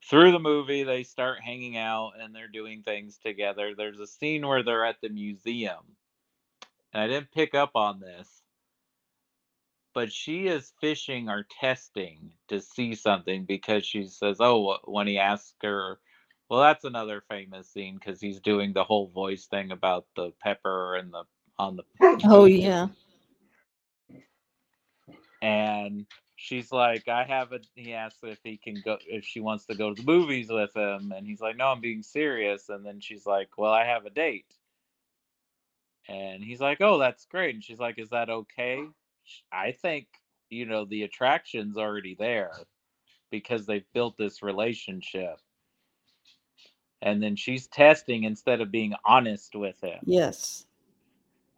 through 0.08 0.32
the 0.32 0.38
movie 0.38 0.82
they 0.82 1.02
start 1.02 1.40
hanging 1.44 1.76
out 1.76 2.12
and 2.18 2.34
they're 2.34 2.48
doing 2.48 2.82
things 2.82 3.18
together. 3.18 3.74
There's 3.76 4.00
a 4.00 4.06
scene 4.06 4.46
where 4.46 4.62
they're 4.62 4.86
at 4.86 5.02
the 5.02 5.10
museum. 5.10 5.84
And 6.94 7.02
I 7.02 7.06
didn't 7.06 7.32
pick 7.32 7.54
up 7.54 7.72
on 7.74 8.00
this. 8.00 8.42
But 9.92 10.10
she 10.10 10.46
is 10.46 10.72
fishing 10.80 11.28
or 11.28 11.46
testing 11.60 12.32
to 12.48 12.62
see 12.62 12.94
something 12.94 13.44
because 13.44 13.84
she 13.84 14.06
says, 14.06 14.38
"Oh, 14.40 14.78
when 14.84 15.06
he 15.06 15.18
asks 15.18 15.54
her 15.60 15.98
well, 16.50 16.60
that's 16.60 16.84
another 16.84 17.22
famous 17.28 17.68
scene 17.68 17.94
because 17.94 18.20
he's 18.20 18.40
doing 18.40 18.72
the 18.72 18.82
whole 18.82 19.06
voice 19.06 19.46
thing 19.46 19.70
about 19.70 20.06
the 20.16 20.32
pepper 20.42 20.96
and 20.96 21.12
the 21.12 21.22
on 21.58 21.76
the. 21.76 21.84
Oh 22.24 22.44
yeah. 22.44 22.88
And 25.40 26.06
she's 26.34 26.72
like, 26.72 27.08
I 27.08 27.22
have 27.22 27.52
a. 27.52 27.60
He 27.76 27.94
asks 27.94 28.18
if 28.24 28.40
he 28.42 28.56
can 28.56 28.82
go, 28.84 28.98
if 29.06 29.24
she 29.24 29.38
wants 29.38 29.66
to 29.66 29.76
go 29.76 29.94
to 29.94 30.02
the 30.02 30.06
movies 30.06 30.50
with 30.50 30.74
him, 30.76 31.12
and 31.16 31.24
he's 31.24 31.40
like, 31.40 31.56
No, 31.56 31.66
I'm 31.66 31.80
being 31.80 32.02
serious. 32.02 32.68
And 32.68 32.84
then 32.84 32.98
she's 33.00 33.26
like, 33.26 33.56
Well, 33.56 33.72
I 33.72 33.84
have 33.84 34.04
a 34.04 34.10
date. 34.10 34.52
And 36.08 36.42
he's 36.42 36.60
like, 36.60 36.80
Oh, 36.80 36.98
that's 36.98 37.26
great. 37.26 37.54
And 37.54 37.62
she's 37.62 37.78
like, 37.78 38.00
Is 38.00 38.10
that 38.10 38.28
okay? 38.28 38.82
I 39.52 39.70
think 39.70 40.08
you 40.48 40.66
know 40.66 40.84
the 40.84 41.04
attraction's 41.04 41.76
already 41.78 42.16
there 42.18 42.50
because 43.30 43.66
they've 43.66 43.86
built 43.94 44.16
this 44.18 44.42
relationship 44.42 45.38
and 47.02 47.22
then 47.22 47.36
she's 47.36 47.66
testing 47.66 48.24
instead 48.24 48.60
of 48.60 48.70
being 48.70 48.94
honest 49.04 49.54
with 49.54 49.80
him. 49.82 49.98
Yes. 50.04 50.66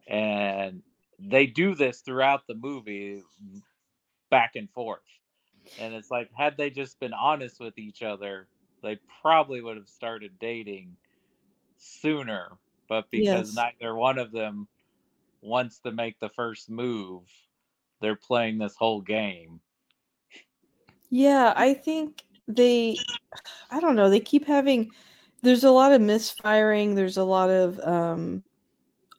And 0.07 0.81
they 1.19 1.47
do 1.47 1.75
this 1.75 2.01
throughout 2.01 2.47
the 2.47 2.55
movie 2.55 3.21
back 4.29 4.55
and 4.55 4.69
forth. 4.71 5.01
And 5.79 5.93
it's 5.93 6.11
like 6.11 6.29
had 6.33 6.57
they 6.57 6.69
just 6.69 6.99
been 6.99 7.13
honest 7.13 7.59
with 7.59 7.77
each 7.77 8.03
other, 8.03 8.47
they 8.81 8.99
probably 9.21 9.61
would 9.61 9.77
have 9.77 9.87
started 9.87 10.31
dating 10.39 10.95
sooner. 11.77 12.57
But 12.89 13.09
because 13.11 13.55
yes. 13.55 13.73
neither 13.81 13.95
one 13.95 14.17
of 14.17 14.31
them 14.31 14.67
wants 15.41 15.79
to 15.79 15.91
make 15.91 16.19
the 16.19 16.29
first 16.29 16.69
move, 16.69 17.23
they're 18.01 18.15
playing 18.15 18.57
this 18.57 18.75
whole 18.75 19.01
game. 19.01 19.59
Yeah, 21.09 21.53
I 21.55 21.73
think 21.73 22.23
they 22.47 22.97
I 23.71 23.79
don't 23.79 23.95
know, 23.95 24.09
they 24.09 24.19
keep 24.19 24.45
having 24.45 24.91
there's 25.43 25.65
a 25.65 25.71
lot 25.71 25.91
of 25.91 26.01
misfiring. 26.01 26.95
There's 26.95 27.17
a 27.17 27.23
lot 27.23 27.49
of 27.49 27.79
um, 27.81 28.43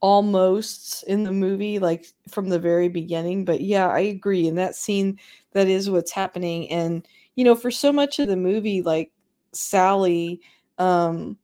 almosts 0.00 1.02
in 1.04 1.22
the 1.22 1.32
movie, 1.32 1.78
like 1.78 2.06
from 2.28 2.48
the 2.48 2.58
very 2.58 2.88
beginning. 2.88 3.44
But 3.44 3.60
yeah, 3.60 3.88
I 3.88 4.00
agree. 4.00 4.48
In 4.48 4.56
that 4.56 4.74
scene, 4.74 5.18
that 5.52 5.68
is 5.68 5.90
what's 5.90 6.10
happening. 6.10 6.68
And 6.70 7.06
you 7.36 7.44
know, 7.44 7.54
for 7.54 7.70
so 7.70 7.92
much 7.92 8.18
of 8.18 8.28
the 8.28 8.36
movie, 8.36 8.80
like 8.80 9.12
Sally 9.52 10.40
um, 10.78 11.36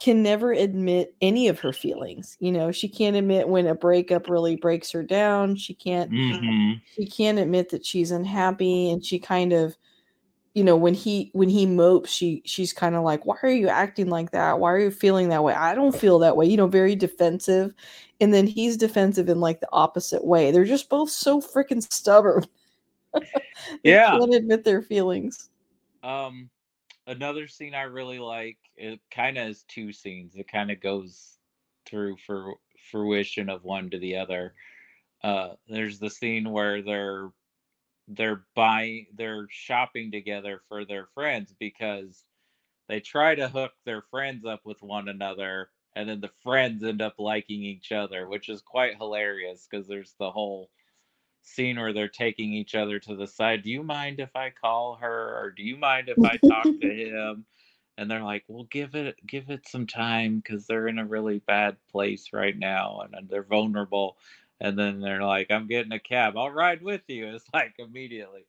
can 0.00 0.22
never 0.22 0.52
admit 0.52 1.14
any 1.22 1.48
of 1.48 1.58
her 1.60 1.72
feelings. 1.72 2.36
You 2.38 2.52
know, 2.52 2.70
she 2.70 2.88
can't 2.88 3.16
admit 3.16 3.48
when 3.48 3.66
a 3.66 3.74
breakup 3.74 4.28
really 4.28 4.56
breaks 4.56 4.90
her 4.90 5.02
down. 5.02 5.56
She 5.56 5.72
can't. 5.72 6.10
Mm-hmm. 6.10 6.72
She 6.94 7.06
can't 7.06 7.38
admit 7.38 7.70
that 7.70 7.86
she's 7.86 8.10
unhappy, 8.10 8.90
and 8.90 9.02
she 9.02 9.18
kind 9.18 9.54
of 9.54 9.78
you 10.56 10.64
know 10.64 10.74
when 10.74 10.94
he 10.94 11.30
when 11.34 11.50
he 11.50 11.66
mopes 11.66 12.10
she 12.10 12.40
she's 12.46 12.72
kind 12.72 12.94
of 12.94 13.04
like 13.04 13.26
why 13.26 13.36
are 13.42 13.50
you 13.50 13.68
acting 13.68 14.08
like 14.08 14.30
that? 14.30 14.58
Why 14.58 14.72
are 14.72 14.78
you 14.78 14.90
feeling 14.90 15.28
that 15.28 15.44
way? 15.44 15.52
I 15.52 15.74
don't 15.74 15.94
feel 15.94 16.18
that 16.20 16.34
way 16.34 16.46
you 16.46 16.56
know 16.56 16.66
very 16.66 16.96
defensive 16.96 17.74
and 18.22 18.32
then 18.32 18.46
he's 18.46 18.78
defensive 18.78 19.28
in 19.28 19.38
like 19.38 19.60
the 19.60 19.68
opposite 19.70 20.24
way. 20.24 20.50
They're 20.50 20.64
just 20.64 20.88
both 20.88 21.10
so 21.10 21.40
freaking 21.42 21.82
stubborn. 21.92 22.46
Yeah. 23.82 24.18
can't 24.18 24.34
admit 24.34 24.64
their 24.64 24.82
feelings. 24.82 25.48
Um 26.02 26.50
another 27.06 27.46
scene 27.46 27.74
i 27.74 27.82
really 27.82 28.18
like 28.18 28.58
it 28.76 29.00
kind 29.10 29.38
of 29.38 29.48
is 29.48 29.64
two 29.68 29.92
scenes 29.92 30.34
it 30.34 30.50
kind 30.50 30.70
of 30.70 30.80
goes 30.80 31.38
through 31.86 32.16
for 32.26 32.54
fruition 32.90 33.48
of 33.48 33.62
one 33.64 33.88
to 33.90 33.98
the 33.98 34.16
other. 34.16 34.54
Uh 35.22 35.50
there's 35.68 35.98
the 35.98 36.10
scene 36.10 36.50
where 36.50 36.82
they're 36.82 37.30
they're 38.08 38.44
buying 38.54 39.06
they're 39.14 39.46
shopping 39.50 40.10
together 40.10 40.60
for 40.68 40.84
their 40.84 41.06
friends 41.14 41.52
because 41.58 42.24
they 42.88 43.00
try 43.00 43.34
to 43.34 43.48
hook 43.48 43.72
their 43.84 44.02
friends 44.02 44.44
up 44.44 44.60
with 44.64 44.80
one 44.82 45.08
another 45.08 45.70
and 45.96 46.08
then 46.08 46.20
the 46.20 46.30
friends 46.42 46.84
end 46.84 47.02
up 47.02 47.14
liking 47.18 47.62
each 47.62 47.90
other 47.92 48.28
which 48.28 48.48
is 48.48 48.62
quite 48.62 48.96
hilarious 48.96 49.66
because 49.68 49.88
there's 49.88 50.14
the 50.20 50.30
whole 50.30 50.70
scene 51.42 51.78
where 51.78 51.92
they're 51.92 52.08
taking 52.08 52.52
each 52.52 52.74
other 52.74 52.98
to 52.98 53.16
the 53.16 53.26
side 53.26 53.62
do 53.62 53.70
you 53.70 53.82
mind 53.82 54.20
if 54.20 54.34
i 54.36 54.50
call 54.50 54.96
her 54.96 55.36
or 55.38 55.50
do 55.50 55.62
you 55.62 55.76
mind 55.76 56.08
if 56.08 56.18
i 56.24 56.36
talk 56.36 56.64
to 56.80 56.88
him? 56.94 57.44
And 57.98 58.10
they're 58.10 58.22
like 58.22 58.44
well 58.48 58.64
give 58.64 58.94
it 58.94 59.16
give 59.26 59.48
it 59.50 59.66
some 59.66 59.86
time 59.86 60.36
because 60.36 60.66
they're 60.66 60.88
in 60.88 60.98
a 60.98 61.06
really 61.06 61.38
bad 61.38 61.76
place 61.90 62.28
right 62.32 62.56
now 62.56 63.00
and 63.12 63.28
they're 63.28 63.42
vulnerable 63.42 64.18
and 64.60 64.78
then 64.78 65.00
they're 65.00 65.22
like, 65.22 65.50
I'm 65.50 65.66
getting 65.66 65.92
a 65.92 65.98
cab. 65.98 66.36
I'll 66.36 66.50
ride 66.50 66.82
with 66.82 67.02
you. 67.08 67.28
It's 67.28 67.44
like 67.54 67.74
immediately. 67.78 68.46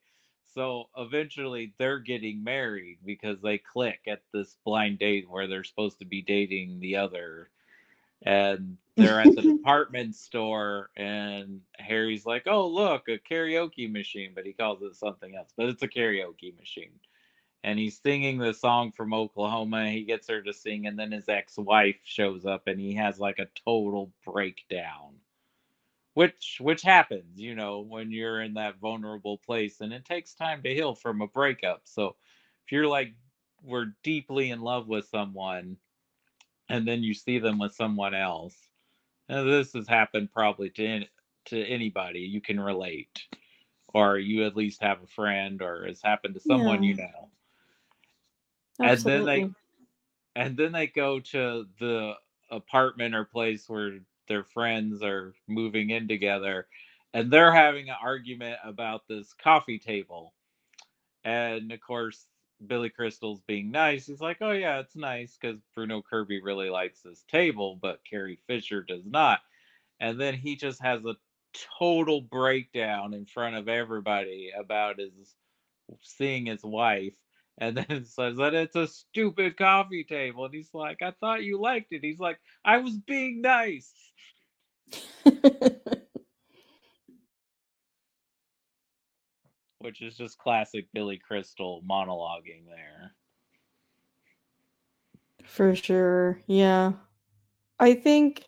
So 0.54 0.88
eventually 0.96 1.74
they're 1.78 1.98
getting 1.98 2.42
married 2.42 2.98
because 3.04 3.40
they 3.40 3.58
click 3.58 4.00
at 4.06 4.22
this 4.32 4.56
blind 4.64 4.98
date 4.98 5.28
where 5.28 5.46
they're 5.46 5.64
supposed 5.64 5.98
to 5.98 6.06
be 6.06 6.22
dating 6.22 6.80
the 6.80 6.96
other. 6.96 7.50
And 8.22 8.78
they're 8.96 9.20
at 9.20 9.36
the 9.36 9.42
department 9.56 10.16
store 10.16 10.90
and 10.96 11.60
Harry's 11.78 12.26
like, 12.26 12.46
"Oh, 12.46 12.66
look, 12.66 13.08
a 13.08 13.18
karaoke 13.18 13.90
machine," 13.90 14.32
but 14.34 14.46
he 14.46 14.52
calls 14.52 14.82
it 14.82 14.96
something 14.96 15.36
else. 15.36 15.52
But 15.56 15.68
it's 15.68 15.82
a 15.82 15.88
karaoke 15.88 16.58
machine. 16.58 16.98
And 17.62 17.78
he's 17.78 18.00
singing 18.00 18.38
the 18.38 18.54
song 18.54 18.92
from 18.92 19.12
Oklahoma. 19.12 19.90
He 19.90 20.04
gets 20.04 20.28
her 20.28 20.42
to 20.42 20.52
sing 20.52 20.86
and 20.86 20.98
then 20.98 21.12
his 21.12 21.28
ex-wife 21.28 21.98
shows 22.04 22.46
up 22.46 22.66
and 22.66 22.80
he 22.80 22.94
has 22.94 23.20
like 23.20 23.38
a 23.38 23.48
total 23.64 24.10
breakdown 24.24 25.14
which 26.18 26.58
which 26.60 26.82
happens 26.82 27.38
you 27.38 27.54
know 27.54 27.78
when 27.78 28.10
you're 28.10 28.42
in 28.42 28.54
that 28.54 28.80
vulnerable 28.80 29.38
place 29.38 29.80
and 29.80 29.92
it 29.92 30.04
takes 30.04 30.34
time 30.34 30.60
to 30.60 30.74
heal 30.74 30.92
from 30.92 31.20
a 31.20 31.28
breakup 31.28 31.82
so 31.84 32.16
if 32.66 32.72
you're 32.72 32.88
like 32.88 33.14
we're 33.62 33.92
deeply 34.02 34.50
in 34.50 34.60
love 34.60 34.88
with 34.88 35.06
someone 35.06 35.76
and 36.70 36.88
then 36.88 37.04
you 37.04 37.14
see 37.14 37.38
them 37.38 37.56
with 37.56 37.72
someone 37.72 38.14
else 38.14 38.56
and 39.28 39.48
this 39.48 39.72
has 39.72 39.86
happened 39.86 40.28
probably 40.32 40.68
to 40.68 41.04
to 41.44 41.64
anybody 41.66 42.18
you 42.18 42.40
can 42.40 42.58
relate 42.58 43.22
or 43.94 44.18
you 44.18 44.44
at 44.44 44.56
least 44.56 44.82
have 44.82 45.00
a 45.00 45.06
friend 45.06 45.62
or 45.62 45.86
has 45.86 46.02
happened 46.02 46.34
to 46.34 46.40
someone 46.40 46.82
yeah. 46.82 46.90
you 46.90 46.96
know 46.96 47.28
Absolutely. 48.80 49.42
and 49.42 49.54
then 49.54 49.54
they 50.34 50.42
and 50.42 50.56
then 50.56 50.72
they 50.72 50.88
go 50.88 51.20
to 51.20 51.64
the 51.78 52.14
apartment 52.50 53.14
or 53.14 53.24
place 53.24 53.68
where 53.68 54.00
their 54.28 54.44
friends 54.44 55.02
are 55.02 55.34
moving 55.48 55.90
in 55.90 56.08
together 56.08 56.68
and 57.14 57.30
they're 57.30 57.52
having 57.52 57.88
an 57.88 57.96
argument 58.00 58.58
about 58.64 59.08
this 59.08 59.32
coffee 59.34 59.78
table. 59.78 60.34
And 61.24 61.72
of 61.72 61.80
course, 61.80 62.26
Billy 62.66 62.90
Crystal's 62.90 63.40
being 63.46 63.70
nice. 63.70 64.06
He's 64.06 64.20
like, 64.20 64.38
"Oh 64.40 64.52
yeah, 64.52 64.80
it's 64.80 64.96
nice 64.96 65.36
because 65.40 65.60
Bruno 65.74 66.02
Kirby 66.02 66.40
really 66.42 66.70
likes 66.70 67.00
this 67.02 67.24
table, 67.24 67.76
but 67.80 68.04
Carrie 68.04 68.40
Fisher 68.46 68.82
does 68.82 69.06
not." 69.06 69.40
And 70.00 70.20
then 70.20 70.34
he 70.34 70.56
just 70.56 70.82
has 70.82 71.04
a 71.04 71.16
total 71.78 72.20
breakdown 72.20 73.14
in 73.14 73.26
front 73.26 73.56
of 73.56 73.68
everybody 73.68 74.50
about 74.56 74.98
his 74.98 75.36
seeing 76.02 76.46
his 76.46 76.62
wife, 76.64 77.14
and 77.58 77.76
then 77.76 78.04
says 78.06 78.36
that 78.38 78.54
it's 78.54 78.76
a 78.76 78.86
stupid 78.86 79.56
coffee 79.56 80.04
table. 80.04 80.46
And 80.46 80.54
he's 80.54 80.72
like, 80.72 81.02
"I 81.02 81.12
thought 81.20 81.42
you 81.44 81.60
liked 81.60 81.92
it." 81.92 82.02
He's 82.02 82.20
like, 82.20 82.38
"I 82.64 82.78
was 82.78 82.96
being 82.96 83.42
nice." 83.42 83.92
Which 89.80 90.02
is 90.02 90.16
just 90.16 90.38
classic 90.38 90.88
Billy 90.92 91.18
Crystal 91.18 91.82
monologuing 91.88 92.66
there. 92.66 93.14
For 95.44 95.74
sure. 95.74 96.40
Yeah. 96.46 96.92
I 97.80 97.94
think 97.94 98.44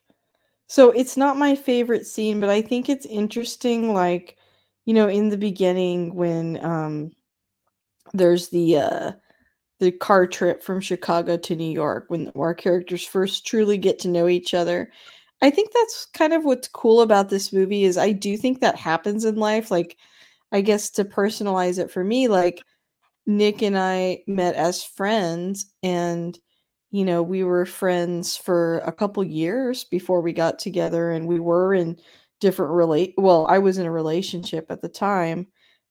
so 0.68 0.90
it's 0.92 1.16
not 1.16 1.38
my 1.38 1.54
favorite 1.56 2.06
scene, 2.06 2.40
but 2.40 2.50
I 2.50 2.62
think 2.62 2.88
it's 2.88 3.06
interesting 3.06 3.94
like, 3.94 4.36
you 4.86 4.94
know, 4.94 5.08
in 5.08 5.28
the 5.30 5.38
beginning 5.38 6.14
when 6.14 6.64
um 6.64 7.12
there's 8.12 8.48
the 8.48 8.78
uh 8.78 9.12
the 9.80 9.90
car 9.92 10.26
trip 10.26 10.62
from 10.62 10.80
Chicago 10.80 11.36
to 11.38 11.56
New 11.56 11.70
York 11.70 12.04
when 12.08 12.30
our 12.36 12.54
characters 12.54 13.04
first 13.04 13.46
truly 13.46 13.78
get 13.78 13.98
to 14.00 14.08
know 14.08 14.28
each 14.28 14.52
other. 14.54 14.92
I 15.42 15.50
think 15.50 15.70
that's 15.72 16.06
kind 16.12 16.34
of 16.34 16.44
what's 16.44 16.68
cool 16.68 17.00
about 17.00 17.30
this 17.30 17.52
movie 17.52 17.84
is 17.84 17.96
I 17.96 18.12
do 18.12 18.36
think 18.36 18.60
that 18.60 18.76
happens 18.76 19.24
in 19.24 19.36
life 19.36 19.70
like 19.70 19.96
I 20.52 20.60
guess 20.60 20.90
to 20.90 21.04
personalize 21.04 21.78
it 21.78 21.90
for 21.90 22.04
me 22.04 22.28
like 22.28 22.62
Nick 23.26 23.62
and 23.62 23.78
I 23.78 24.22
met 24.26 24.54
as 24.54 24.84
friends 24.84 25.66
and 25.82 26.38
you 26.92 27.04
know, 27.04 27.22
we 27.22 27.44
were 27.44 27.66
friends 27.66 28.36
for 28.36 28.78
a 28.80 28.92
couple 28.92 29.22
years 29.24 29.84
before 29.84 30.20
we 30.20 30.32
got 30.32 30.58
together 30.58 31.10
and 31.12 31.26
we 31.28 31.38
were 31.40 31.72
in 31.74 31.98
different 32.40 32.72
relate 32.72 33.14
well, 33.16 33.46
I 33.48 33.58
was 33.58 33.78
in 33.78 33.86
a 33.86 33.92
relationship 33.92 34.66
at 34.70 34.82
the 34.82 34.88
time. 34.88 35.46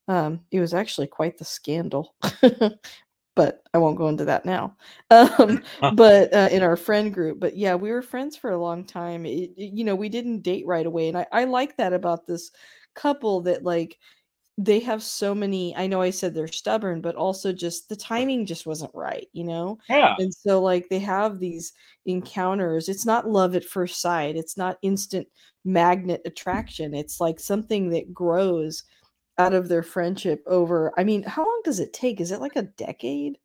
Um, 0.09 0.41
it 0.51 0.59
was 0.59 0.73
actually 0.73 1.07
quite 1.07 1.37
the 1.37 1.45
scandal. 1.45 2.15
but 3.35 3.63
I 3.73 3.77
won't 3.77 3.97
go 3.97 4.09
into 4.09 4.25
that 4.25 4.43
now. 4.43 4.75
Um, 5.11 5.63
but 5.95 6.33
uh, 6.33 6.49
in 6.51 6.61
our 6.63 6.75
friend 6.75 7.13
group, 7.13 7.39
but 7.39 7.55
yeah, 7.55 7.75
we 7.75 7.91
were 7.91 8.01
friends 8.01 8.35
for 8.35 8.51
a 8.51 8.61
long 8.61 8.83
time. 8.83 9.25
It, 9.25 9.51
it, 9.55 9.71
you 9.73 9.85
know, 9.85 9.95
we 9.95 10.09
didn't 10.09 10.41
date 10.41 10.65
right 10.67 10.85
away, 10.85 11.07
and 11.07 11.17
I, 11.17 11.25
I 11.31 11.43
like 11.45 11.77
that 11.77 11.93
about 11.93 12.27
this 12.27 12.51
couple 12.95 13.39
that 13.41 13.63
like 13.63 13.97
they 14.57 14.79
have 14.79 15.01
so 15.01 15.33
many 15.33 15.73
i 15.77 15.87
know 15.87 16.01
i 16.01 16.09
said 16.09 16.33
they're 16.33 16.47
stubborn 16.47 16.99
but 17.01 17.15
also 17.15 17.53
just 17.53 17.87
the 17.87 17.95
timing 17.95 18.45
just 18.45 18.65
wasn't 18.65 18.91
right 18.93 19.27
you 19.31 19.45
know 19.45 19.77
Yeah. 19.87 20.15
and 20.19 20.33
so 20.33 20.61
like 20.61 20.89
they 20.89 20.99
have 20.99 21.39
these 21.39 21.71
encounters 22.05 22.89
it's 22.89 23.05
not 23.05 23.29
love 23.29 23.55
at 23.55 23.63
first 23.63 24.01
sight 24.01 24.35
it's 24.35 24.57
not 24.57 24.77
instant 24.81 25.27
magnet 25.63 26.21
attraction 26.25 26.93
it's 26.93 27.21
like 27.21 27.39
something 27.39 27.89
that 27.91 28.13
grows 28.13 28.83
out 29.39 29.55
of 29.55 29.69
their 29.69 29.83
friendship 29.83 30.43
over 30.47 30.93
i 30.99 31.05
mean 31.05 31.23
how 31.23 31.43
long 31.43 31.61
does 31.65 31.79
it 31.81 31.93
take 31.93 32.21
is 32.21 32.31
it 32.31 32.41
like 32.41 32.57
a 32.57 32.63
decade 32.63 33.37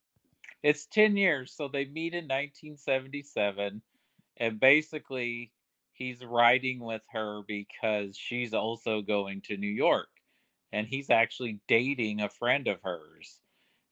It's 0.62 0.86
10 0.86 1.16
years. 1.16 1.52
So 1.56 1.68
they 1.68 1.86
meet 1.86 2.14
in 2.14 2.24
1977. 2.26 3.82
And 4.38 4.60
basically, 4.60 5.52
he's 5.92 6.24
riding 6.24 6.80
with 6.80 7.02
her 7.12 7.42
because 7.46 8.16
she's 8.18 8.54
also 8.54 9.02
going 9.02 9.42
to 9.42 9.56
New 9.56 9.68
York. 9.68 10.08
And 10.72 10.86
he's 10.88 11.10
actually 11.10 11.60
dating 11.68 12.20
a 12.20 12.28
friend 12.30 12.68
of 12.68 12.80
hers. 12.82 13.40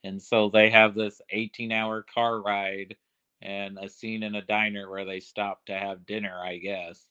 And 0.05 0.22
so 0.22 0.50
they 0.50 0.70
have 0.70 0.94
this 0.94 1.20
18 1.30 1.72
hour 1.72 2.05
car 2.14 2.40
ride 2.42 2.96
and 3.42 3.78
a 3.80 3.88
scene 3.88 4.22
in 4.24 4.34
a 4.36 4.42
diner 4.42 4.90
where 4.90 5.05
they 5.05 5.20
stop 5.20 5.64
to 5.66 5.74
have 5.78 6.07
dinner, 6.07 6.38
I 6.44 6.59
guess. 6.59 7.09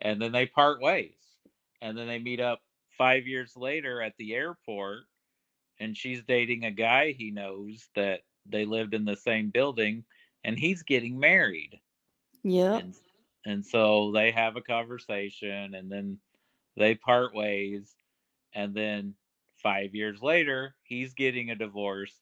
And 0.00 0.20
then 0.22 0.32
they 0.32 0.46
part 0.46 0.80
ways. 0.82 1.16
And 1.82 1.96
then 1.98 2.08
they 2.08 2.18
meet 2.20 2.40
up 2.40 2.60
five 2.96 3.26
years 3.26 3.56
later 3.56 4.02
at 4.02 4.16
the 4.18 4.34
airport. 4.34 5.04
And 5.78 5.96
she's 5.96 6.24
dating 6.24 6.64
a 6.64 6.70
guy 6.70 7.12
he 7.12 7.30
knows 7.30 7.88
that 7.94 8.22
they 8.46 8.64
lived 8.64 8.94
in 8.94 9.04
the 9.04 9.16
same 9.16 9.50
building 9.50 10.04
and 10.44 10.58
he's 10.58 10.82
getting 10.82 11.18
married. 11.18 11.80
yeah 12.42 12.78
And, 12.78 12.94
and 13.44 13.64
so 13.66 14.12
they 14.12 14.30
have 14.32 14.56
a 14.56 14.62
conversation 14.62 15.74
and 15.74 15.90
then 15.90 16.18
they 16.76 16.94
part 16.94 17.34
ways. 17.34 17.94
And 18.54 18.74
then 18.74 19.14
five 19.56 19.94
years 19.94 20.22
later, 20.22 20.74
he's 20.82 21.14
getting 21.14 21.50
a 21.50 21.56
divorce. 21.56 22.14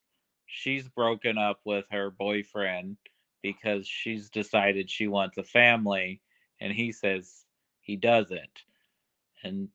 She's 0.47 0.87
broken 0.89 1.37
up 1.37 1.59
with 1.65 1.85
her 1.91 2.09
boyfriend 2.11 2.97
because 3.41 3.87
she's 3.87 4.29
decided 4.29 4.89
she 4.89 5.07
wants 5.07 5.37
a 5.37 5.43
family. 5.43 6.21
And 6.59 6.73
he 6.73 6.91
says 6.91 7.45
he 7.81 7.95
doesn't. 7.95 8.63
And, 9.43 9.69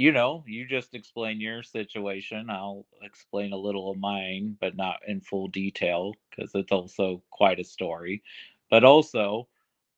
you 0.00 0.12
know, 0.12 0.42
you 0.46 0.66
just 0.66 0.94
explain 0.94 1.42
your 1.42 1.62
situation. 1.62 2.48
I'll 2.48 2.86
explain 3.02 3.52
a 3.52 3.58
little 3.58 3.90
of 3.90 3.98
mine, 3.98 4.56
but 4.58 4.74
not 4.74 4.96
in 5.06 5.20
full 5.20 5.48
detail 5.48 6.14
because 6.30 6.52
it's 6.54 6.72
also 6.72 7.22
quite 7.28 7.60
a 7.60 7.64
story. 7.64 8.22
But 8.70 8.82
also, 8.82 9.46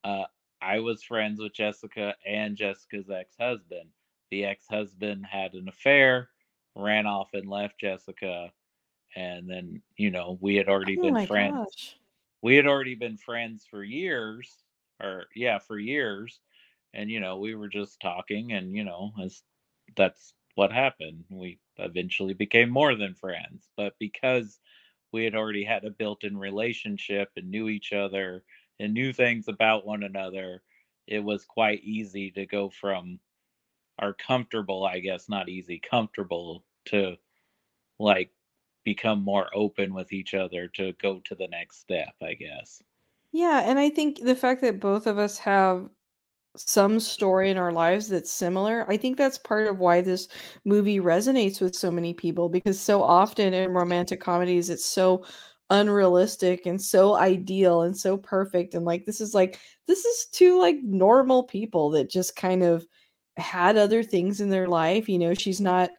uh, 0.02 0.24
I 0.60 0.80
was 0.80 1.04
friends 1.04 1.38
with 1.40 1.54
Jessica 1.54 2.16
and 2.26 2.56
Jessica's 2.56 3.10
ex 3.10 3.36
husband. 3.38 3.90
The 4.32 4.44
ex 4.44 4.66
husband 4.68 5.24
had 5.24 5.54
an 5.54 5.68
affair, 5.68 6.30
ran 6.74 7.06
off 7.06 7.28
and 7.32 7.48
left 7.48 7.78
Jessica. 7.78 8.50
And 9.14 9.48
then, 9.48 9.82
you 9.96 10.10
know, 10.10 10.36
we 10.40 10.56
had 10.56 10.68
already 10.68 10.98
oh 10.98 11.02
been 11.02 11.26
friends. 11.28 11.58
gosh 11.76 11.96
We 12.42 12.56
had 12.56 12.66
already 12.66 12.96
been 12.96 13.18
friends 13.18 13.64
for 13.70 13.84
years, 13.84 14.64
or 15.00 15.26
yeah, 15.36 15.60
for 15.60 15.78
years. 15.78 16.40
And, 16.92 17.08
you 17.08 17.20
know, 17.20 17.38
we 17.38 17.54
were 17.54 17.68
just 17.68 18.00
talking, 18.00 18.52
and, 18.52 18.74
you 18.74 18.82
know, 18.82 19.12
as 19.22 19.44
that's 19.96 20.34
what 20.54 20.72
happened. 20.72 21.24
We 21.30 21.58
eventually 21.78 22.34
became 22.34 22.70
more 22.70 22.94
than 22.94 23.14
friends. 23.14 23.68
But 23.76 23.94
because 23.98 24.58
we 25.12 25.24
had 25.24 25.34
already 25.34 25.64
had 25.64 25.84
a 25.84 25.90
built 25.90 26.24
in 26.24 26.36
relationship 26.36 27.30
and 27.36 27.50
knew 27.50 27.68
each 27.68 27.92
other 27.92 28.44
and 28.78 28.94
knew 28.94 29.12
things 29.12 29.48
about 29.48 29.86
one 29.86 30.02
another, 30.02 30.62
it 31.06 31.20
was 31.20 31.44
quite 31.44 31.82
easy 31.82 32.30
to 32.32 32.46
go 32.46 32.70
from 32.70 33.18
our 33.98 34.14
comfortable, 34.14 34.84
I 34.84 35.00
guess, 35.00 35.28
not 35.28 35.48
easy, 35.48 35.78
comfortable 35.78 36.64
to 36.86 37.16
like 37.98 38.30
become 38.84 39.22
more 39.22 39.48
open 39.54 39.94
with 39.94 40.12
each 40.12 40.34
other 40.34 40.68
to 40.68 40.92
go 40.94 41.20
to 41.24 41.34
the 41.34 41.48
next 41.48 41.80
step, 41.80 42.14
I 42.22 42.34
guess. 42.34 42.82
Yeah, 43.32 43.62
and 43.64 43.78
I 43.78 43.90
think 43.90 44.20
the 44.20 44.36
fact 44.36 44.60
that 44.62 44.80
both 44.80 45.06
of 45.06 45.18
us 45.18 45.38
have 45.38 45.88
some 46.56 47.00
story 47.00 47.50
in 47.50 47.56
our 47.56 47.72
lives 47.72 48.08
that's 48.08 48.30
similar, 48.30 48.84
I 48.90 48.96
think 48.96 49.16
that's 49.16 49.38
part 49.38 49.66
of 49.68 49.78
why 49.78 50.00
this 50.00 50.28
movie 50.64 51.00
resonates 51.00 51.60
with 51.60 51.74
so 51.74 51.90
many 51.90 52.12
people 52.14 52.48
because 52.48 52.80
so 52.80 53.02
often 53.02 53.54
in 53.54 53.70
romantic 53.70 54.20
comedies 54.20 54.68
it's 54.70 54.84
so 54.84 55.24
unrealistic 55.70 56.66
and 56.66 56.80
so 56.80 57.14
ideal 57.16 57.82
and 57.82 57.96
so 57.96 58.18
perfect 58.18 58.74
and 58.74 58.84
like 58.84 59.06
this 59.06 59.20
is 59.22 59.32
like 59.34 59.58
this 59.86 60.04
is 60.04 60.26
two 60.32 60.58
like 60.58 60.76
normal 60.82 61.42
people 61.44 61.88
that 61.90 62.10
just 62.10 62.36
kind 62.36 62.62
of 62.62 62.86
had 63.38 63.76
other 63.78 64.02
things 64.02 64.40
in 64.40 64.50
their 64.50 64.68
life, 64.68 65.08
you 65.08 65.18
know, 65.18 65.34
she's 65.34 65.60
not 65.60 65.90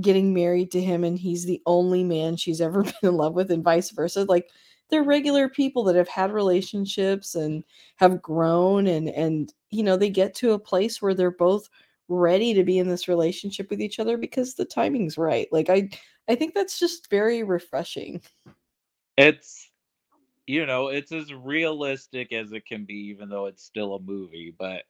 getting 0.00 0.32
married 0.34 0.70
to 0.72 0.80
him 0.80 1.04
and 1.04 1.18
he's 1.18 1.44
the 1.44 1.62
only 1.66 2.02
man 2.02 2.36
she's 2.36 2.60
ever 2.60 2.82
been 2.84 2.94
in 3.02 3.14
love 3.14 3.34
with 3.34 3.50
and 3.50 3.62
vice 3.64 3.90
versa 3.90 4.24
like 4.24 4.48
they're 4.90 5.02
regular 5.02 5.48
people 5.48 5.84
that 5.84 5.96
have 5.96 6.08
had 6.08 6.32
relationships 6.32 7.34
and 7.34 7.64
have 7.96 8.20
grown 8.22 8.86
and 8.86 9.08
and 9.10 9.54
you 9.70 9.82
know 9.82 9.96
they 9.96 10.10
get 10.10 10.34
to 10.34 10.52
a 10.52 10.58
place 10.58 11.00
where 11.00 11.14
they're 11.14 11.30
both 11.30 11.68
ready 12.08 12.52
to 12.52 12.64
be 12.64 12.78
in 12.78 12.88
this 12.88 13.08
relationship 13.08 13.70
with 13.70 13.80
each 13.80 13.98
other 13.98 14.16
because 14.16 14.54
the 14.54 14.64
timing's 14.64 15.16
right 15.16 15.48
like 15.52 15.70
i 15.70 15.88
i 16.28 16.34
think 16.34 16.52
that's 16.54 16.78
just 16.78 17.08
very 17.08 17.42
refreshing 17.42 18.20
It's 19.16 19.70
you 20.46 20.66
know, 20.66 20.88
it's 20.88 21.12
as 21.12 21.32
realistic 21.32 22.32
as 22.32 22.52
it 22.52 22.66
can 22.66 22.84
be, 22.84 22.94
even 22.94 23.28
though 23.28 23.46
it's 23.46 23.62
still 23.62 23.94
a 23.94 24.00
movie. 24.02 24.54
But 24.58 24.82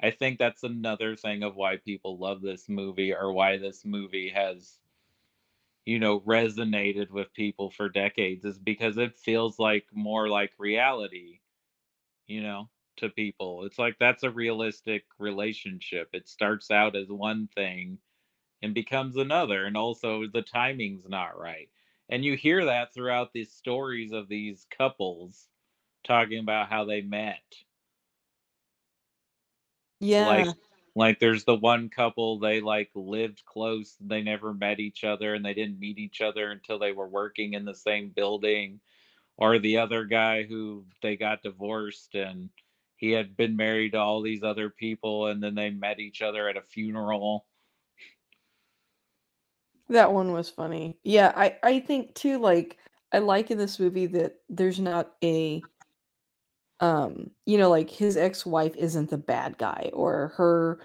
I 0.00 0.10
think 0.10 0.38
that's 0.38 0.62
another 0.62 1.16
thing 1.16 1.42
of 1.42 1.56
why 1.56 1.76
people 1.78 2.18
love 2.18 2.40
this 2.42 2.68
movie 2.68 3.12
or 3.12 3.32
why 3.32 3.58
this 3.58 3.84
movie 3.84 4.28
has, 4.28 4.78
you 5.90 5.98
know, 5.98 6.20
resonated 6.20 7.10
with 7.10 7.34
people 7.34 7.70
for 7.72 7.88
decades 7.88 8.44
is 8.44 8.60
because 8.60 8.96
it 8.96 9.18
feels 9.18 9.58
like 9.58 9.86
more 9.92 10.28
like 10.28 10.52
reality, 10.58 11.40
you 12.28 12.42
know, 12.42 12.70
to 12.98 13.10
people. 13.10 13.64
It's 13.64 13.78
like 13.78 13.98
that's 13.98 14.24
a 14.24 14.30
realistic 14.30 15.04
relationship. 15.18 16.10
It 16.14 16.28
starts 16.28 16.70
out 16.70 16.96
as 16.96 17.08
one 17.10 17.48
thing 17.48 17.98
and 18.62 18.74
becomes 18.74 19.16
another, 19.16 19.66
and 19.66 19.76
also 19.76 20.26
the 20.28 20.42
timing's 20.42 21.08
not 21.08 21.38
right. 21.38 21.70
And 22.10 22.24
you 22.24 22.36
hear 22.36 22.66
that 22.66 22.94
throughout 22.94 23.32
these 23.32 23.52
stories 23.52 24.12
of 24.12 24.28
these 24.28 24.66
couples 24.70 25.48
talking 26.04 26.40
about 26.40 26.70
how 26.70 26.84
they 26.86 27.02
met 27.02 27.42
yeah 30.00 30.26
like 30.26 30.48
there's 30.94 31.44
the 31.44 31.54
one 31.54 31.88
couple 31.88 32.38
they 32.38 32.60
like 32.60 32.90
lived 32.94 33.42
close 33.44 33.96
they 34.00 34.22
never 34.22 34.52
met 34.52 34.80
each 34.80 35.04
other 35.04 35.34
and 35.34 35.44
they 35.44 35.54
didn't 35.54 35.78
meet 35.78 35.98
each 35.98 36.20
other 36.20 36.50
until 36.50 36.78
they 36.78 36.92
were 36.92 37.08
working 37.08 37.54
in 37.54 37.64
the 37.64 37.74
same 37.74 38.10
building 38.10 38.80
or 39.36 39.58
the 39.58 39.78
other 39.78 40.04
guy 40.04 40.42
who 40.42 40.84
they 41.02 41.16
got 41.16 41.42
divorced 41.42 42.14
and 42.14 42.50
he 42.96 43.10
had 43.10 43.36
been 43.36 43.56
married 43.56 43.92
to 43.92 43.98
all 43.98 44.20
these 44.20 44.42
other 44.42 44.68
people 44.68 45.28
and 45.28 45.42
then 45.42 45.54
they 45.54 45.70
met 45.70 45.98
each 45.98 46.20
other 46.20 46.48
at 46.48 46.58
a 46.58 46.62
funeral. 46.62 47.46
That 49.88 50.12
one 50.12 50.32
was 50.32 50.50
funny. 50.50 50.98
Yeah 51.02 51.32
i 51.36 51.56
i 51.62 51.80
think 51.80 52.14
too 52.14 52.38
like 52.38 52.76
i 53.12 53.18
like 53.18 53.50
in 53.50 53.58
this 53.58 53.80
movie 53.80 54.06
that 54.06 54.36
there's 54.48 54.78
not 54.78 55.12
a 55.24 55.62
um 56.80 57.30
you 57.46 57.58
know 57.58 57.70
like 57.70 57.90
his 57.90 58.16
ex-wife 58.16 58.74
isn't 58.76 59.10
the 59.10 59.18
bad 59.18 59.58
guy 59.58 59.90
or 59.92 60.28
her 60.36 60.80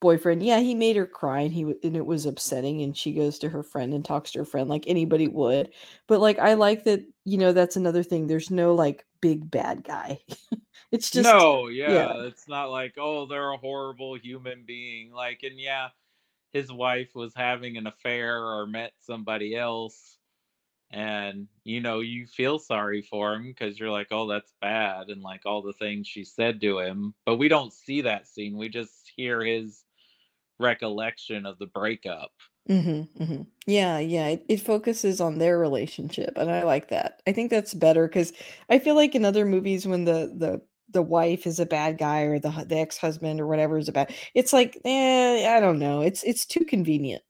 boyfriend. 0.00 0.42
Yeah, 0.42 0.60
he 0.60 0.74
made 0.74 0.96
her 0.96 1.06
cry 1.06 1.40
and 1.40 1.52
he 1.52 1.62
and 1.82 1.96
it 1.96 2.06
was 2.06 2.26
upsetting 2.26 2.82
and 2.82 2.96
she 2.96 3.12
goes 3.12 3.38
to 3.40 3.48
her 3.50 3.62
friend 3.62 3.92
and 3.94 4.04
talks 4.04 4.32
to 4.32 4.40
her 4.40 4.44
friend 4.44 4.68
like 4.68 4.84
anybody 4.86 5.28
would. 5.28 5.72
But 6.08 6.20
like 6.20 6.38
I 6.38 6.54
like 6.54 6.84
that, 6.84 7.04
you 7.24 7.38
know, 7.38 7.52
that's 7.52 7.76
another 7.76 8.02
thing. 8.02 8.26
There's 8.26 8.50
no 8.50 8.74
like 8.74 9.04
big 9.20 9.50
bad 9.50 9.84
guy. 9.84 10.18
it's 10.92 11.10
just 11.10 11.24
No, 11.24 11.68
yeah, 11.68 11.90
yeah, 11.92 12.22
it's 12.26 12.48
not 12.48 12.70
like, 12.70 12.94
oh, 12.98 13.26
they're 13.26 13.52
a 13.52 13.56
horrible 13.56 14.14
human 14.16 14.64
being. 14.64 15.12
Like 15.12 15.40
and 15.42 15.58
yeah, 15.60 15.88
his 16.52 16.72
wife 16.72 17.14
was 17.14 17.34
having 17.34 17.76
an 17.76 17.86
affair 17.86 18.42
or 18.42 18.66
met 18.66 18.92
somebody 19.00 19.56
else 19.56 20.18
and 20.92 21.46
you 21.64 21.80
know 21.80 22.00
you 22.00 22.26
feel 22.26 22.58
sorry 22.58 23.02
for 23.02 23.34
him 23.34 23.44
because 23.44 23.78
you're 23.78 23.90
like 23.90 24.08
oh 24.10 24.26
that's 24.26 24.52
bad 24.60 25.08
and 25.08 25.22
like 25.22 25.42
all 25.46 25.62
the 25.62 25.72
things 25.74 26.06
she 26.06 26.24
said 26.24 26.60
to 26.60 26.80
him 26.80 27.14
but 27.24 27.36
we 27.36 27.48
don't 27.48 27.72
see 27.72 28.00
that 28.00 28.26
scene 28.26 28.56
we 28.56 28.68
just 28.68 29.12
hear 29.14 29.40
his 29.44 29.84
recollection 30.58 31.46
of 31.46 31.58
the 31.58 31.66
breakup. 31.66 32.30
Mm-hmm, 32.68 33.22
mm-hmm. 33.22 33.42
yeah 33.66 33.98
yeah 33.98 34.28
it, 34.28 34.44
it, 34.48 34.60
focuses 34.60 35.20
on 35.20 35.38
their 35.38 35.58
relationship 35.58 36.34
and 36.36 36.50
i 36.50 36.62
like 36.62 36.90
that 36.90 37.22
i 37.26 37.32
think 37.32 37.50
that's 37.50 37.72
better 37.72 38.06
because 38.06 38.34
i 38.68 38.78
feel 38.78 38.94
like 38.94 39.14
in 39.14 39.24
other 39.24 39.46
movies 39.46 39.86
when 39.86 40.04
the 40.04 40.32
the 40.36 40.60
the 40.92 41.02
wife 41.02 41.46
is 41.46 41.58
a 41.58 41.66
bad 41.66 41.96
guy 41.96 42.20
or 42.22 42.38
the 42.38 42.50
the 42.68 42.76
ex-husband 42.76 43.40
or 43.40 43.46
whatever 43.46 43.78
is 43.78 43.88
a 43.88 43.92
bad 43.92 44.14
it's 44.34 44.52
like 44.52 44.78
eh, 44.84 45.48
i 45.48 45.58
don't 45.58 45.78
know 45.78 46.02
it's 46.02 46.22
it's 46.22 46.44
too 46.44 46.64
convenient 46.64 47.22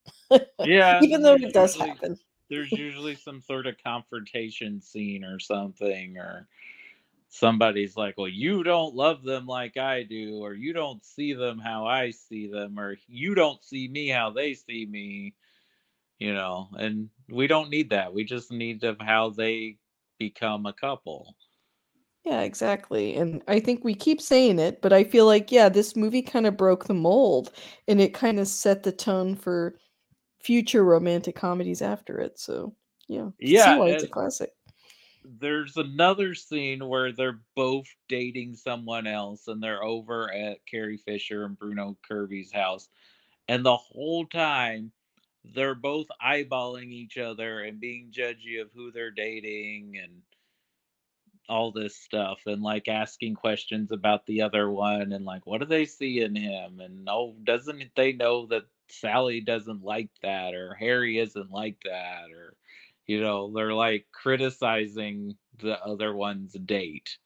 yeah 0.64 1.00
even 1.02 1.22
though 1.22 1.34
it 1.34 1.54
does 1.54 1.76
happen 1.76 2.18
there's 2.50 2.72
usually 2.72 3.14
some 3.14 3.40
sort 3.40 3.66
of 3.66 3.76
confrontation 3.82 4.80
scene 4.80 5.24
or 5.24 5.38
something 5.38 6.18
or 6.18 6.46
somebody's 7.28 7.96
like 7.96 8.18
well 8.18 8.28
you 8.28 8.64
don't 8.64 8.94
love 8.94 9.22
them 9.22 9.46
like 9.46 9.76
i 9.76 10.02
do 10.02 10.38
or 10.42 10.52
you 10.52 10.72
don't 10.72 11.04
see 11.04 11.32
them 11.32 11.58
how 11.58 11.86
i 11.86 12.10
see 12.10 12.48
them 12.48 12.78
or 12.78 12.96
you 13.06 13.34
don't 13.36 13.62
see 13.62 13.86
me 13.86 14.08
how 14.08 14.30
they 14.30 14.52
see 14.52 14.84
me 14.84 15.32
you 16.20 16.34
know? 16.34 16.68
And 16.78 17.08
we 17.28 17.48
don't 17.48 17.70
need 17.70 17.90
that. 17.90 18.14
We 18.14 18.22
just 18.22 18.52
need 18.52 18.84
of 18.84 19.00
how 19.00 19.30
they 19.30 19.78
become 20.18 20.66
a 20.66 20.72
couple. 20.72 21.34
Yeah 22.24 22.42
exactly. 22.42 23.16
And 23.16 23.42
i 23.48 23.58
think 23.58 23.82
we 23.82 23.94
keep 23.94 24.20
saying 24.20 24.58
it 24.58 24.82
but 24.82 24.92
i 24.92 25.02
feel 25.02 25.24
like 25.24 25.50
yeah 25.50 25.70
this 25.70 25.96
movie 25.96 26.22
kind 26.22 26.46
of 26.46 26.56
broke 26.56 26.84
the 26.84 26.94
mold 26.94 27.50
and 27.88 28.00
it 28.00 28.12
kind 28.12 28.38
of 28.38 28.46
set 28.46 28.82
the 28.82 28.92
tone 28.92 29.34
for 29.34 29.74
future 30.42 30.84
romantic 30.84 31.36
comedies 31.36 31.82
after 31.82 32.18
it. 32.18 32.38
So 32.38 32.74
yeah, 33.08 33.30
yeah, 33.38 33.76
why 33.76 33.90
it's 33.90 34.04
a 34.04 34.08
classic. 34.08 34.52
There's 35.24 35.76
another 35.76 36.34
scene 36.34 36.86
where 36.88 37.12
they're 37.12 37.40
both 37.54 37.86
dating 38.08 38.56
someone 38.56 39.06
else, 39.06 39.48
and 39.48 39.62
they're 39.62 39.82
over 39.82 40.32
at 40.32 40.64
Carrie 40.66 40.96
Fisher 40.96 41.44
and 41.44 41.58
Bruno 41.58 41.96
Kirby's 42.08 42.52
house, 42.52 42.88
and 43.48 43.64
the 43.64 43.76
whole 43.76 44.26
time 44.26 44.92
they're 45.54 45.74
both 45.74 46.06
eyeballing 46.24 46.90
each 46.90 47.16
other 47.18 47.60
and 47.60 47.80
being 47.80 48.12
judgy 48.12 48.60
of 48.60 48.70
who 48.74 48.92
they're 48.92 49.10
dating 49.10 49.98
and 50.02 50.12
all 51.48 51.72
this 51.72 51.96
stuff 51.96 52.40
and 52.46 52.62
like 52.62 52.86
asking 52.86 53.34
questions 53.34 53.90
about 53.90 54.24
the 54.26 54.40
other 54.40 54.70
one 54.70 55.12
and 55.12 55.24
like 55.24 55.44
what 55.46 55.58
do 55.58 55.66
they 55.66 55.84
see 55.84 56.20
in 56.20 56.34
him 56.36 56.78
and 56.78 57.08
oh 57.10 57.34
doesn't 57.42 57.82
they 57.96 58.12
know 58.12 58.46
that 58.46 58.62
Sally 58.90 59.40
doesn't 59.40 59.82
like 59.82 60.10
that 60.22 60.54
or 60.54 60.74
Harry 60.74 61.18
isn't 61.18 61.50
like 61.50 61.76
that 61.84 62.30
or 62.30 62.54
you 63.06 63.20
know 63.20 63.52
they're 63.52 63.74
like 63.74 64.06
criticizing 64.12 65.36
the 65.58 65.82
other 65.84 66.14
one's 66.14 66.52
date. 66.52 67.16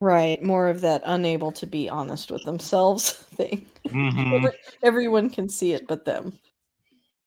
Right 0.00 0.42
more 0.42 0.68
of 0.68 0.80
that 0.80 1.02
unable 1.04 1.52
to 1.52 1.66
be 1.66 1.88
honest 1.88 2.30
with 2.30 2.44
themselves 2.44 3.12
thing. 3.36 3.66
Mm-hmm. 3.86 4.34
Every, 4.34 4.52
everyone 4.82 5.30
can 5.30 5.48
see 5.48 5.72
it 5.72 5.86
but 5.86 6.04
them. 6.04 6.38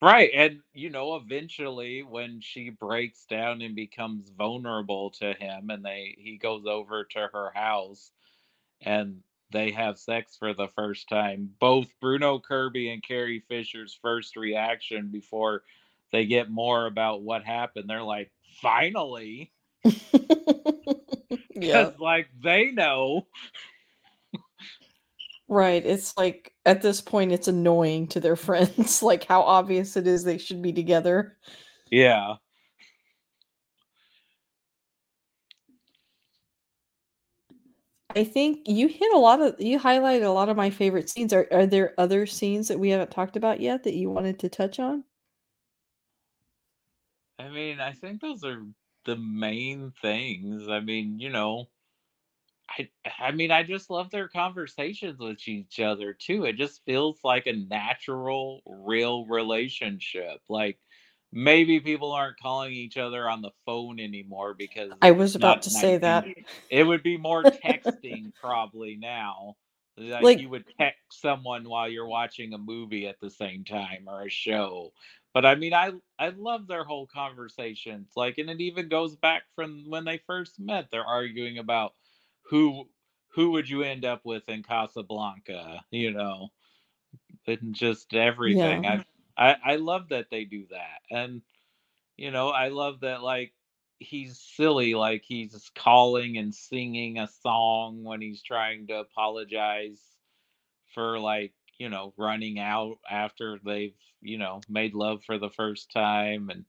Right 0.02 0.32
and 0.34 0.60
you 0.74 0.90
know 0.90 1.16
eventually 1.16 2.04
when 2.04 2.42
she 2.42 2.70
breaks 2.70 3.26
down 3.26 3.62
and 3.62 3.76
becomes 3.76 4.30
vulnerable 4.30 5.12
to 5.12 5.34
him 5.34 5.70
and 5.70 5.84
they 5.84 6.16
he 6.18 6.38
goes 6.38 6.66
over 6.66 7.06
to 7.06 7.30
her 7.32 7.52
house 7.56 8.12
and 8.82 9.22
they 9.54 9.72
have 9.72 9.98
sex 9.98 10.36
for 10.38 10.54
the 10.54 10.68
first 10.68 11.08
time. 11.08 11.50
Both 11.60 11.88
Bruno 12.02 12.40
Kirby 12.40 12.90
and 12.90 13.02
Carrie 13.02 13.44
Fisher's 13.48 13.98
first 14.02 14.36
reaction 14.36 15.10
before 15.12 15.64
they 16.12 16.26
get 16.26 16.50
more 16.50 16.86
about 16.86 17.22
what 17.22 17.44
happened, 17.44 17.90
they're 17.90 18.04
like, 18.04 18.32
finally. 18.62 19.52
yeah. 21.56 21.92
like 22.00 22.28
they 22.42 22.72
know. 22.72 23.28
right. 25.48 25.86
It's 25.86 26.16
like 26.18 26.54
at 26.66 26.82
this 26.82 27.02
point 27.02 27.32
it's 27.32 27.48
annoying 27.48 28.08
to 28.10 28.20
their 28.20 28.36
friends, 28.38 29.02
like 29.04 29.26
how 29.26 29.42
obvious 29.42 29.96
it 29.98 30.08
is 30.08 30.24
they 30.24 30.38
should 30.38 30.62
be 30.62 30.74
together. 30.74 31.38
Yeah. 31.90 32.36
I 38.16 38.24
think 38.24 38.68
you 38.68 38.88
hit 38.88 39.12
a 39.14 39.18
lot 39.20 39.40
of 39.42 39.60
you 39.62 39.80
highlighted 39.80 40.24
a 40.24 40.30
lot 40.30 40.50
of 40.50 40.58
my 40.58 40.70
favorite 40.72 41.10
scenes. 41.10 41.32
Are 41.34 41.48
are 41.52 41.66
there 41.68 41.94
other 42.00 42.26
scenes 42.26 42.68
that 42.68 42.80
we 42.80 42.90
haven't 42.90 43.12
talked 43.12 43.36
about 43.36 43.60
yet 43.60 43.84
that 43.84 43.94
you 43.96 44.10
wanted 44.10 44.40
to 44.40 44.50
touch 44.50 44.80
on? 44.80 45.04
I 47.40 47.50
mean, 47.50 47.80
I 47.80 47.94
think 47.94 48.22
those 48.22 48.44
are 48.44 48.66
the 49.06 49.16
main 49.16 49.92
things. 49.92 50.68
I 50.68 50.80
mean, 50.80 51.20
you 51.20 51.30
know, 51.30 51.70
I 52.70 52.90
I 53.20 53.32
mean, 53.32 53.52
I 53.52 53.64
just 53.64 53.90
love 53.90 54.10
their 54.12 54.28
conversations 54.28 55.20
with 55.20 55.48
each 55.48 55.80
other 55.80 56.14
too. 56.14 56.46
It 56.46 56.54
just 56.58 56.84
feels 56.86 57.20
like 57.24 57.48
a 57.48 57.54
natural, 57.54 58.62
real 58.66 59.26
relationship. 59.26 60.42
Like 60.50 60.80
maybe 61.34 61.80
people 61.80 62.12
aren't 62.12 62.40
calling 62.40 62.72
each 62.72 62.98
other 62.98 63.28
on 63.28 63.42
the 63.42 63.52
phone 63.66 64.00
anymore 64.00 64.54
because 64.54 64.92
I 65.02 65.12
was 65.12 65.36
about 65.36 65.64
to 65.64 65.70
say 65.70 65.98
that. 65.98 66.26
It 66.70 66.84
would 66.84 67.04
be 67.04 67.18
more 67.18 67.44
texting 67.44 68.32
probably 68.40 68.96
now. 68.96 69.56
Like, 69.98 70.24
like 70.24 70.40
you 70.40 70.50
would 70.50 70.66
text 70.80 71.22
someone 71.22 71.68
while 71.70 71.88
you're 71.88 72.08
watching 72.08 72.54
a 72.54 72.58
movie 72.58 73.08
at 73.08 73.20
the 73.20 73.30
same 73.30 73.64
time 73.64 74.06
or 74.08 74.24
a 74.24 74.30
show. 74.30 74.92
But 75.34 75.46
I 75.46 75.56
mean 75.56 75.74
I 75.74 75.92
I 76.18 76.30
love 76.30 76.68
their 76.68 76.84
whole 76.84 77.08
conversations. 77.08 78.12
Like 78.16 78.38
and 78.38 78.50
it 78.50 78.62
even 78.62 78.88
goes 78.88 79.16
back 79.16 79.44
from 79.56 79.86
when 79.90 80.06
they 80.06 80.22
first 80.26 80.60
met. 80.60 80.88
They're 80.92 81.06
arguing 81.06 81.58
about 81.58 81.94
who 82.50 82.88
who 83.30 83.52
would 83.52 83.70
you 83.70 83.84
end 83.84 84.06
up 84.06 84.22
with 84.24 84.48
in 84.48 84.64
Casablanca, 84.64 85.84
you 85.92 86.12
know. 86.12 86.50
And 87.46 87.74
just 87.74 88.14
everything. 88.14 88.84
Yeah. 88.86 88.92
I 88.94 89.06
I 89.38 89.56
I 89.66 89.76
love 89.78 90.10
that 90.10 90.30
they 90.32 90.46
do 90.46 90.66
that, 90.72 91.02
and 91.12 91.42
you 92.18 92.32
know 92.32 92.50
I 92.50 92.70
love 92.70 93.02
that 93.02 93.24
like 93.24 93.54
he's 94.00 94.40
silly, 94.40 94.96
like 94.96 95.24
he's 95.26 95.72
calling 95.76 96.38
and 96.38 96.54
singing 96.56 97.20
a 97.20 97.28
song 97.28 98.04
when 98.04 98.22
he's 98.22 98.44
trying 98.44 98.88
to 98.88 99.00
apologize 99.00 100.02
for 100.94 101.20
like 101.20 101.54
you 101.80 101.90
know 101.90 102.14
running 102.18 102.60
out 102.60 103.00
after 103.10 103.60
they've 103.66 103.96
you 104.22 104.38
know 104.38 104.62
made 104.70 104.94
love 104.96 105.24
for 105.26 105.38
the 105.40 105.50
first 105.50 105.92
time 105.92 106.50
and 106.50 106.66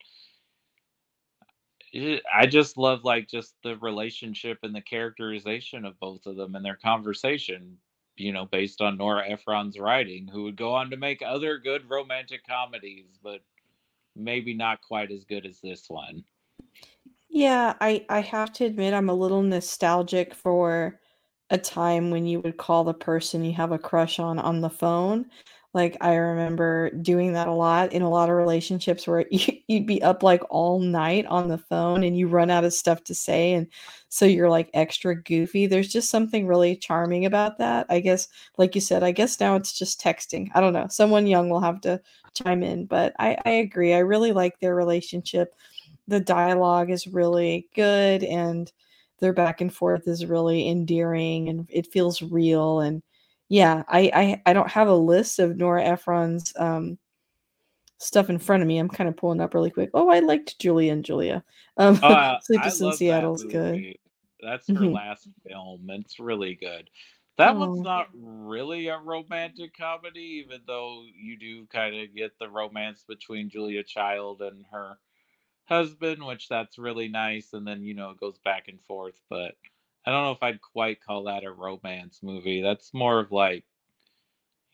I 2.35 2.47
just 2.47 2.77
love 2.77 3.05
like 3.05 3.29
just 3.29 3.55
the 3.63 3.77
relationship 3.77 4.59
and 4.63 4.75
the 4.75 4.81
characterization 4.83 5.85
of 5.85 5.99
both 6.01 6.27
of 6.27 6.37
them 6.37 6.55
and 6.57 6.65
their 6.65 6.77
conversation 6.77 7.79
you 8.17 8.33
know, 8.33 8.47
based 8.47 8.81
on 8.81 8.99
Nora 8.99 9.29
Ephron's 9.29 9.79
writing, 9.79 10.29
who 10.29 10.45
would 10.45 10.57
go 10.57 10.73
on 10.75 10.91
to 10.91 10.97
make 10.97 11.23
other 11.23 11.59
good 11.59 11.89
romantic 11.89 12.47
comedies, 12.47 13.19
but 13.23 13.41
maybe 14.17 14.55
not 14.55 14.83
quite 14.83 15.11
as 15.11 15.25
good 15.25 15.47
as 15.47 15.61
this 15.61 15.87
one. 15.89 16.25
Yeah, 17.29 17.75
I 17.81 18.07
I 18.09 18.21
have 18.21 18.53
to 18.55 18.65
admit 18.65 18.95
I'm 18.95 19.09
a 19.09 19.15
little 19.15 19.43
nostalgic 19.43 20.35
for 20.35 21.01
a 21.51 21.59
time 21.59 22.11
when 22.11 22.27
you 22.27 22.41
would 22.41 22.57
call 22.57 22.85
the 22.85 22.95
person 22.95 23.45
you 23.45 23.53
have 23.53 23.73
a 23.73 23.79
crush 23.79 24.19
on 24.19 24.39
on 24.39 24.61
the 24.61 24.71
phone 24.71 25.27
like 25.75 25.97
I 26.01 26.15
remember 26.15 26.91
doing 26.91 27.33
that 27.33 27.49
a 27.49 27.53
lot 27.53 27.93
in 27.93 28.03
a 28.03 28.09
lot 28.09 28.31
of 28.31 28.37
relationships 28.37 29.07
where 29.07 29.27
you, 29.31 29.59
would 29.69 29.87
be 29.87 30.01
up 30.03 30.23
like 30.23 30.43
all 30.49 30.79
night 30.79 31.27
on 31.27 31.49
the 31.49 31.59
phone 31.59 32.05
and 32.05 32.17
you 32.17 32.29
run 32.29 32.49
out 32.49 32.65
of 32.65 32.73
stuff 32.73 33.03
to 33.05 33.15
say 33.15 33.53
and 33.53 33.67
so 34.09 34.25
you're 34.25 34.49
like 34.49 34.71
extra 34.73 35.21
goofy. 35.21 35.67
There's 35.67 35.93
just 35.93 36.11
something 36.11 36.47
really 36.47 36.77
charming 36.77 37.27
about 37.27 37.59
that. 37.59 37.87
I 37.91 37.99
guess 37.99 38.29
like 38.57 38.77
you 38.77 38.81
said, 38.81 39.03
I 39.03 39.11
guess 39.11 39.41
now 39.41 39.57
it's 39.57 39.77
just 39.77 40.01
texting. 40.01 40.49
I 40.55 40.61
don't 40.61 40.73
know. 40.73 40.87
Someone 40.89 41.27
young 41.27 41.51
will 41.51 41.61
have 41.61 41.81
to 41.83 42.01
chime 42.33 42.63
in, 42.63 42.87
but 42.87 43.13
I, 43.19 43.37
I 43.45 43.51
agree. 43.51 43.93
I 43.95 43.99
really 43.99 44.33
like 44.33 44.61
their 44.61 44.77
relationship. 44.77 45.55
The 46.07 46.21
dialogue 46.21 46.91
is 46.91 47.09
really 47.09 47.69
good 47.75 48.23
and 48.23 48.71
their 49.19 49.33
back 49.33 49.61
and 49.61 49.75
forth 49.75 50.07
is 50.07 50.27
really 50.27 50.69
endearing 50.69 51.49
and 51.49 51.67
it 51.69 51.91
feels 51.91 52.23
real 52.23 52.81
and 52.81 53.03
yeah, 53.49 53.83
I, 53.89 54.11
I 54.15 54.43
I 54.47 54.53
don't 54.53 54.71
have 54.71 54.89
a 54.89 54.95
list 54.95 55.39
of 55.39 55.57
Nora 55.57 55.85
Ephron's 55.85 56.53
um, 56.57 56.99
stuff 57.99 58.31
in 58.31 58.39
front 58.39 58.63
of 58.63 58.69
me. 58.69 58.79
I'm 58.79 58.89
kind 58.89 59.09
of 59.09 59.17
pulling 59.17 59.41
up 59.41 59.55
really 59.55 59.71
quick. 59.71 59.91
Oh, 59.95 60.09
I 60.09 60.21
liked 60.21 60.59
Julie 60.59 60.89
and 60.89 61.05
Julia. 61.05 61.45
Um, 61.77 61.99
uh, 62.03 62.39
Sleepless 62.43 62.81
in 62.81 62.93
Seattle's 62.93 63.45
is 63.45 63.53
good. 63.53 63.97
That's 64.41 64.69
her 64.69 64.75
mm-hmm. 64.75 64.93
last 64.93 65.29
film. 65.47 65.87
It's 65.91 66.19
really 66.19 66.55
good. 66.55 66.91
That 67.37 67.57
one's 67.57 67.81
not 67.81 68.09
really 68.15 68.87
a 68.89 68.99
romantic 68.99 69.77
comedy, 69.77 70.45
even 70.45 70.61
though 70.69 71.03
you 71.21 71.37
do 71.37 71.67
kind 71.67 71.97
of 71.97 72.15
get 72.15 72.39
the 72.39 72.49
romance 72.49 73.05
between 73.09 73.51
Julia 73.51 73.83
Child 73.83 74.41
and 74.41 74.65
her 74.71 74.99
husband, 75.65 76.25
which 76.25 76.49
that's 76.49 76.79
really 76.79 77.09
nice. 77.09 77.53
And 77.53 77.67
then, 77.67 77.83
you 77.83 77.95
know, 77.95 78.11
it 78.11 78.21
goes 78.21 78.39
back 78.45 78.69
and 78.69 78.81
forth. 78.83 79.21
But 79.29 79.57
I 80.07 80.11
don't 80.11 80.25
know 80.25 80.33
if 80.33 80.43
I'd 80.43 80.61
quite 80.61 81.03
call 81.03 81.25
that 81.25 81.45
a 81.45 81.53
romance 81.53 82.21
movie. 82.23 82.61
That's 82.63 82.93
more 82.95 83.21
of 83.21 83.33
like, 83.33 83.65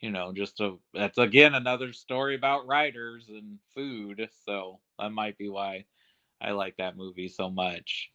you 0.01 0.11
know, 0.11 0.33
just 0.33 0.61
a, 0.61 0.76
that's 0.95 1.18
again 1.18 1.55
another 1.55 1.93
story 1.93 2.35
about 2.35 2.66
writers 2.66 3.28
and 3.28 3.59
food. 3.74 4.28
So 4.45 4.81
that 4.99 5.11
might 5.12 5.39
be 5.39 5.49
why 5.49 5.85
I 6.41 6.53
like 6.53 6.76
that 6.78 6.97
movie 6.97 7.28
so 7.28 7.51
much. 7.51 8.11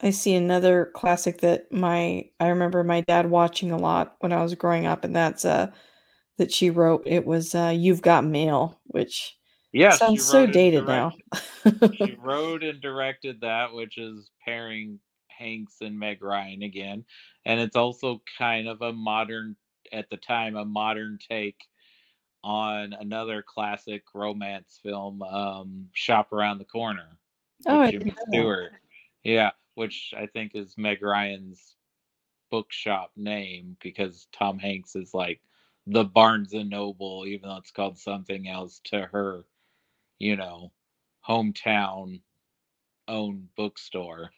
I 0.00 0.10
see 0.10 0.34
another 0.34 0.90
classic 0.94 1.40
that 1.40 1.72
my 1.72 2.28
I 2.38 2.48
remember 2.48 2.84
my 2.84 3.00
dad 3.02 3.30
watching 3.30 3.70
a 3.70 3.78
lot 3.78 4.16
when 4.20 4.32
I 4.32 4.42
was 4.42 4.54
growing 4.54 4.86
up, 4.86 5.04
and 5.04 5.16
that's 5.16 5.44
uh 5.44 5.70
that 6.38 6.52
she 6.52 6.70
wrote. 6.70 7.04
It 7.06 7.26
was 7.26 7.54
uh 7.54 7.74
You've 7.76 8.02
Got 8.02 8.24
Mail, 8.24 8.80
which 8.86 9.38
yeah, 9.72 9.90
sounds 9.90 10.26
so 10.26 10.46
dated 10.46 10.86
now. 10.86 11.14
she 11.92 12.12
wrote 12.12 12.62
and 12.62 12.80
directed 12.80 13.40
that, 13.40 13.72
which 13.72 13.98
is 13.98 14.30
pairing 14.44 15.00
Hanks 15.36 15.76
and 15.80 15.98
Meg 15.98 16.22
Ryan 16.22 16.62
again, 16.62 17.04
and 17.44 17.60
it's 17.60 17.76
also 17.76 18.22
kind 18.38 18.68
of 18.68 18.82
a 18.82 18.92
modern 18.92 19.56
at 19.92 20.10
the 20.10 20.16
time 20.16 20.56
a 20.56 20.64
modern 20.64 21.18
take 21.28 21.66
on 22.42 22.92
another 22.92 23.42
classic 23.42 24.04
romance 24.14 24.78
film, 24.82 25.22
um, 25.22 25.88
Shop 25.92 26.32
Around 26.32 26.58
the 26.58 26.64
Corner. 26.64 27.18
Oh, 27.66 27.90
Jimmy 27.90 28.14
Stewart. 28.28 28.72
Yeah, 29.24 29.50
which 29.74 30.14
I 30.16 30.26
think 30.26 30.52
is 30.54 30.76
Meg 30.76 31.02
Ryan's 31.02 31.76
bookshop 32.50 33.10
name 33.16 33.76
because 33.82 34.28
Tom 34.32 34.58
Hanks 34.58 34.94
is 34.94 35.12
like 35.12 35.40
the 35.86 36.04
Barnes 36.04 36.52
and 36.52 36.70
Noble, 36.70 37.24
even 37.26 37.48
though 37.48 37.56
it's 37.56 37.70
called 37.70 37.98
something 37.98 38.48
else 38.48 38.80
to 38.84 39.02
her, 39.02 39.44
you 40.18 40.36
know, 40.36 40.72
hometown 41.26 42.20
owned 43.08 43.48
bookstore. 43.56 44.30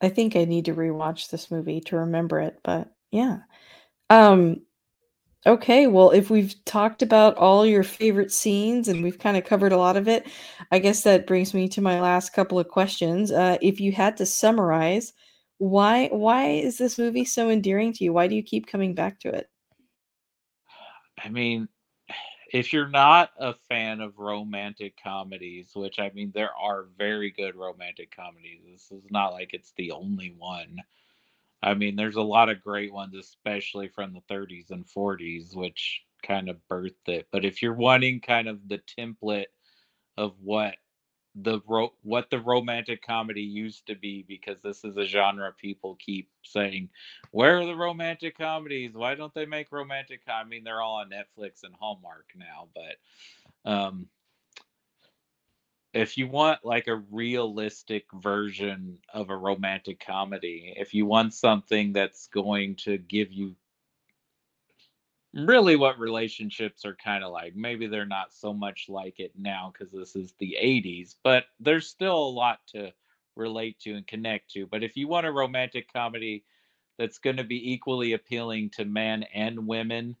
I 0.00 0.08
think 0.08 0.36
I 0.36 0.44
need 0.44 0.66
to 0.66 0.74
rewatch 0.74 1.30
this 1.30 1.50
movie 1.50 1.80
to 1.82 1.96
remember 1.98 2.40
it, 2.40 2.58
but 2.62 2.88
yeah. 3.10 3.38
Um 4.10 4.62
Okay, 5.46 5.86
well, 5.86 6.10
if 6.10 6.30
we've 6.30 6.54
talked 6.64 7.00
about 7.00 7.36
all 7.36 7.64
your 7.64 7.84
favorite 7.84 8.32
scenes 8.32 8.88
and 8.88 9.02
we've 9.02 9.18
kind 9.18 9.36
of 9.36 9.44
covered 9.44 9.72
a 9.72 9.78
lot 9.78 9.96
of 9.96 10.08
it, 10.08 10.26
I 10.72 10.80
guess 10.80 11.02
that 11.04 11.26
brings 11.28 11.54
me 11.54 11.68
to 11.70 11.80
my 11.80 12.00
last 12.00 12.32
couple 12.32 12.58
of 12.58 12.68
questions. 12.68 13.30
Uh, 13.30 13.56
if 13.62 13.80
you 13.80 13.92
had 13.92 14.16
to 14.18 14.26
summarize, 14.26 15.12
why 15.58 16.08
why 16.08 16.46
is 16.48 16.78
this 16.78 16.98
movie 16.98 17.24
so 17.24 17.50
endearing 17.50 17.92
to 17.94 18.04
you? 18.04 18.12
Why 18.12 18.26
do 18.26 18.34
you 18.34 18.42
keep 18.42 18.66
coming 18.66 18.94
back 18.94 19.20
to 19.20 19.28
it? 19.28 19.48
I 21.22 21.28
mean, 21.30 21.68
if 22.52 22.72
you're 22.72 22.88
not 22.88 23.30
a 23.38 23.54
fan 23.68 24.00
of 24.00 24.18
romantic 24.18 24.94
comedies, 25.02 25.70
which 25.74 25.98
I 25.98 26.10
mean, 26.14 26.32
there 26.34 26.54
are 26.54 26.86
very 26.96 27.30
good 27.30 27.56
romantic 27.56 28.14
comedies. 28.14 28.60
This 28.66 28.90
is 28.90 29.10
not 29.10 29.32
like 29.32 29.52
it's 29.52 29.72
the 29.76 29.92
only 29.92 30.34
one. 30.36 30.78
I 31.62 31.74
mean, 31.74 31.96
there's 31.96 32.16
a 32.16 32.22
lot 32.22 32.48
of 32.48 32.62
great 32.62 32.92
ones, 32.92 33.14
especially 33.16 33.88
from 33.88 34.12
the 34.12 34.22
30s 34.32 34.70
and 34.70 34.86
40s, 34.86 35.56
which 35.56 36.02
kind 36.22 36.48
of 36.48 36.56
birthed 36.70 37.08
it. 37.08 37.28
But 37.32 37.44
if 37.44 37.62
you're 37.62 37.74
wanting 37.74 38.20
kind 38.20 38.48
of 38.48 38.68
the 38.68 38.80
template 38.98 39.46
of 40.16 40.34
what 40.40 40.76
the 41.34 41.60
ro- 41.66 41.94
what 42.02 42.30
the 42.30 42.40
romantic 42.40 43.02
comedy 43.02 43.42
used 43.42 43.86
to 43.86 43.94
be, 43.94 44.24
because 44.26 44.60
this 44.62 44.84
is 44.84 44.96
a 44.96 45.04
genre 45.04 45.52
people 45.52 45.96
keep 46.00 46.28
saying, 46.42 46.88
where 47.30 47.58
are 47.60 47.66
the 47.66 47.76
romantic 47.76 48.36
comedies? 48.38 48.94
Why 48.94 49.14
don't 49.14 49.34
they 49.34 49.46
make 49.46 49.72
romantic? 49.72 50.24
Com-? 50.26 50.46
I 50.46 50.48
mean, 50.48 50.64
they're 50.64 50.82
all 50.82 50.96
on 50.96 51.10
Netflix 51.10 51.64
and 51.64 51.74
Hallmark 51.78 52.26
now, 52.36 52.68
but 52.74 53.70
um, 53.70 54.08
if 55.94 56.18
you 56.18 56.28
want 56.28 56.64
like 56.64 56.86
a 56.86 57.02
realistic 57.10 58.06
version 58.14 58.98
of 59.12 59.30
a 59.30 59.36
romantic 59.36 60.04
comedy, 60.04 60.74
if 60.76 60.94
you 60.94 61.06
want 61.06 61.34
something 61.34 61.92
that's 61.92 62.26
going 62.28 62.76
to 62.76 62.98
give 62.98 63.32
you 63.32 63.54
really 65.34 65.76
what 65.76 65.98
relationships 65.98 66.84
are 66.84 66.96
kind 66.96 67.22
of 67.22 67.32
like, 67.32 67.54
maybe 67.54 67.86
they're 67.86 68.06
not 68.06 68.32
so 68.32 68.52
much 68.52 68.86
like 68.88 69.20
it 69.20 69.32
now 69.36 69.72
because 69.72 69.92
this 69.92 70.16
is 70.16 70.34
the 70.38 70.56
80s, 70.60 71.16
but 71.22 71.44
there's 71.60 71.88
still 71.88 72.16
a 72.16 72.30
lot 72.30 72.60
to 72.68 72.92
relate 73.36 73.78
to 73.80 73.94
and 73.94 74.06
connect 74.06 74.50
to. 74.52 74.66
But 74.66 74.82
if 74.82 74.96
you 74.96 75.08
want 75.08 75.26
a 75.26 75.32
romantic 75.32 75.92
comedy 75.92 76.44
that's 76.98 77.18
going 77.18 77.36
to 77.36 77.44
be 77.44 77.72
equally 77.72 78.14
appealing 78.14 78.70
to 78.70 78.84
men 78.84 79.24
and 79.34 79.66
women, 79.66 80.16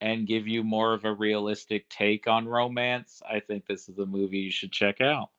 and 0.00 0.26
give 0.26 0.48
you 0.48 0.64
more 0.64 0.94
of 0.94 1.04
a 1.04 1.12
realistic 1.12 1.88
take 1.88 2.26
on 2.26 2.48
romance, 2.48 3.22
I 3.28 3.40
think 3.40 3.66
this 3.66 3.88
is 3.88 3.98
a 3.98 4.06
movie 4.06 4.38
you 4.38 4.50
should 4.50 4.72
check 4.72 5.00
out. 5.00 5.30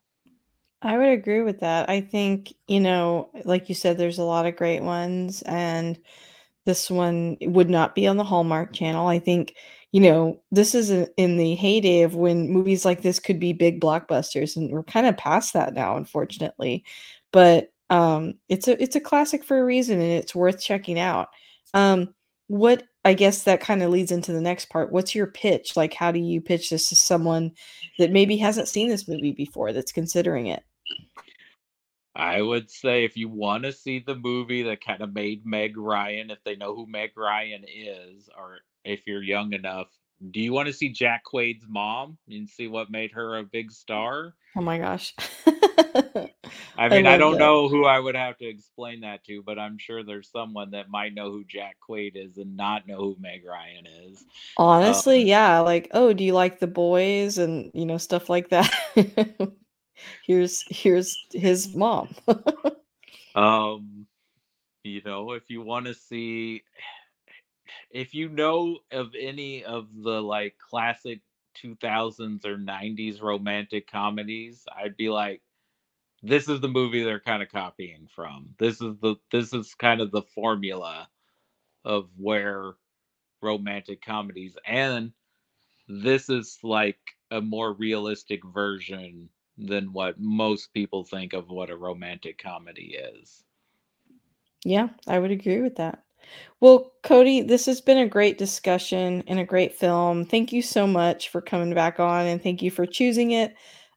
I 0.80 0.96
would 0.96 1.08
agree 1.08 1.42
with 1.42 1.60
that. 1.60 1.88
I 1.88 2.00
think, 2.00 2.54
you 2.66 2.80
know, 2.80 3.30
like 3.44 3.68
you 3.68 3.74
said, 3.74 3.98
there's 3.98 4.18
a 4.18 4.24
lot 4.24 4.46
of 4.46 4.56
great 4.56 4.82
ones, 4.82 5.42
and 5.42 5.98
this 6.64 6.90
one 6.90 7.36
would 7.42 7.70
not 7.70 7.94
be 7.94 8.06
on 8.06 8.16
the 8.16 8.24
Hallmark 8.24 8.72
channel. 8.72 9.08
I 9.08 9.18
think, 9.18 9.54
you 9.92 10.00
know, 10.00 10.40
this 10.50 10.74
is 10.74 10.90
in 11.16 11.36
the 11.36 11.54
heyday 11.54 12.02
of 12.02 12.14
when 12.14 12.50
movies 12.50 12.84
like 12.84 13.02
this 13.02 13.18
could 13.18 13.40
be 13.40 13.52
big 13.52 13.80
blockbusters, 13.80 14.56
and 14.56 14.70
we're 14.70 14.84
kind 14.84 15.06
of 15.06 15.16
past 15.16 15.52
that 15.54 15.74
now, 15.74 15.96
unfortunately. 15.96 16.84
But 17.32 17.72
um, 17.90 18.34
it's 18.48 18.68
a 18.68 18.80
it's 18.82 18.96
a 18.96 19.00
classic 19.00 19.44
for 19.44 19.58
a 19.58 19.64
reason, 19.64 20.00
and 20.00 20.12
it's 20.12 20.34
worth 20.34 20.60
checking 20.60 20.98
out. 20.98 21.28
Um, 21.74 22.14
what 22.48 22.84
I 23.04 23.14
guess 23.14 23.44
that 23.44 23.60
kind 23.60 23.82
of 23.82 23.90
leads 23.90 24.12
into 24.12 24.32
the 24.32 24.40
next 24.40 24.70
part. 24.70 24.92
What's 24.92 25.14
your 25.14 25.26
pitch? 25.26 25.76
Like, 25.76 25.94
how 25.94 26.12
do 26.12 26.20
you 26.20 26.40
pitch 26.40 26.70
this 26.70 26.88
to 26.90 26.96
someone 26.96 27.52
that 27.98 28.12
maybe 28.12 28.36
hasn't 28.36 28.68
seen 28.68 28.88
this 28.88 29.08
movie 29.08 29.32
before 29.32 29.72
that's 29.72 29.92
considering 29.92 30.46
it? 30.46 30.62
I 32.14 32.42
would 32.42 32.70
say 32.70 33.04
if 33.04 33.16
you 33.16 33.28
want 33.28 33.64
to 33.64 33.72
see 33.72 33.98
the 33.98 34.14
movie 34.14 34.62
that 34.64 34.84
kind 34.84 35.00
of 35.00 35.14
made 35.14 35.46
Meg 35.46 35.76
Ryan, 35.76 36.30
if 36.30 36.42
they 36.44 36.56
know 36.56 36.74
who 36.74 36.86
Meg 36.86 37.16
Ryan 37.16 37.64
is, 37.66 38.28
or 38.36 38.58
if 38.84 39.06
you're 39.06 39.22
young 39.22 39.54
enough, 39.54 39.88
do 40.30 40.40
you 40.40 40.52
want 40.52 40.66
to 40.66 40.72
see 40.72 40.90
Jack 40.90 41.24
Quaid's 41.32 41.64
mom 41.68 42.18
and 42.28 42.48
see 42.48 42.68
what 42.68 42.90
made 42.90 43.12
her 43.12 43.38
a 43.38 43.42
big 43.42 43.72
star? 43.72 44.34
Oh 44.56 44.60
my 44.60 44.78
gosh. 44.78 45.14
I 46.76 46.88
mean, 46.88 47.06
I, 47.06 47.14
I 47.14 47.18
don't 47.18 47.32
that. 47.32 47.38
know 47.38 47.68
who 47.68 47.86
I 47.86 47.98
would 47.98 48.14
have 48.14 48.36
to 48.38 48.46
explain 48.46 49.00
that 49.00 49.24
to, 49.24 49.42
but 49.42 49.58
I'm 49.58 49.78
sure 49.78 50.02
there's 50.02 50.30
someone 50.30 50.70
that 50.72 50.90
might 50.90 51.14
know 51.14 51.30
who 51.30 51.44
Jack 51.44 51.76
Quaid 51.88 52.12
is 52.14 52.36
and 52.36 52.56
not 52.56 52.86
know 52.86 52.98
who 52.98 53.16
Meg 53.18 53.42
Ryan 53.46 53.86
is. 53.86 54.24
Honestly, 54.56 55.22
um, 55.22 55.28
yeah. 55.28 55.60
Like, 55.60 55.88
oh, 55.92 56.12
do 56.12 56.24
you 56.24 56.34
like 56.34 56.60
the 56.60 56.66
boys 56.66 57.38
and 57.38 57.70
you 57.74 57.86
know 57.86 57.98
stuff 57.98 58.28
like 58.28 58.50
that? 58.50 58.70
here's 60.26 60.64
here's 60.68 61.16
his 61.32 61.74
mom. 61.74 62.14
um, 63.34 64.06
you 64.84 65.02
know, 65.04 65.32
if 65.32 65.48
you 65.48 65.62
want 65.62 65.86
to 65.86 65.94
see, 65.94 66.62
if 67.90 68.14
you 68.14 68.28
know 68.28 68.78
of 68.90 69.14
any 69.18 69.64
of 69.64 69.88
the 70.02 70.22
like 70.22 70.56
classic 70.58 71.20
2000s 71.62 72.44
or 72.46 72.56
90s 72.56 73.20
romantic 73.20 73.90
comedies, 73.90 74.64
I'd 74.74 74.96
be 74.96 75.08
like 75.08 75.42
this 76.22 76.48
is 76.48 76.60
the 76.60 76.68
movie 76.68 77.02
they're 77.02 77.20
kind 77.20 77.42
of 77.42 77.50
copying 77.50 78.08
from. 78.14 78.50
This 78.58 78.80
is 78.80 78.96
the 79.00 79.16
this 79.30 79.52
is 79.52 79.74
kind 79.74 80.00
of 80.00 80.10
the 80.10 80.22
formula 80.22 81.08
of 81.84 82.08
where 82.16 82.74
romantic 83.42 84.00
comedies 84.04 84.56
and 84.64 85.12
this 85.88 86.28
is 86.30 86.58
like 86.62 87.00
a 87.32 87.40
more 87.40 87.72
realistic 87.72 88.40
version 88.44 89.28
than 89.58 89.92
what 89.92 90.18
most 90.18 90.72
people 90.72 91.04
think 91.04 91.32
of 91.32 91.50
what 91.50 91.70
a 91.70 91.76
romantic 91.76 92.38
comedy 92.38 92.96
is. 92.96 93.44
Yeah, 94.64 94.88
I 95.06 95.18
would 95.18 95.30
agree 95.30 95.60
with 95.60 95.76
that. 95.76 96.04
Well, 96.60 96.92
Cody, 97.02 97.42
this 97.42 97.66
has 97.66 97.80
been 97.80 97.98
a 97.98 98.08
great 98.08 98.38
discussion 98.38 99.24
and 99.26 99.40
a 99.40 99.44
great 99.44 99.74
film. 99.74 100.24
Thank 100.24 100.52
you 100.52 100.62
so 100.62 100.86
much 100.86 101.28
for 101.28 101.40
coming 101.40 101.74
back 101.74 101.98
on 101.98 102.26
and 102.26 102.42
thank 102.42 102.62
you 102.62 102.70
for 102.70 102.86
choosing 102.86 103.32
it. 103.32 103.54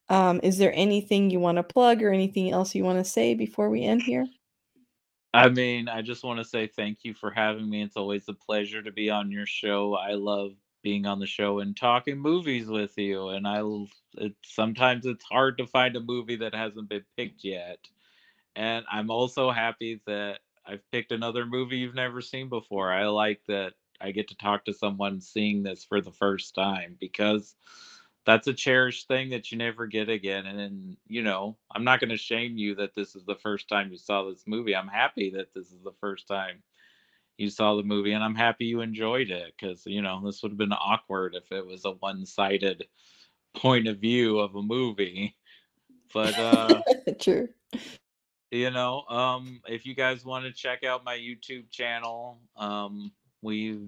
Um, 0.09 0.39
is 0.43 0.57
there 0.57 0.73
anything 0.75 1.29
you 1.29 1.39
want 1.39 1.57
to 1.57 1.63
plug 1.63 2.01
or 2.01 2.11
anything 2.11 2.51
else 2.51 2.75
you 2.75 2.83
want 2.83 2.99
to 2.99 3.09
say 3.09 3.35
before 3.35 3.69
we 3.69 3.83
end 3.83 4.01
here? 4.03 4.25
I 5.33 5.49
mean, 5.49 5.89
I 5.89 6.01
just 6.01 6.23
want 6.23 6.39
to 6.39 6.45
say 6.45 6.67
thank 6.67 6.99
you 7.03 7.13
for 7.13 7.29
having 7.29 7.69
me. 7.69 7.83
It's 7.83 7.97
always 7.97 8.27
a 8.29 8.33
pleasure 8.33 8.81
to 8.81 8.91
be 8.91 9.09
on 9.09 9.31
your 9.31 9.45
show. 9.45 9.95
I 9.95 10.13
love 10.13 10.51
being 10.85 11.07
on 11.07 11.17
the 11.17 11.25
show 11.25 11.61
and 11.61 11.75
talking 11.75 12.19
movies 12.19 12.67
with 12.67 12.95
you. 12.95 13.29
And 13.29 13.47
I 13.47 13.63
it, 14.17 14.35
sometimes 14.43 15.07
it's 15.07 15.25
hard 15.25 15.57
to 15.57 15.65
find 15.65 15.95
a 15.95 15.99
movie 15.99 16.35
that 16.35 16.53
hasn't 16.53 16.89
been 16.89 17.03
picked 17.17 17.43
yet. 17.43 17.79
And 18.55 18.85
I'm 18.89 19.09
also 19.09 19.49
happy 19.49 19.99
that 20.05 20.41
I've 20.63 20.87
picked 20.91 21.11
another 21.11 21.47
movie 21.47 21.77
you've 21.77 21.95
never 21.95 22.21
seen 22.21 22.49
before. 22.49 22.93
I 22.93 23.07
like 23.07 23.41
that 23.47 23.73
I 23.99 24.11
get 24.11 24.27
to 24.27 24.37
talk 24.37 24.65
to 24.65 24.73
someone 24.73 25.21
seeing 25.21 25.63
this 25.63 25.83
for 25.83 26.01
the 26.01 26.11
first 26.11 26.53
time 26.53 26.97
because 26.99 27.55
that's 28.23 28.47
a 28.47 28.53
cherished 28.53 29.07
thing 29.07 29.31
that 29.31 29.51
you 29.51 29.57
never 29.57 29.87
get 29.87 30.07
again. 30.07 30.45
And 30.45 30.59
then, 30.59 30.97
you 31.07 31.23
know, 31.23 31.57
I'm 31.73 31.83
not 31.83 31.99
going 31.99 32.11
to 32.11 32.17
shame 32.17 32.57
you 32.57 32.75
that 32.75 32.93
this 32.93 33.15
is 33.15 33.25
the 33.25 33.35
first 33.35 33.67
time 33.67 33.91
you 33.91 33.97
saw 33.97 34.29
this 34.29 34.43
movie. 34.45 34.75
I'm 34.75 34.87
happy 34.87 35.31
that 35.31 35.51
this 35.55 35.71
is 35.71 35.81
the 35.83 35.95
first 35.99 36.27
time 36.27 36.61
you 37.37 37.49
saw 37.49 37.75
the 37.75 37.83
movie, 37.83 38.13
and 38.13 38.23
I'm 38.23 38.35
happy 38.35 38.65
you 38.65 38.81
enjoyed 38.81 39.29
it 39.29 39.53
because 39.57 39.85
you 39.85 40.01
know 40.01 40.21
this 40.25 40.41
would 40.41 40.51
have 40.51 40.57
been 40.57 40.73
awkward 40.73 41.35
if 41.35 41.51
it 41.51 41.65
was 41.65 41.85
a 41.85 41.91
one-sided 41.91 42.85
point 43.55 43.87
of 43.87 43.99
view 43.99 44.39
of 44.39 44.55
a 44.55 44.61
movie. 44.61 45.35
But 46.13 46.37
uh, 46.37 46.81
True. 47.19 47.49
you 48.51 48.71
know, 48.71 49.03
um, 49.09 49.61
if 49.67 49.85
you 49.85 49.95
guys 49.95 50.23
want 50.23 50.45
to 50.45 50.51
check 50.51 50.83
out 50.83 51.03
my 51.03 51.17
YouTube 51.17 51.69
channel, 51.71 52.39
um, 52.55 53.11
we 53.41 53.79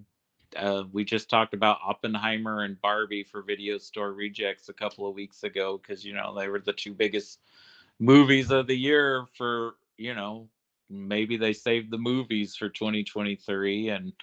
uh, 0.56 0.84
we 0.92 1.04
just 1.04 1.30
talked 1.30 1.54
about 1.54 1.80
Oppenheimer 1.86 2.64
and 2.64 2.80
Barbie 2.82 3.24
for 3.24 3.42
Video 3.42 3.78
Store 3.78 4.14
Rejects 4.14 4.70
a 4.70 4.74
couple 4.74 5.08
of 5.08 5.16
weeks 5.16 5.44
ago 5.44 5.78
because 5.78 6.06
you 6.06 6.14
know 6.14 6.38
they 6.38 6.48
were 6.48 6.60
the 6.60 6.74
two 6.74 6.94
biggest 6.94 7.40
movies 8.00 8.52
of 8.52 8.68
the 8.68 8.78
year 8.78 9.26
for 9.38 9.76
you 9.98 10.14
know 10.14 10.48
maybe 10.90 11.38
they 11.38 11.54
saved 11.54 11.92
the 11.92 11.98
movies 11.98 12.56
for 12.56 12.70
2023 12.70 13.90
and 13.90 14.14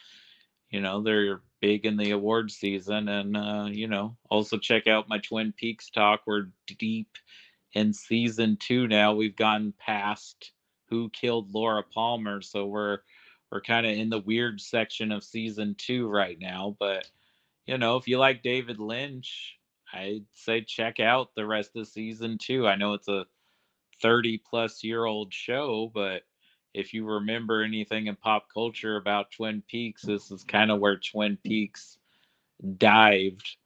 you 0.71 0.81
know 0.81 1.03
they're 1.03 1.41
big 1.61 1.87
in 1.87 1.97
the 1.97 2.11
award 2.11 2.51
season 2.51 3.09
and 3.09 3.37
uh 3.37 3.69
you 3.71 3.87
know 3.87 4.17
also 4.31 4.59
check 4.59 4.87
out 4.87 5.09
my 5.09 5.19
twin 5.19 5.53
peaks 5.53 5.91
talk. 5.91 6.23
We're 6.27 6.49
deep 6.79 7.09
in 7.75 7.93
season 7.93 8.57
two 8.59 8.87
now. 8.89 9.15
We've 9.15 9.37
gotten 9.37 9.73
past 9.79 10.53
who 10.89 11.11
killed 11.11 11.55
laura 11.55 11.83
palmer 11.83 12.41
so 12.41 12.67
we're 12.67 12.99
we're 13.51 13.61
kind 13.61 13.87
of 13.87 13.93
in 13.93 14.11
the 14.11 14.21
weird 14.21 14.61
section 14.61 15.13
of 15.13 15.25
season 15.25 15.75
two 15.79 16.09
right 16.09 16.39
now 16.41 16.77
but 16.79 17.09
you 17.67 17.79
know 17.79 17.97
if 17.97 18.07
you 18.07 18.19
like 18.19 18.43
david 18.43 18.79
lynch 18.79 19.57
i'd 19.95 20.27
say 20.33 20.61
check 20.61 21.01
out 21.01 21.35
the 21.35 21.47
rest 21.47 21.71
of 21.77 21.87
season 21.87 22.39
two. 22.39 22.67
I 22.67 22.77
know 22.77 22.95
it's 22.95 23.09
a 23.09 23.27
30 24.03 24.43
plus 24.49 24.85
year 24.85 25.05
old 25.05 25.33
show 25.33 25.91
but 25.95 26.23
if 26.75 26.93
you 26.93 27.07
remember 27.07 27.63
anything 27.63 28.09
in 28.09 28.17
pop 28.17 28.49
culture 28.53 28.97
about 28.97 29.31
Twin 29.31 29.63
Peaks, 29.69 30.03
this 30.03 30.31
is 30.33 30.43
kind 30.43 30.73
of 30.73 30.81
where 30.81 30.99
Twin 30.99 31.39
Peaks 31.43 31.99
dived. 32.77 33.57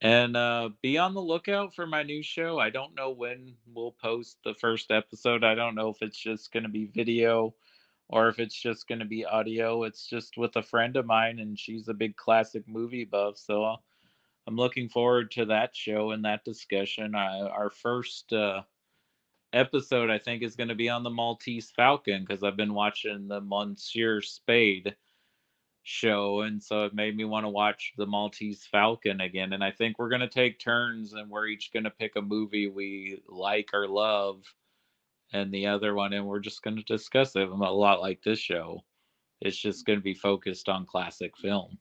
And 0.00 0.36
uh, 0.36 0.70
be 0.82 0.98
on 0.98 1.14
the 1.14 1.20
lookout 1.20 1.74
for 1.74 1.86
my 1.86 2.02
new 2.02 2.22
show. 2.22 2.58
I 2.58 2.70
don't 2.70 2.94
know 2.94 3.10
when 3.10 3.54
we'll 3.72 3.96
post 4.02 4.38
the 4.44 4.54
first 4.54 4.90
episode. 4.90 5.44
I 5.44 5.54
don't 5.54 5.74
know 5.74 5.88
if 5.88 6.02
it's 6.02 6.18
just 6.18 6.52
going 6.52 6.64
to 6.64 6.68
be 6.68 6.86
video 6.86 7.54
or 8.08 8.28
if 8.28 8.38
it's 8.38 8.60
just 8.60 8.88
going 8.88 9.00
to 9.00 9.04
be 9.04 9.24
audio. 9.24 9.84
It's 9.84 10.08
just 10.08 10.36
with 10.36 10.56
a 10.56 10.62
friend 10.62 10.96
of 10.96 11.06
mine, 11.06 11.38
and 11.40 11.58
she's 11.58 11.88
a 11.88 11.94
big 11.94 12.16
classic 12.16 12.64
movie 12.66 13.04
buff. 13.04 13.38
So 13.38 13.76
I'm 14.46 14.56
looking 14.56 14.88
forward 14.88 15.30
to 15.32 15.46
that 15.46 15.76
show 15.76 16.12
and 16.12 16.24
that 16.24 16.44
discussion. 16.44 17.14
I, 17.14 17.40
our 17.40 17.70
first. 17.70 18.32
Uh, 18.32 18.62
episode 19.52 20.10
I 20.10 20.18
think 20.18 20.42
is 20.42 20.56
going 20.56 20.68
to 20.68 20.74
be 20.74 20.88
on 20.88 21.02
the 21.02 21.10
Maltese 21.10 21.70
Falcon 21.70 22.24
because 22.26 22.42
I've 22.42 22.56
been 22.56 22.74
watching 22.74 23.28
the 23.28 23.40
Monsieur 23.40 24.20
Spade 24.20 24.94
show 25.82 26.42
and 26.42 26.62
so 26.62 26.84
it 26.84 26.94
made 26.94 27.16
me 27.16 27.24
want 27.24 27.44
to 27.44 27.50
watch 27.50 27.94
the 27.96 28.06
Maltese 28.06 28.66
Falcon 28.70 29.22
again 29.22 29.54
and 29.54 29.64
I 29.64 29.70
think 29.70 29.98
we're 29.98 30.10
going 30.10 30.20
to 30.20 30.28
take 30.28 30.60
turns 30.60 31.14
and 31.14 31.30
we're 31.30 31.46
each 31.46 31.72
going 31.72 31.84
to 31.84 31.90
pick 31.90 32.16
a 32.16 32.22
movie 32.22 32.68
we 32.68 33.22
like 33.26 33.70
or 33.72 33.88
love 33.88 34.42
and 35.32 35.52
the 35.52 35.66
other 35.66 35.94
one 35.94 36.12
and 36.12 36.26
we're 36.26 36.40
just 36.40 36.62
going 36.62 36.76
to 36.76 36.82
discuss 36.82 37.36
it 37.36 37.48
a 37.48 37.54
lot 37.54 38.00
like 38.00 38.22
this 38.22 38.38
show. 38.38 38.84
It's 39.40 39.56
just 39.56 39.86
going 39.86 39.98
to 39.98 40.02
be 40.02 40.14
focused 40.14 40.68
on 40.68 40.84
classic 40.84 41.36
film 41.38 41.78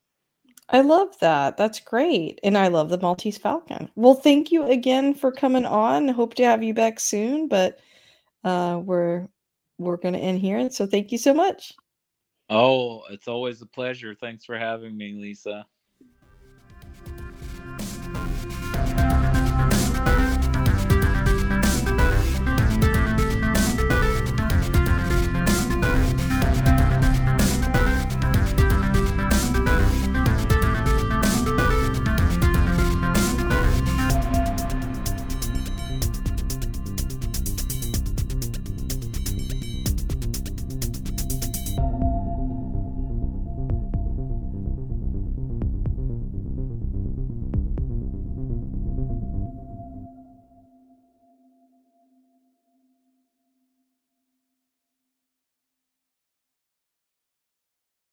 I 0.70 0.82
love 0.82 1.18
that. 1.20 1.58
That's 1.58 1.80
great. 1.80 2.39
And 2.43 2.58
I 2.58 2.68
love 2.68 2.89
the 2.89 2.97
Maltese 2.99 3.38
Falcon. 3.38 3.89
Well, 3.95 4.16
thank 4.16 4.51
you 4.51 4.64
again 4.66 5.14
for 5.14 5.32
coming 5.32 5.66
on. 5.66 6.10
Hope 6.10 6.34
to 6.36 6.43
have 6.43 6.64
you 6.64 6.74
back 6.74 6.99
soon, 6.99 7.47
but 7.47 7.80
uh 8.43 8.82
we're 8.84 9.28
we're 9.80 9.97
going 9.97 10.14
to 10.14 10.20
end 10.20 10.39
here. 10.39 10.58
And 10.58 10.74
so 10.74 10.86
thank 10.88 11.12
you 11.12 11.18
so 11.18 11.34
much. 11.34 11.74
Oh, 12.49 13.03
it's 13.10 13.28
always 13.28 13.62
a 13.62 13.66
pleasure. 13.66 14.16
Thanks 14.16 14.45
for 14.45 14.58
having 14.58 14.97
me, 14.97 15.14
Lisa. 15.14 15.66